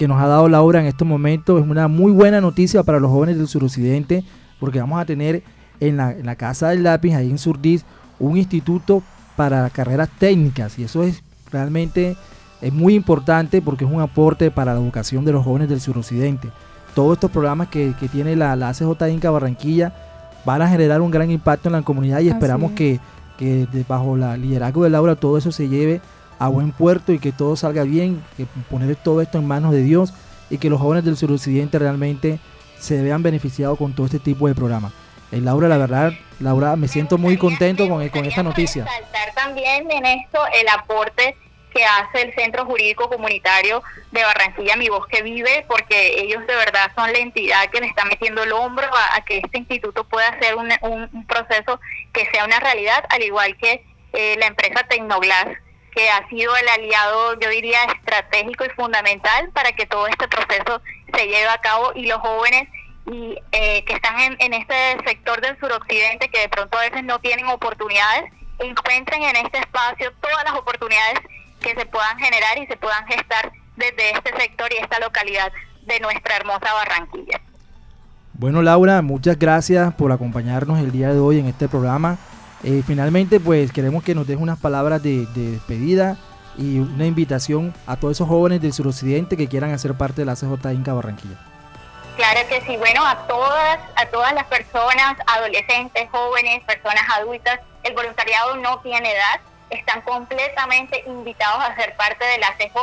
que 0.00 0.08
nos 0.08 0.18
ha 0.18 0.26
dado 0.26 0.48
Laura 0.48 0.80
en 0.80 0.86
estos 0.86 1.06
momentos. 1.06 1.62
Es 1.62 1.68
una 1.68 1.86
muy 1.86 2.10
buena 2.10 2.40
noticia 2.40 2.82
para 2.82 2.98
los 2.98 3.10
jóvenes 3.10 3.36
del 3.36 3.48
suroccidente, 3.48 4.24
porque 4.58 4.80
vamos 4.80 4.98
a 4.98 5.04
tener 5.04 5.42
en 5.78 5.98
la, 5.98 6.36
Casa 6.36 6.70
del 6.70 6.84
Lápiz, 6.84 7.14
ahí 7.14 7.28
en 7.28 7.36
Surdís, 7.36 7.84
un 8.18 8.38
instituto 8.38 9.02
para 9.36 9.68
carreras 9.68 10.08
técnicas. 10.18 10.78
Y 10.78 10.84
eso 10.84 11.02
es 11.02 11.22
realmente 11.52 12.16
es 12.62 12.72
muy 12.72 12.94
importante 12.94 13.60
porque 13.60 13.84
es 13.84 13.90
un 13.90 14.00
aporte 14.00 14.50
para 14.50 14.72
la 14.72 14.80
educación 14.80 15.26
de 15.26 15.32
los 15.32 15.44
jóvenes 15.44 15.68
del 15.68 15.82
suroccidente. 15.82 16.48
Todos 16.94 17.18
estos 17.18 17.30
programas 17.30 17.68
que, 17.68 17.94
tiene 18.10 18.36
la, 18.36 18.56
la 18.56 18.70
ACJ 18.70 19.06
Inca 19.10 19.30
Barranquilla 19.30 19.92
van 20.46 20.62
a 20.62 20.68
generar 20.70 21.02
un 21.02 21.10
gran 21.10 21.30
impacto 21.30 21.68
en 21.68 21.74
la 21.74 21.82
comunidad 21.82 22.20
y 22.20 22.30
esperamos 22.30 22.72
que, 22.72 23.00
que 23.36 23.66
bajo 23.86 24.16
la 24.16 24.38
liderazgo 24.38 24.82
de 24.82 24.88
Laura 24.88 25.16
todo 25.16 25.36
eso 25.36 25.52
se 25.52 25.68
lleve 25.68 26.00
a 26.40 26.48
buen 26.48 26.72
puerto 26.72 27.12
y 27.12 27.18
que 27.18 27.32
todo 27.32 27.54
salga 27.54 27.84
bien, 27.84 28.24
que 28.36 28.46
poner 28.70 28.96
todo 28.96 29.20
esto 29.20 29.38
en 29.38 29.46
manos 29.46 29.72
de 29.72 29.82
Dios 29.82 30.12
y 30.48 30.58
que 30.58 30.70
los 30.70 30.80
jóvenes 30.80 31.04
del 31.04 31.16
suroccidente 31.16 31.78
realmente 31.78 32.40
se 32.78 33.00
vean 33.02 33.22
beneficiados 33.22 33.78
con 33.78 33.94
todo 33.94 34.06
este 34.06 34.18
tipo 34.18 34.48
de 34.48 34.54
programas. 34.54 34.92
Eh, 35.30 35.40
Laura, 35.40 35.68
la 35.68 35.76
verdad, 35.76 36.12
Laura, 36.40 36.74
me 36.76 36.88
siento 36.88 37.18
muy 37.18 37.36
contento 37.36 37.88
con, 37.88 38.08
con 38.08 38.24
esta 38.24 38.42
noticia. 38.42 38.86
también 39.34 39.88
en 39.90 40.06
esto 40.06 40.40
el 40.54 40.66
aporte 40.68 41.36
que 41.70 41.84
hace 41.84 42.22
el 42.22 42.34
Centro 42.34 42.64
Jurídico 42.64 43.08
Comunitario 43.08 43.82
de 44.10 44.24
Barranquilla, 44.24 44.76
Mi 44.76 44.88
Voz 44.88 45.06
que 45.06 45.22
Vive, 45.22 45.64
porque 45.68 46.20
ellos 46.22 46.44
de 46.46 46.56
verdad 46.56 46.90
son 46.96 47.12
la 47.12 47.18
entidad 47.18 47.70
que 47.70 47.80
le 47.80 47.86
está 47.86 48.04
metiendo 48.06 48.42
el 48.42 48.52
hombro 48.52 48.86
a, 49.14 49.20
que 49.24 49.38
este 49.38 49.58
instituto 49.58 50.04
pueda 50.04 50.26
hacer 50.28 50.56
un, 50.56 50.68
un, 50.82 51.26
proceso 51.26 51.78
que 52.12 52.26
sea 52.32 52.44
una 52.44 52.58
realidad, 52.58 53.04
al 53.10 53.22
igual 53.22 53.56
que 53.56 53.84
eh, 54.14 54.36
la 54.38 54.46
empresa 54.46 54.82
Tecnoglass, 54.88 55.46
que 55.90 56.08
ha 56.08 56.28
sido 56.28 56.54
el 56.56 56.68
aliado, 56.68 57.38
yo 57.40 57.48
diría, 57.50 57.84
estratégico 57.84 58.64
y 58.64 58.70
fundamental 58.70 59.50
para 59.52 59.72
que 59.72 59.86
todo 59.86 60.06
este 60.06 60.28
proceso 60.28 60.80
se 61.14 61.26
lleve 61.26 61.48
a 61.48 61.58
cabo 61.58 61.92
y 61.94 62.06
los 62.06 62.18
jóvenes 62.18 62.68
y 63.06 63.36
eh, 63.52 63.84
que 63.84 63.94
están 63.94 64.20
en, 64.20 64.36
en 64.38 64.54
este 64.54 64.74
sector 65.04 65.40
del 65.40 65.58
suroccidente, 65.58 66.28
que 66.28 66.40
de 66.40 66.48
pronto 66.48 66.78
a 66.78 66.82
veces 66.82 67.02
no 67.04 67.18
tienen 67.18 67.46
oportunidades, 67.46 68.32
encuentren 68.58 69.22
en 69.22 69.36
este 69.36 69.58
espacio 69.58 70.12
todas 70.20 70.44
las 70.44 70.54
oportunidades 70.54 71.20
que 71.60 71.74
se 71.74 71.86
puedan 71.86 72.18
generar 72.18 72.58
y 72.58 72.66
se 72.66 72.76
puedan 72.76 73.06
gestar 73.06 73.52
desde 73.76 74.10
este 74.12 74.36
sector 74.36 74.72
y 74.72 74.76
esta 74.76 74.98
localidad 75.00 75.52
de 75.86 76.00
nuestra 76.00 76.36
hermosa 76.36 76.72
Barranquilla. 76.72 77.40
Bueno, 78.34 78.62
Laura, 78.62 79.02
muchas 79.02 79.38
gracias 79.38 79.92
por 79.94 80.12
acompañarnos 80.12 80.78
el 80.78 80.92
día 80.92 81.12
de 81.12 81.18
hoy 81.18 81.38
en 81.38 81.46
este 81.46 81.68
programa. 81.68 82.16
Eh, 82.62 82.82
finalmente, 82.86 83.40
pues 83.40 83.72
queremos 83.72 84.04
que 84.04 84.14
nos 84.14 84.26
dejes 84.26 84.42
unas 84.42 84.58
palabras 84.58 85.02
de, 85.02 85.26
despedida 85.34 86.16
y 86.58 86.78
una 86.78 87.06
invitación 87.06 87.72
a 87.86 87.96
todos 87.96 88.18
esos 88.18 88.28
jóvenes 88.28 88.60
del 88.60 88.72
suroccidente 88.72 89.36
que 89.36 89.48
quieran 89.48 89.72
hacer 89.72 89.94
parte 89.94 90.22
de 90.22 90.26
la 90.26 90.34
CJ 90.34 90.72
Inca 90.74 90.92
Barranquilla. 90.92 91.38
Claro 92.16 92.40
que 92.48 92.60
sí, 92.62 92.76
bueno, 92.76 93.06
a 93.06 93.26
todas, 93.26 93.78
a 93.96 94.06
todas 94.06 94.34
las 94.34 94.44
personas, 94.44 95.16
adolescentes, 95.26 96.08
jóvenes, 96.10 96.62
personas 96.64 97.04
adultas, 97.16 97.60
el 97.82 97.94
voluntariado 97.94 98.56
no 98.56 98.78
tiene 98.80 99.10
edad, 99.10 99.40
están 99.70 100.02
completamente 100.02 101.02
invitados 101.06 101.64
a 101.64 101.74
ser 101.76 101.96
parte 101.96 102.26
de 102.26 102.38
la 102.38 102.54
CJ, 102.58 102.76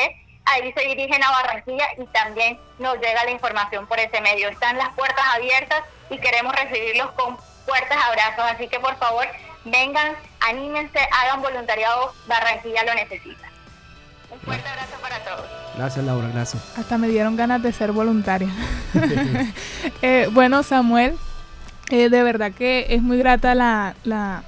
Ahí 0.45 0.73
se 0.73 0.81
dirigen 0.81 1.23
a 1.23 1.31
Barranquilla 1.31 1.85
y 1.97 2.05
también 2.07 2.59
nos 2.77 2.95
llega 2.95 3.23
la 3.23 3.31
información 3.31 3.87
por 3.87 3.97
ese 3.99 4.19
medio. 4.21 4.49
Están 4.49 4.77
las 4.77 4.93
puertas 4.93 5.23
abiertas 5.33 5.83
y 6.09 6.17
queremos 6.17 6.53
recibirlos 6.53 7.11
con 7.11 7.37
fuertes 7.65 7.97
abrazos. 7.97 8.43
Así 8.51 8.67
que 8.67 8.79
por 8.79 8.97
favor 8.97 9.25
vengan, 9.65 10.15
anímense, 10.41 10.99
hagan 11.11 11.41
voluntariado, 11.41 12.13
Barranquilla 12.27 12.83
lo 12.83 12.93
necesita. 12.93 13.49
Un 14.29 14.39
fuerte 14.39 14.67
abrazo 14.67 14.97
para 15.01 15.19
todos. 15.19 15.45
Gracias 15.77 16.05
Laura, 16.05 16.27
gracias. 16.33 16.77
Hasta 16.77 16.97
me 16.97 17.07
dieron 17.07 17.35
ganas 17.35 17.61
de 17.61 17.71
ser 17.71 17.91
voluntaria. 17.91 18.49
Eh, 20.01 20.27
bueno 20.31 20.63
Samuel, 20.63 21.17
eh, 21.89 22.09
de 22.09 22.23
verdad 22.23 22.51
que 22.51 22.87
es 22.89 23.01
muy 23.01 23.17
grata 23.17 23.55
la, 23.55 23.95
la 24.03 24.43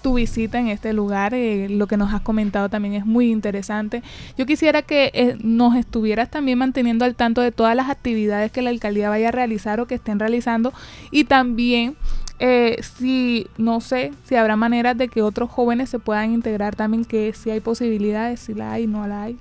tu 0.00 0.14
visita 0.14 0.58
en 0.58 0.68
este 0.68 0.92
lugar. 0.92 1.34
Eh, 1.34 1.68
lo 1.68 1.86
que 1.86 1.96
nos 1.96 2.12
has 2.12 2.20
comentado 2.20 2.68
también 2.68 2.94
es 2.94 3.06
muy 3.06 3.30
interesante. 3.30 4.02
Yo 4.36 4.46
quisiera 4.46 4.82
que 4.82 5.10
eh, 5.14 5.36
nos 5.42 5.76
estuvieras 5.76 6.30
también 6.30 6.58
manteniendo 6.58 7.04
al 7.04 7.14
tanto 7.14 7.40
de 7.40 7.52
todas 7.52 7.76
las 7.76 7.88
actividades 7.88 8.50
que 8.52 8.62
la 8.62 8.70
alcaldía 8.70 9.08
vaya 9.08 9.28
a 9.28 9.32
realizar 9.32 9.80
o 9.80 9.86
que 9.86 9.94
estén 9.94 10.18
realizando 10.18 10.72
y 11.10 11.24
también 11.24 11.96
eh, 12.42 12.78
si 12.82 13.46
no 13.58 13.82
sé 13.82 14.12
si 14.24 14.34
habrá 14.34 14.56
maneras 14.56 14.96
de 14.96 15.08
que 15.08 15.20
otros 15.20 15.50
jóvenes 15.50 15.90
se 15.90 15.98
puedan 15.98 16.32
integrar 16.32 16.74
también, 16.74 17.04
que 17.04 17.34
si 17.34 17.50
hay 17.50 17.60
posibilidades, 17.60 18.40
si 18.40 18.54
la 18.54 18.72
hay, 18.72 18.86
no 18.86 19.06
la 19.06 19.24
hay. 19.24 19.38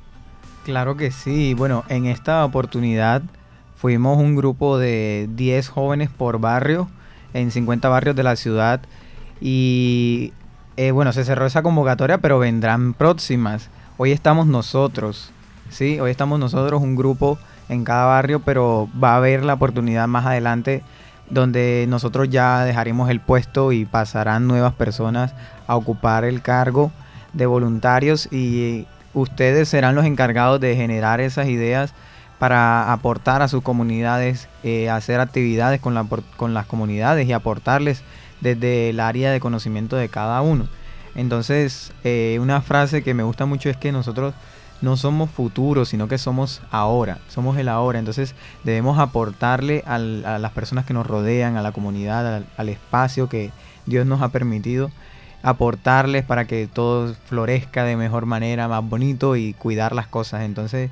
Claro 0.65 0.97
que 0.97 1.09
sí. 1.09 1.53
Bueno, 1.53 1.85
en 1.87 2.05
esta 2.05 2.43
oportunidad 2.43 3.21
fuimos 3.75 4.17
un 4.17 4.35
grupo 4.35 4.77
de 4.77 5.29
10 5.33 5.69
jóvenes 5.69 6.09
por 6.09 6.39
barrio 6.39 6.89
en 7.33 7.51
50 7.51 7.87
barrios 7.87 8.17
de 8.17 8.23
la 8.23 8.35
ciudad 8.35 8.81
y 9.39 10.33
eh, 10.79 10.91
bueno, 10.91 11.11
se 11.11 11.25
cerró 11.25 11.45
esa 11.45 11.61
convocatoria, 11.61 12.19
pero 12.19 12.39
vendrán 12.39 12.93
próximas. 12.93 13.69
Hoy 13.97 14.13
estamos 14.13 14.47
nosotros, 14.47 15.33
¿sí? 15.69 15.99
Hoy 15.99 16.09
estamos 16.09 16.39
nosotros, 16.39 16.81
un 16.81 16.95
grupo 16.95 17.37
en 17.67 17.83
cada 17.83 18.05
barrio, 18.05 18.39
pero 18.39 18.87
va 19.03 19.11
a 19.11 19.17
haber 19.17 19.43
la 19.43 19.55
oportunidad 19.55 20.07
más 20.07 20.25
adelante 20.25 20.81
donde 21.29 21.85
nosotros 21.89 22.29
ya 22.29 22.63
dejaremos 22.63 23.09
el 23.09 23.19
puesto 23.19 23.73
y 23.73 23.83
pasarán 23.83 24.47
nuevas 24.47 24.73
personas 24.73 25.35
a 25.67 25.75
ocupar 25.75 26.23
el 26.23 26.41
cargo 26.41 26.93
de 27.33 27.45
voluntarios 27.45 28.31
y 28.31 28.87
ustedes 29.13 29.67
serán 29.67 29.95
los 29.95 30.05
encargados 30.05 30.61
de 30.61 30.77
generar 30.77 31.19
esas 31.19 31.49
ideas 31.49 31.93
para 32.37 32.93
aportar 32.93 33.41
a 33.41 33.49
sus 33.49 33.63
comunidades, 33.63 34.47
eh, 34.63 34.89
hacer 34.89 35.19
actividades 35.19 35.81
con, 35.81 35.93
la, 35.93 36.05
con 36.37 36.53
las 36.53 36.65
comunidades 36.67 37.27
y 37.27 37.33
aportarles 37.33 38.01
desde 38.41 38.89
el 38.89 38.99
área 38.99 39.31
de 39.31 39.39
conocimiento 39.39 39.95
de 39.95 40.09
cada 40.09 40.41
uno. 40.41 40.67
Entonces, 41.15 41.91
eh, 42.03 42.37
una 42.41 42.61
frase 42.61 43.03
que 43.03 43.13
me 43.13 43.23
gusta 43.23 43.45
mucho 43.45 43.69
es 43.69 43.77
que 43.77 43.91
nosotros 43.91 44.33
no 44.81 44.95
somos 44.95 45.29
futuros, 45.29 45.89
sino 45.89 46.07
que 46.07 46.17
somos 46.17 46.61
ahora, 46.71 47.19
somos 47.27 47.57
el 47.57 47.67
ahora. 47.67 47.99
Entonces 47.99 48.35
debemos 48.63 48.99
aportarle 48.99 49.83
a 49.85 49.97
las 49.97 50.51
personas 50.51 50.85
que 50.85 50.93
nos 50.93 51.05
rodean, 51.05 51.57
a 51.57 51.61
la 51.61 51.71
comunidad, 51.71 52.43
al, 52.55 52.69
espacio 52.69 53.27
que 53.27 53.51
Dios 53.85 54.05
nos 54.05 54.21
ha 54.21 54.29
permitido, 54.29 54.91
aportarles 55.43 56.23
para 56.23 56.45
que 56.45 56.67
todo 56.67 57.13
florezca 57.25 57.83
de 57.83 57.97
mejor 57.97 58.25
manera, 58.25 58.67
más 58.67 58.87
bonito 58.87 59.35
y 59.35 59.53
cuidar 59.53 59.93
las 59.93 60.07
cosas. 60.07 60.43
Entonces, 60.43 60.91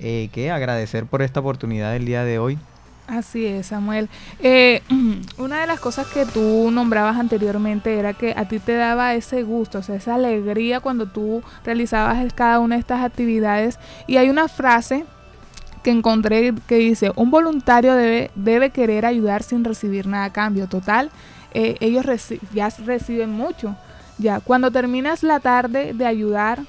eh, 0.00 0.28
que 0.32 0.50
agradecer 0.50 1.06
por 1.06 1.22
esta 1.22 1.40
oportunidad 1.40 1.92
del 1.92 2.04
día 2.04 2.24
de 2.24 2.38
hoy 2.38 2.58
Así 3.06 3.46
es, 3.46 3.66
Samuel. 3.66 4.08
Eh, 4.40 4.82
una 5.38 5.60
de 5.60 5.66
las 5.66 5.80
cosas 5.80 6.06
que 6.06 6.24
tú 6.24 6.70
nombrabas 6.70 7.18
anteriormente 7.18 7.98
era 7.98 8.12
que 8.14 8.32
a 8.36 8.46
ti 8.46 8.58
te 8.58 8.74
daba 8.74 9.14
ese 9.14 9.42
gusto, 9.42 9.78
o 9.78 9.82
sea, 9.82 9.96
esa 9.96 10.14
alegría 10.14 10.80
cuando 10.80 11.06
tú 11.06 11.42
realizabas 11.64 12.32
cada 12.32 12.58
una 12.60 12.76
de 12.76 12.80
estas 12.80 13.04
actividades. 13.04 13.78
Y 14.06 14.16
hay 14.16 14.30
una 14.30 14.48
frase 14.48 15.04
que 15.82 15.90
encontré 15.90 16.54
que 16.66 16.76
dice, 16.76 17.12
un 17.16 17.30
voluntario 17.30 17.94
debe, 17.94 18.30
debe 18.34 18.70
querer 18.70 19.04
ayudar 19.04 19.42
sin 19.42 19.64
recibir 19.64 20.06
nada 20.06 20.26
a 20.26 20.32
cambio. 20.32 20.68
Total, 20.68 21.10
eh, 21.54 21.76
ellos 21.80 22.04
ya 22.54 22.68
reciben 22.84 23.30
mucho. 23.30 23.76
Ya, 24.18 24.40
cuando 24.40 24.70
terminas 24.70 25.22
la 25.22 25.40
tarde 25.40 25.92
de 25.94 26.06
ayudar 26.06 26.60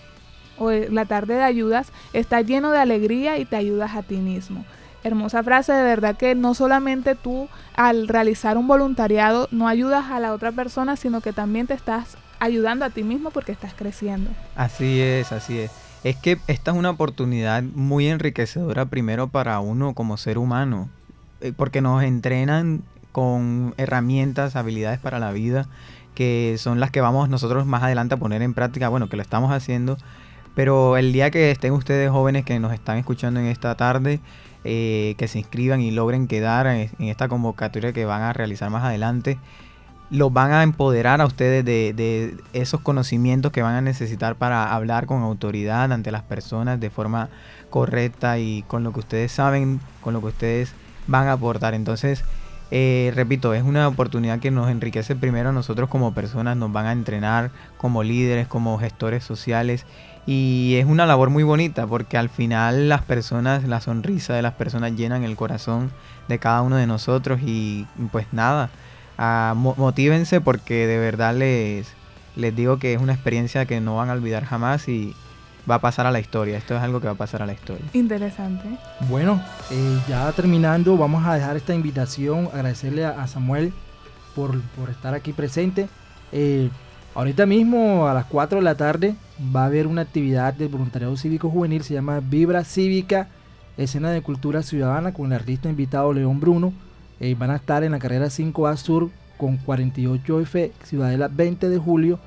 o 0.58 0.72
la 0.72 1.06
tarde 1.06 1.36
de 1.36 1.44
ayudas, 1.44 1.92
está 2.14 2.42
lleno 2.42 2.72
de 2.72 2.80
alegría 2.80 3.38
y 3.38 3.46
te 3.46 3.56
ayudas 3.56 3.96
a 3.96 4.02
ti 4.02 4.18
mismo. 4.18 4.66
Hermosa 5.04 5.44
frase, 5.44 5.74
de 5.74 5.84
verdad 5.84 6.16
que 6.16 6.36
no 6.36 6.54
solamente 6.54 7.16
tú 7.16 7.50
al 7.76 8.08
realizar 8.08 8.58
un 8.58 8.68
voluntariado 8.68 9.48
no 9.52 9.68
ayudas 9.68 10.12
a 10.12 10.20
la 10.20 10.34
otra 10.34 10.52
persona, 10.52 10.96
sino 10.96 11.22
que 11.22 11.34
también 11.34 11.68
te 11.68 11.74
estás 11.74 12.18
ayudando 12.40 12.86
a 12.86 12.90
ti 12.90 13.04
mismo 13.04 13.32
porque 13.32 13.52
estás 13.52 13.74
creciendo. 13.74 14.30
Así 14.56 15.02
es, 15.02 15.32
así 15.32 15.60
es. 15.60 15.72
Es 16.04 16.18
que 16.18 16.38
esta 16.48 16.72
es 16.72 16.78
una 16.78 16.90
oportunidad 16.90 17.64
muy 17.64 18.08
enriquecedora 18.08 18.86
primero 18.86 19.30
para 19.30 19.60
uno 19.62 19.94
como 19.94 20.18
ser 20.18 20.38
humano, 20.38 20.90
eh, 21.40 21.54
porque 21.56 21.82
nos 21.82 22.04
entrenan 22.04 22.84
con 23.14 23.74
herramientas, 23.78 24.58
habilidades 24.58 25.00
para 25.00 25.20
la 25.20 25.32
vida, 25.32 25.68
que 26.16 26.56
son 26.58 26.80
las 26.80 26.92
que 26.92 27.00
vamos 27.00 27.30
nosotros 27.30 27.66
más 27.66 27.84
adelante 27.84 28.16
a 28.16 28.18
poner 28.18 28.42
en 28.42 28.54
práctica, 28.54 28.90
bueno, 28.90 29.08
que 29.08 29.16
lo 29.16 29.22
estamos 29.22 29.52
haciendo, 29.52 29.98
pero 30.56 30.98
el 30.98 31.14
día 31.14 31.32
que 31.32 31.52
estén 31.52 31.72
ustedes 31.74 32.12
jóvenes 32.12 32.44
que 32.44 32.60
nos 32.60 32.74
están 32.74 32.98
escuchando 32.98 33.40
en 33.40 33.46
esta 33.46 33.76
tarde, 33.76 34.20
eh, 34.64 35.16
que 35.18 35.28
se 35.28 35.40
inscriban 35.40 35.82
y 35.82 35.92
logren 35.92 36.28
quedar 36.28 36.68
en, 36.68 36.90
esta 37.00 37.28
convocatoria 37.28 37.94
que 37.94 38.06
van 38.06 38.22
a 38.22 38.34
realizar 38.34 38.70
más 38.70 38.84
adelante, 38.84 39.38
los 40.10 40.32
van 40.32 40.52
a 40.52 40.64
empoderar 40.64 41.22
a 41.22 41.26
ustedes 41.26 41.66
de, 41.66 42.38
esos 42.54 42.82
conocimientos 42.82 43.52
que 43.52 43.62
van 43.62 43.76
a 43.76 43.82
necesitar 43.82 44.36
para 44.36 44.74
hablar 44.74 45.06
con 45.06 45.24
autoridad 45.24 45.92
ante 45.92 46.12
las 46.12 46.22
personas 46.22 46.80
de 46.80 46.90
forma 46.90 47.30
correcta 47.70 48.38
y 48.38 48.64
con 48.68 48.84
lo 48.84 48.94
que 48.94 49.00
ustedes 49.00 49.32
saben, 49.32 49.80
con 50.02 50.14
lo 50.14 50.22
que 50.22 50.28
ustedes 50.28 50.74
van 51.08 51.28
a 51.28 51.34
aportar. 51.34 51.74
Entonces, 51.74 52.24
eh, 52.72 53.12
repito, 53.16 53.54
es 53.54 53.64
una 53.64 53.88
oportunidad 53.88 54.40
que 54.40 54.52
nos 54.52 54.70
enriquece 54.70 55.16
primero 55.16 55.50
a 55.50 55.52
nosotros 55.52 55.90
como 55.90 56.14
personas, 56.14 56.58
nos 56.58 56.72
van 56.72 56.86
a 56.86 56.92
entrenar 56.92 57.52
como 57.78 58.04
líderes, 58.04 58.48
como 58.48 58.78
gestores 58.80 59.24
sociales 59.24 59.86
y 60.26 60.76
es 60.76 60.86
una 60.86 61.06
labor 61.06 61.30
muy 61.30 61.44
bonita 61.44 61.86
porque 61.86 62.18
al 62.18 62.30
final 62.30 62.88
las 62.88 63.02
personas, 63.02 63.66
la 63.66 63.82
sonrisa 63.82 64.34
de 64.34 64.42
las 64.42 64.54
personas 64.54 64.96
llenan 64.96 65.24
el 65.24 65.36
corazón 65.36 65.92
de 66.28 66.40
cada 66.40 66.62
uno 66.62 66.78
de 66.78 66.88
nosotros 66.88 67.42
y 67.44 67.86
pues 68.12 68.28
nada, 68.32 68.70
uh, 69.20 69.56
motívense 69.56 70.40
porque 70.40 70.88
de 70.88 70.98
verdad 70.98 71.36
les, 71.36 71.88
les 72.36 72.56
digo 72.56 72.80
que 72.80 72.94
es 72.94 73.02
una 73.02 73.14
experiencia 73.14 73.66
que 73.66 73.82
no 73.82 73.98
van 73.98 74.10
a 74.10 74.14
olvidar 74.14 74.46
jamás 74.46 74.88
y 74.88 75.14
va 75.70 75.76
a 75.76 75.80
pasar 75.80 76.06
a 76.06 76.12
la 76.12 76.20
historia. 76.20 76.58
Esto 76.58 76.76
es 76.76 76.82
algo 76.82 77.02
que 77.02 77.08
va 77.08 77.14
a 77.14 77.18
pasar 77.18 77.42
a 77.42 77.46
la 77.46 77.54
historia. 77.54 77.86
Interesante. 77.94 78.68
Bueno, 79.10 79.42
eh, 79.72 80.00
ya 80.08 80.32
terminando, 80.32 80.98
vamos 80.98 81.26
a 81.26 81.36
dejar 81.36 81.58
esta 81.58 81.74
invitación, 81.74 82.50
agradecerle 82.54 83.06
a, 83.06 83.28
Samuel 83.28 83.74
por, 84.36 84.60
por, 84.62 84.90
estar 84.90 85.14
aquí 85.14 85.34
presente. 85.34 85.90
Eh, 86.32 86.70
ahorita 87.14 87.46
mismo 87.46 88.08
a 88.08 88.14
las 88.14 88.26
4 88.26 88.60
de 88.60 88.64
la 88.64 88.76
tarde 88.76 89.16
va 89.40 89.64
a 89.64 89.66
haber 89.66 89.88
una 89.88 90.02
actividad 90.02 90.54
del 90.54 90.70
voluntariado 90.70 91.16
cívico 91.18 91.50
juvenil, 91.50 91.84
se 91.84 91.94
llama 91.94 92.20
Vibra 92.20 92.64
Cívica, 92.64 93.28
escena 93.78 94.12
de 94.12 94.22
cultura 94.22 94.62
ciudadana 94.62 95.14
con 95.14 95.28
el 95.28 95.34
artista 95.34 95.70
invitado 95.70 96.14
León 96.14 96.40
Bruno. 96.40 96.74
Eh, 97.20 97.36
van 97.38 97.52
a 97.52 97.56
estar 97.56 97.84
en 97.84 97.94
la 97.94 98.00
carrera 98.00 98.28
5A 98.28 98.78
Sur 98.78 99.10
con 99.38 99.58
48F 99.60 100.72
Ciudadela 100.84 101.28
20 101.28 101.70
de 101.70 101.78
julio. 101.78 102.20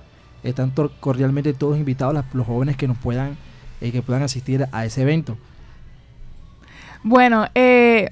Están 0.42 0.72
cordialmente 1.00 1.54
todos 1.54 1.76
invitados 1.76 2.24
los 2.32 2.46
jóvenes 2.46 2.76
que 2.76 2.88
nos 2.88 2.98
puedan 2.98 3.36
eh, 3.80 3.92
que 3.92 4.02
puedan 4.02 4.22
asistir 4.22 4.66
a 4.72 4.84
ese 4.84 5.02
evento. 5.02 5.36
Bueno, 7.02 7.46
eh, 7.54 8.11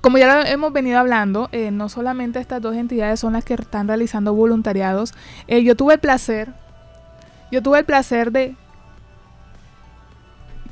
como 0.00 0.18
ya 0.18 0.42
hemos 0.50 0.72
venido 0.72 0.98
hablando, 0.98 1.48
no 1.72 1.88
solamente 1.88 2.38
estas 2.38 2.60
dos 2.60 2.74
entidades 2.74 3.20
son 3.20 3.34
las 3.34 3.44
que 3.44 3.54
están 3.54 3.86
realizando 3.86 4.34
voluntariados. 4.34 5.14
yo 5.46 5.76
tuve 5.76 5.94
el 5.94 6.00
placer 6.00 6.52
yo 7.50 7.62
tuve 7.62 7.78
el 7.80 7.84
placer 7.84 8.32
de. 8.32 8.54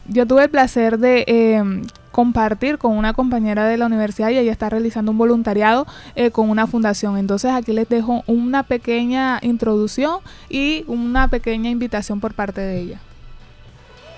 Yo 0.07 0.27
tuve 0.27 0.45
el 0.45 0.51
placer 0.51 0.99
de 0.99 1.25
em, 1.27 1.83
compartir 2.11 2.79
con 2.79 2.97
una 2.97 3.13
compañera 3.13 3.67
de 3.67 3.77
la 3.77 3.87
universidad 3.87 4.31
y 4.31 4.39
ella 4.39 4.53
está 4.53 4.71
realizando 4.71 5.13
un 5.13 5.19
voluntariado 5.19 5.87
eh, 6.15 6.31
con 6.31 6.49
una 6.49 6.67
fundación. 6.67 7.19
Entonces 7.19 7.51
aquí 7.53 7.73
les 7.73 7.89
dejo 7.89 8.25
una 8.27 8.63
pequeña 8.63 9.39
introducción 9.43 10.21
y 10.49 10.85
una 10.87 11.29
pequeña 11.29 11.69
invitación 11.69 12.21
por 12.21 12.33
parte 12.33 12.63
de 12.63 12.81
ella. 12.81 13.01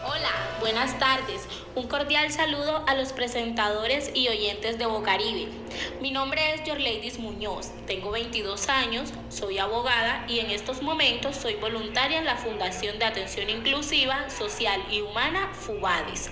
Hola, 0.06 0.30
buenas 0.60 0.96
tardes. 0.98 1.46
Un 1.80 1.88
cordial 1.88 2.30
saludo 2.30 2.84
a 2.86 2.94
los 2.94 3.14
presentadores 3.14 4.10
y 4.12 4.28
oyentes 4.28 4.76
de 4.76 4.84
Bocaribe. 4.84 5.48
Mi 6.02 6.10
nombre 6.10 6.52
es 6.52 6.62
Yorleidis 6.64 7.18
Muñoz, 7.18 7.70
tengo 7.86 8.10
22 8.10 8.68
años, 8.68 9.14
soy 9.30 9.56
abogada 9.56 10.26
y 10.28 10.40
en 10.40 10.50
estos 10.50 10.82
momentos 10.82 11.36
soy 11.36 11.54
voluntaria 11.54 12.18
en 12.18 12.26
la 12.26 12.36
Fundación 12.36 12.98
de 12.98 13.06
Atención 13.06 13.48
Inclusiva, 13.48 14.28
Social 14.28 14.84
y 14.90 15.00
Humana, 15.00 15.54
FUBADIS. 15.54 16.30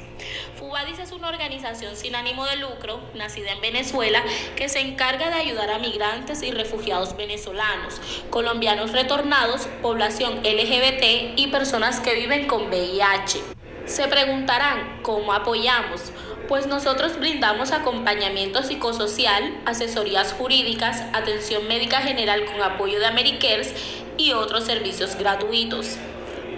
FUBADIS 0.57 0.99
es 0.99 1.12
una 1.12 1.28
organización 1.28 1.96
sin 1.96 2.14
ánimo 2.14 2.44
de 2.44 2.57
lucro, 2.57 3.01
nacida 3.14 3.53
en 3.53 3.62
Venezuela, 3.62 4.22
que 4.55 4.68
se 4.68 4.80
encarga 4.80 5.30
de 5.30 5.36
ayudar 5.36 5.70
a 5.70 5.78
migrantes 5.78 6.42
y 6.42 6.51
refugiados 6.51 7.16
venezolanos, 7.16 8.03
colombianos 8.28 8.92
retornados, 8.92 9.66
población 9.80 10.40
LGBT 10.40 11.38
y 11.38 11.49
personas 11.51 12.01
que 12.01 12.16
viven 12.16 12.46
con 12.46 12.68
VIH. 12.68 13.57
Se 13.89 14.07
preguntarán 14.07 15.01
cómo 15.03 15.32
apoyamos. 15.32 16.12
Pues 16.47 16.66
nosotros 16.66 17.18
brindamos 17.18 17.72
acompañamiento 17.72 18.62
psicosocial, 18.62 19.43
asesorías 19.64 20.34
jurídicas, 20.34 21.03
atención 21.14 21.66
médica 21.66 22.03
general 22.03 22.45
con 22.45 22.61
apoyo 22.61 23.01
de 23.01 23.07
Americares 23.07 23.74
y 24.18 24.32
otros 24.32 24.64
servicios 24.64 25.16
gratuitos. 25.16 25.97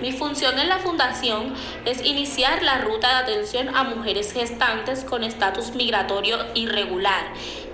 Mi 0.01 0.11
función 0.12 0.59
en 0.59 0.68
la 0.68 0.78
fundación 0.78 1.55
es 1.85 2.05
iniciar 2.05 2.64
la 2.64 2.78
ruta 2.78 3.09
de 3.09 3.33
atención 3.33 3.76
a 3.76 3.85
mujeres 3.85 4.33
gestantes 4.33 5.05
con 5.05 5.22
estatus 5.22 5.74
migratorio 5.74 6.39
irregular 6.55 7.26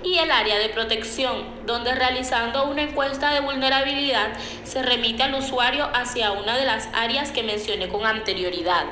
y 0.03 0.17
el 0.19 0.29
área 0.29 0.59
de 0.59 0.69
protección, 0.69 1.45
donde 1.65 1.95
realizando 1.95 2.65
una 2.65 2.83
encuesta 2.83 3.33
de 3.33 3.39
vulnerabilidad 3.39 4.33
se 4.65 4.83
remite 4.83 5.23
al 5.23 5.35
usuario 5.35 5.89
hacia 5.93 6.31
una 6.31 6.57
de 6.57 6.65
las 6.65 6.89
áreas 6.93 7.31
que 7.31 7.43
mencioné 7.43 7.87
con 7.87 8.05
anterioridad. 8.05 8.85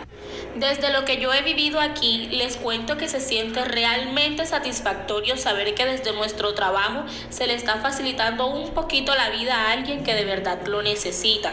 Desde 0.55 0.89
lo 0.89 1.03
que 1.03 1.17
yo 1.17 1.33
he 1.33 1.41
vivido 1.41 1.81
aquí, 1.81 2.29
les 2.31 2.55
cuento 2.55 2.95
que 2.95 3.09
se 3.09 3.19
siente 3.19 3.65
realmente 3.65 4.45
satisfactorio 4.45 5.35
saber 5.35 5.75
que 5.75 5.85
desde 5.85 6.13
nuestro 6.13 6.53
trabajo 6.53 7.03
se 7.29 7.45
le 7.45 7.55
está 7.55 7.75
facilitando 7.81 8.47
un 8.47 8.73
poquito 8.73 9.13
la 9.15 9.31
vida 9.31 9.53
a 9.53 9.71
alguien 9.73 10.05
que 10.05 10.13
de 10.13 10.23
verdad 10.23 10.65
lo 10.65 10.81
necesita. 10.81 11.51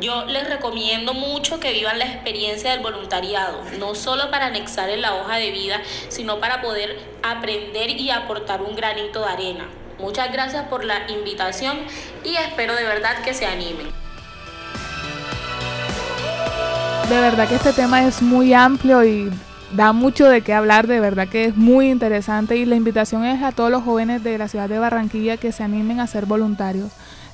Yo 0.00 0.24
les 0.24 0.48
recomiendo 0.48 1.12
mucho 1.12 1.60
que 1.60 1.74
vivan 1.74 1.98
la 1.98 2.06
experiencia 2.06 2.70
del 2.70 2.80
voluntariado, 2.80 3.62
no 3.78 3.94
solo 3.94 4.30
para 4.30 4.46
anexar 4.46 4.88
en 4.88 5.02
la 5.02 5.16
hoja 5.16 5.36
de 5.36 5.50
vida, 5.50 5.82
sino 6.08 6.40
para 6.40 6.62
poder 6.62 6.98
aprender 7.22 7.90
y 7.90 8.10
aportar 8.10 8.62
un 8.62 8.74
granito 8.74 9.26
de 9.26 9.30
arena. 9.30 9.68
Muchas 9.98 10.32
gracias 10.32 10.68
por 10.68 10.86
la 10.86 11.06
invitación 11.10 11.80
y 12.24 12.36
espero 12.36 12.74
de 12.74 12.84
verdad 12.84 13.22
que 13.22 13.34
se 13.34 13.44
animen. 13.44 14.07
De 17.08 17.20
verdad 17.22 17.48
que 17.48 17.54
este 17.54 17.72
tema 17.72 18.06
es 18.06 18.20
muy 18.20 18.52
amplio 18.52 19.02
y 19.02 19.30
da 19.74 19.94
mucho 19.94 20.28
de 20.28 20.42
qué 20.42 20.52
hablar, 20.52 20.86
de 20.86 21.00
verdad 21.00 21.26
que 21.26 21.46
es 21.46 21.56
muy 21.56 21.90
interesante 21.90 22.56
y 22.56 22.66
la 22.66 22.76
invitación 22.76 23.24
es 23.24 23.42
a 23.42 23.52
todos 23.52 23.70
los 23.70 23.82
jóvenes 23.82 24.22
de 24.22 24.36
la 24.36 24.46
ciudad 24.46 24.68
de 24.68 24.78
Barranquilla 24.78 25.38
que 25.38 25.50
se 25.50 25.62
animen 25.62 26.00
a 26.00 26.06
ser 26.06 26.26
voluntarios. 26.26 26.90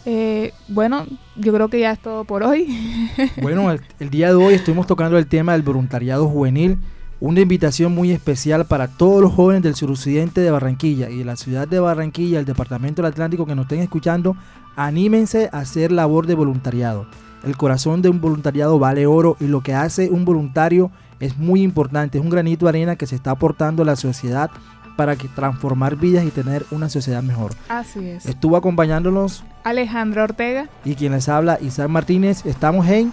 Eh, 0.07 0.53
bueno, 0.69 1.07
yo 1.35 1.53
creo 1.53 1.69
que 1.69 1.81
ya 1.81 1.91
es 1.91 1.99
todo 1.99 2.25
por 2.25 2.45
hoy. 2.45 2.69
Bueno, 3.43 3.69
el, 3.73 4.11
día 4.11 4.29
de 4.29 4.35
hoy 4.35 4.55
estuvimos 4.55 4.87
tocando 4.87 5.19
el 5.19 5.27
tema 5.27 5.53
del 5.53 5.63
voluntariado 5.63 6.29
juvenil, 6.29 6.79
una 7.19 7.41
invitación 7.41 7.93
muy 7.93 8.13
especial 8.13 8.67
para 8.67 8.87
todos 8.87 9.21
los 9.21 9.33
jóvenes 9.33 9.63
del 9.63 9.75
suroccidente 9.75 10.41
de 10.41 10.53
Barranquilla 10.53 11.11
y 11.11 11.19
de 11.19 11.25
la 11.25 11.35
ciudad 11.35 11.67
de 11.67 11.81
Barranquilla, 11.81 12.39
el 12.39 12.45
departamento 12.45 13.03
del 13.03 13.11
Atlántico 13.11 13.45
que 13.45 13.57
nos 13.57 13.65
estén 13.65 13.81
escuchando, 13.81 14.37
anímense 14.77 15.49
a 15.53 15.59
hacer 15.59 15.91
labor 15.91 16.29
de 16.29 16.35
voluntariado. 16.35 17.07
El 17.45 17.57
corazón 17.57 18.01
de 18.01 18.09
un 18.09 18.21
voluntariado 18.21 18.79
vale 18.79 19.07
oro 19.07 19.37
y 19.39 19.47
lo 19.47 19.61
que 19.61 19.75
hace 19.75 20.09
un 20.09 20.25
voluntario 20.25 20.91
es 21.21 21.37
muy 21.37 21.63
importante. 21.63 22.19
Es 22.19 22.25
un 22.25 22.31
granito 22.31 22.67
de 22.67 22.71
arena 22.71 22.97
que 22.97 23.07
se 23.07 23.15
está 23.15 23.33
aportando 23.33 23.83
a 23.83 23.87
la 23.87 23.97
sociedad 23.97 24.51
para 24.97 25.17
que 25.17 25.29
transformar 25.29 25.97
vidas 25.97 26.25
y 26.25 26.31
tener 26.31 26.65
una 26.71 26.89
sociedad 26.89 27.23
mejor. 27.23 27.53
Así 27.69 28.07
es. 28.09 28.27
Estuvo 28.27 28.57
acompañándonos 28.57 29.45
Alejandra 29.65 30.25
Ortega 30.25 30.69
y 30.85 30.95
quien 30.95 31.13
les 31.13 31.29
habla 31.29 31.59
Isaac 31.61 31.89
Martínez. 31.89 32.47
Estamos 32.47 32.87
en 32.89 33.13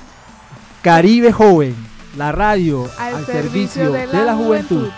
Caribe 0.82 1.32
Joven, 1.32 1.76
la 2.18 2.32
radio 2.32 2.88
al, 3.00 3.26
servicio, 3.26 3.92
de 3.92 4.08
la, 4.08 4.36
juventud. 4.36 4.90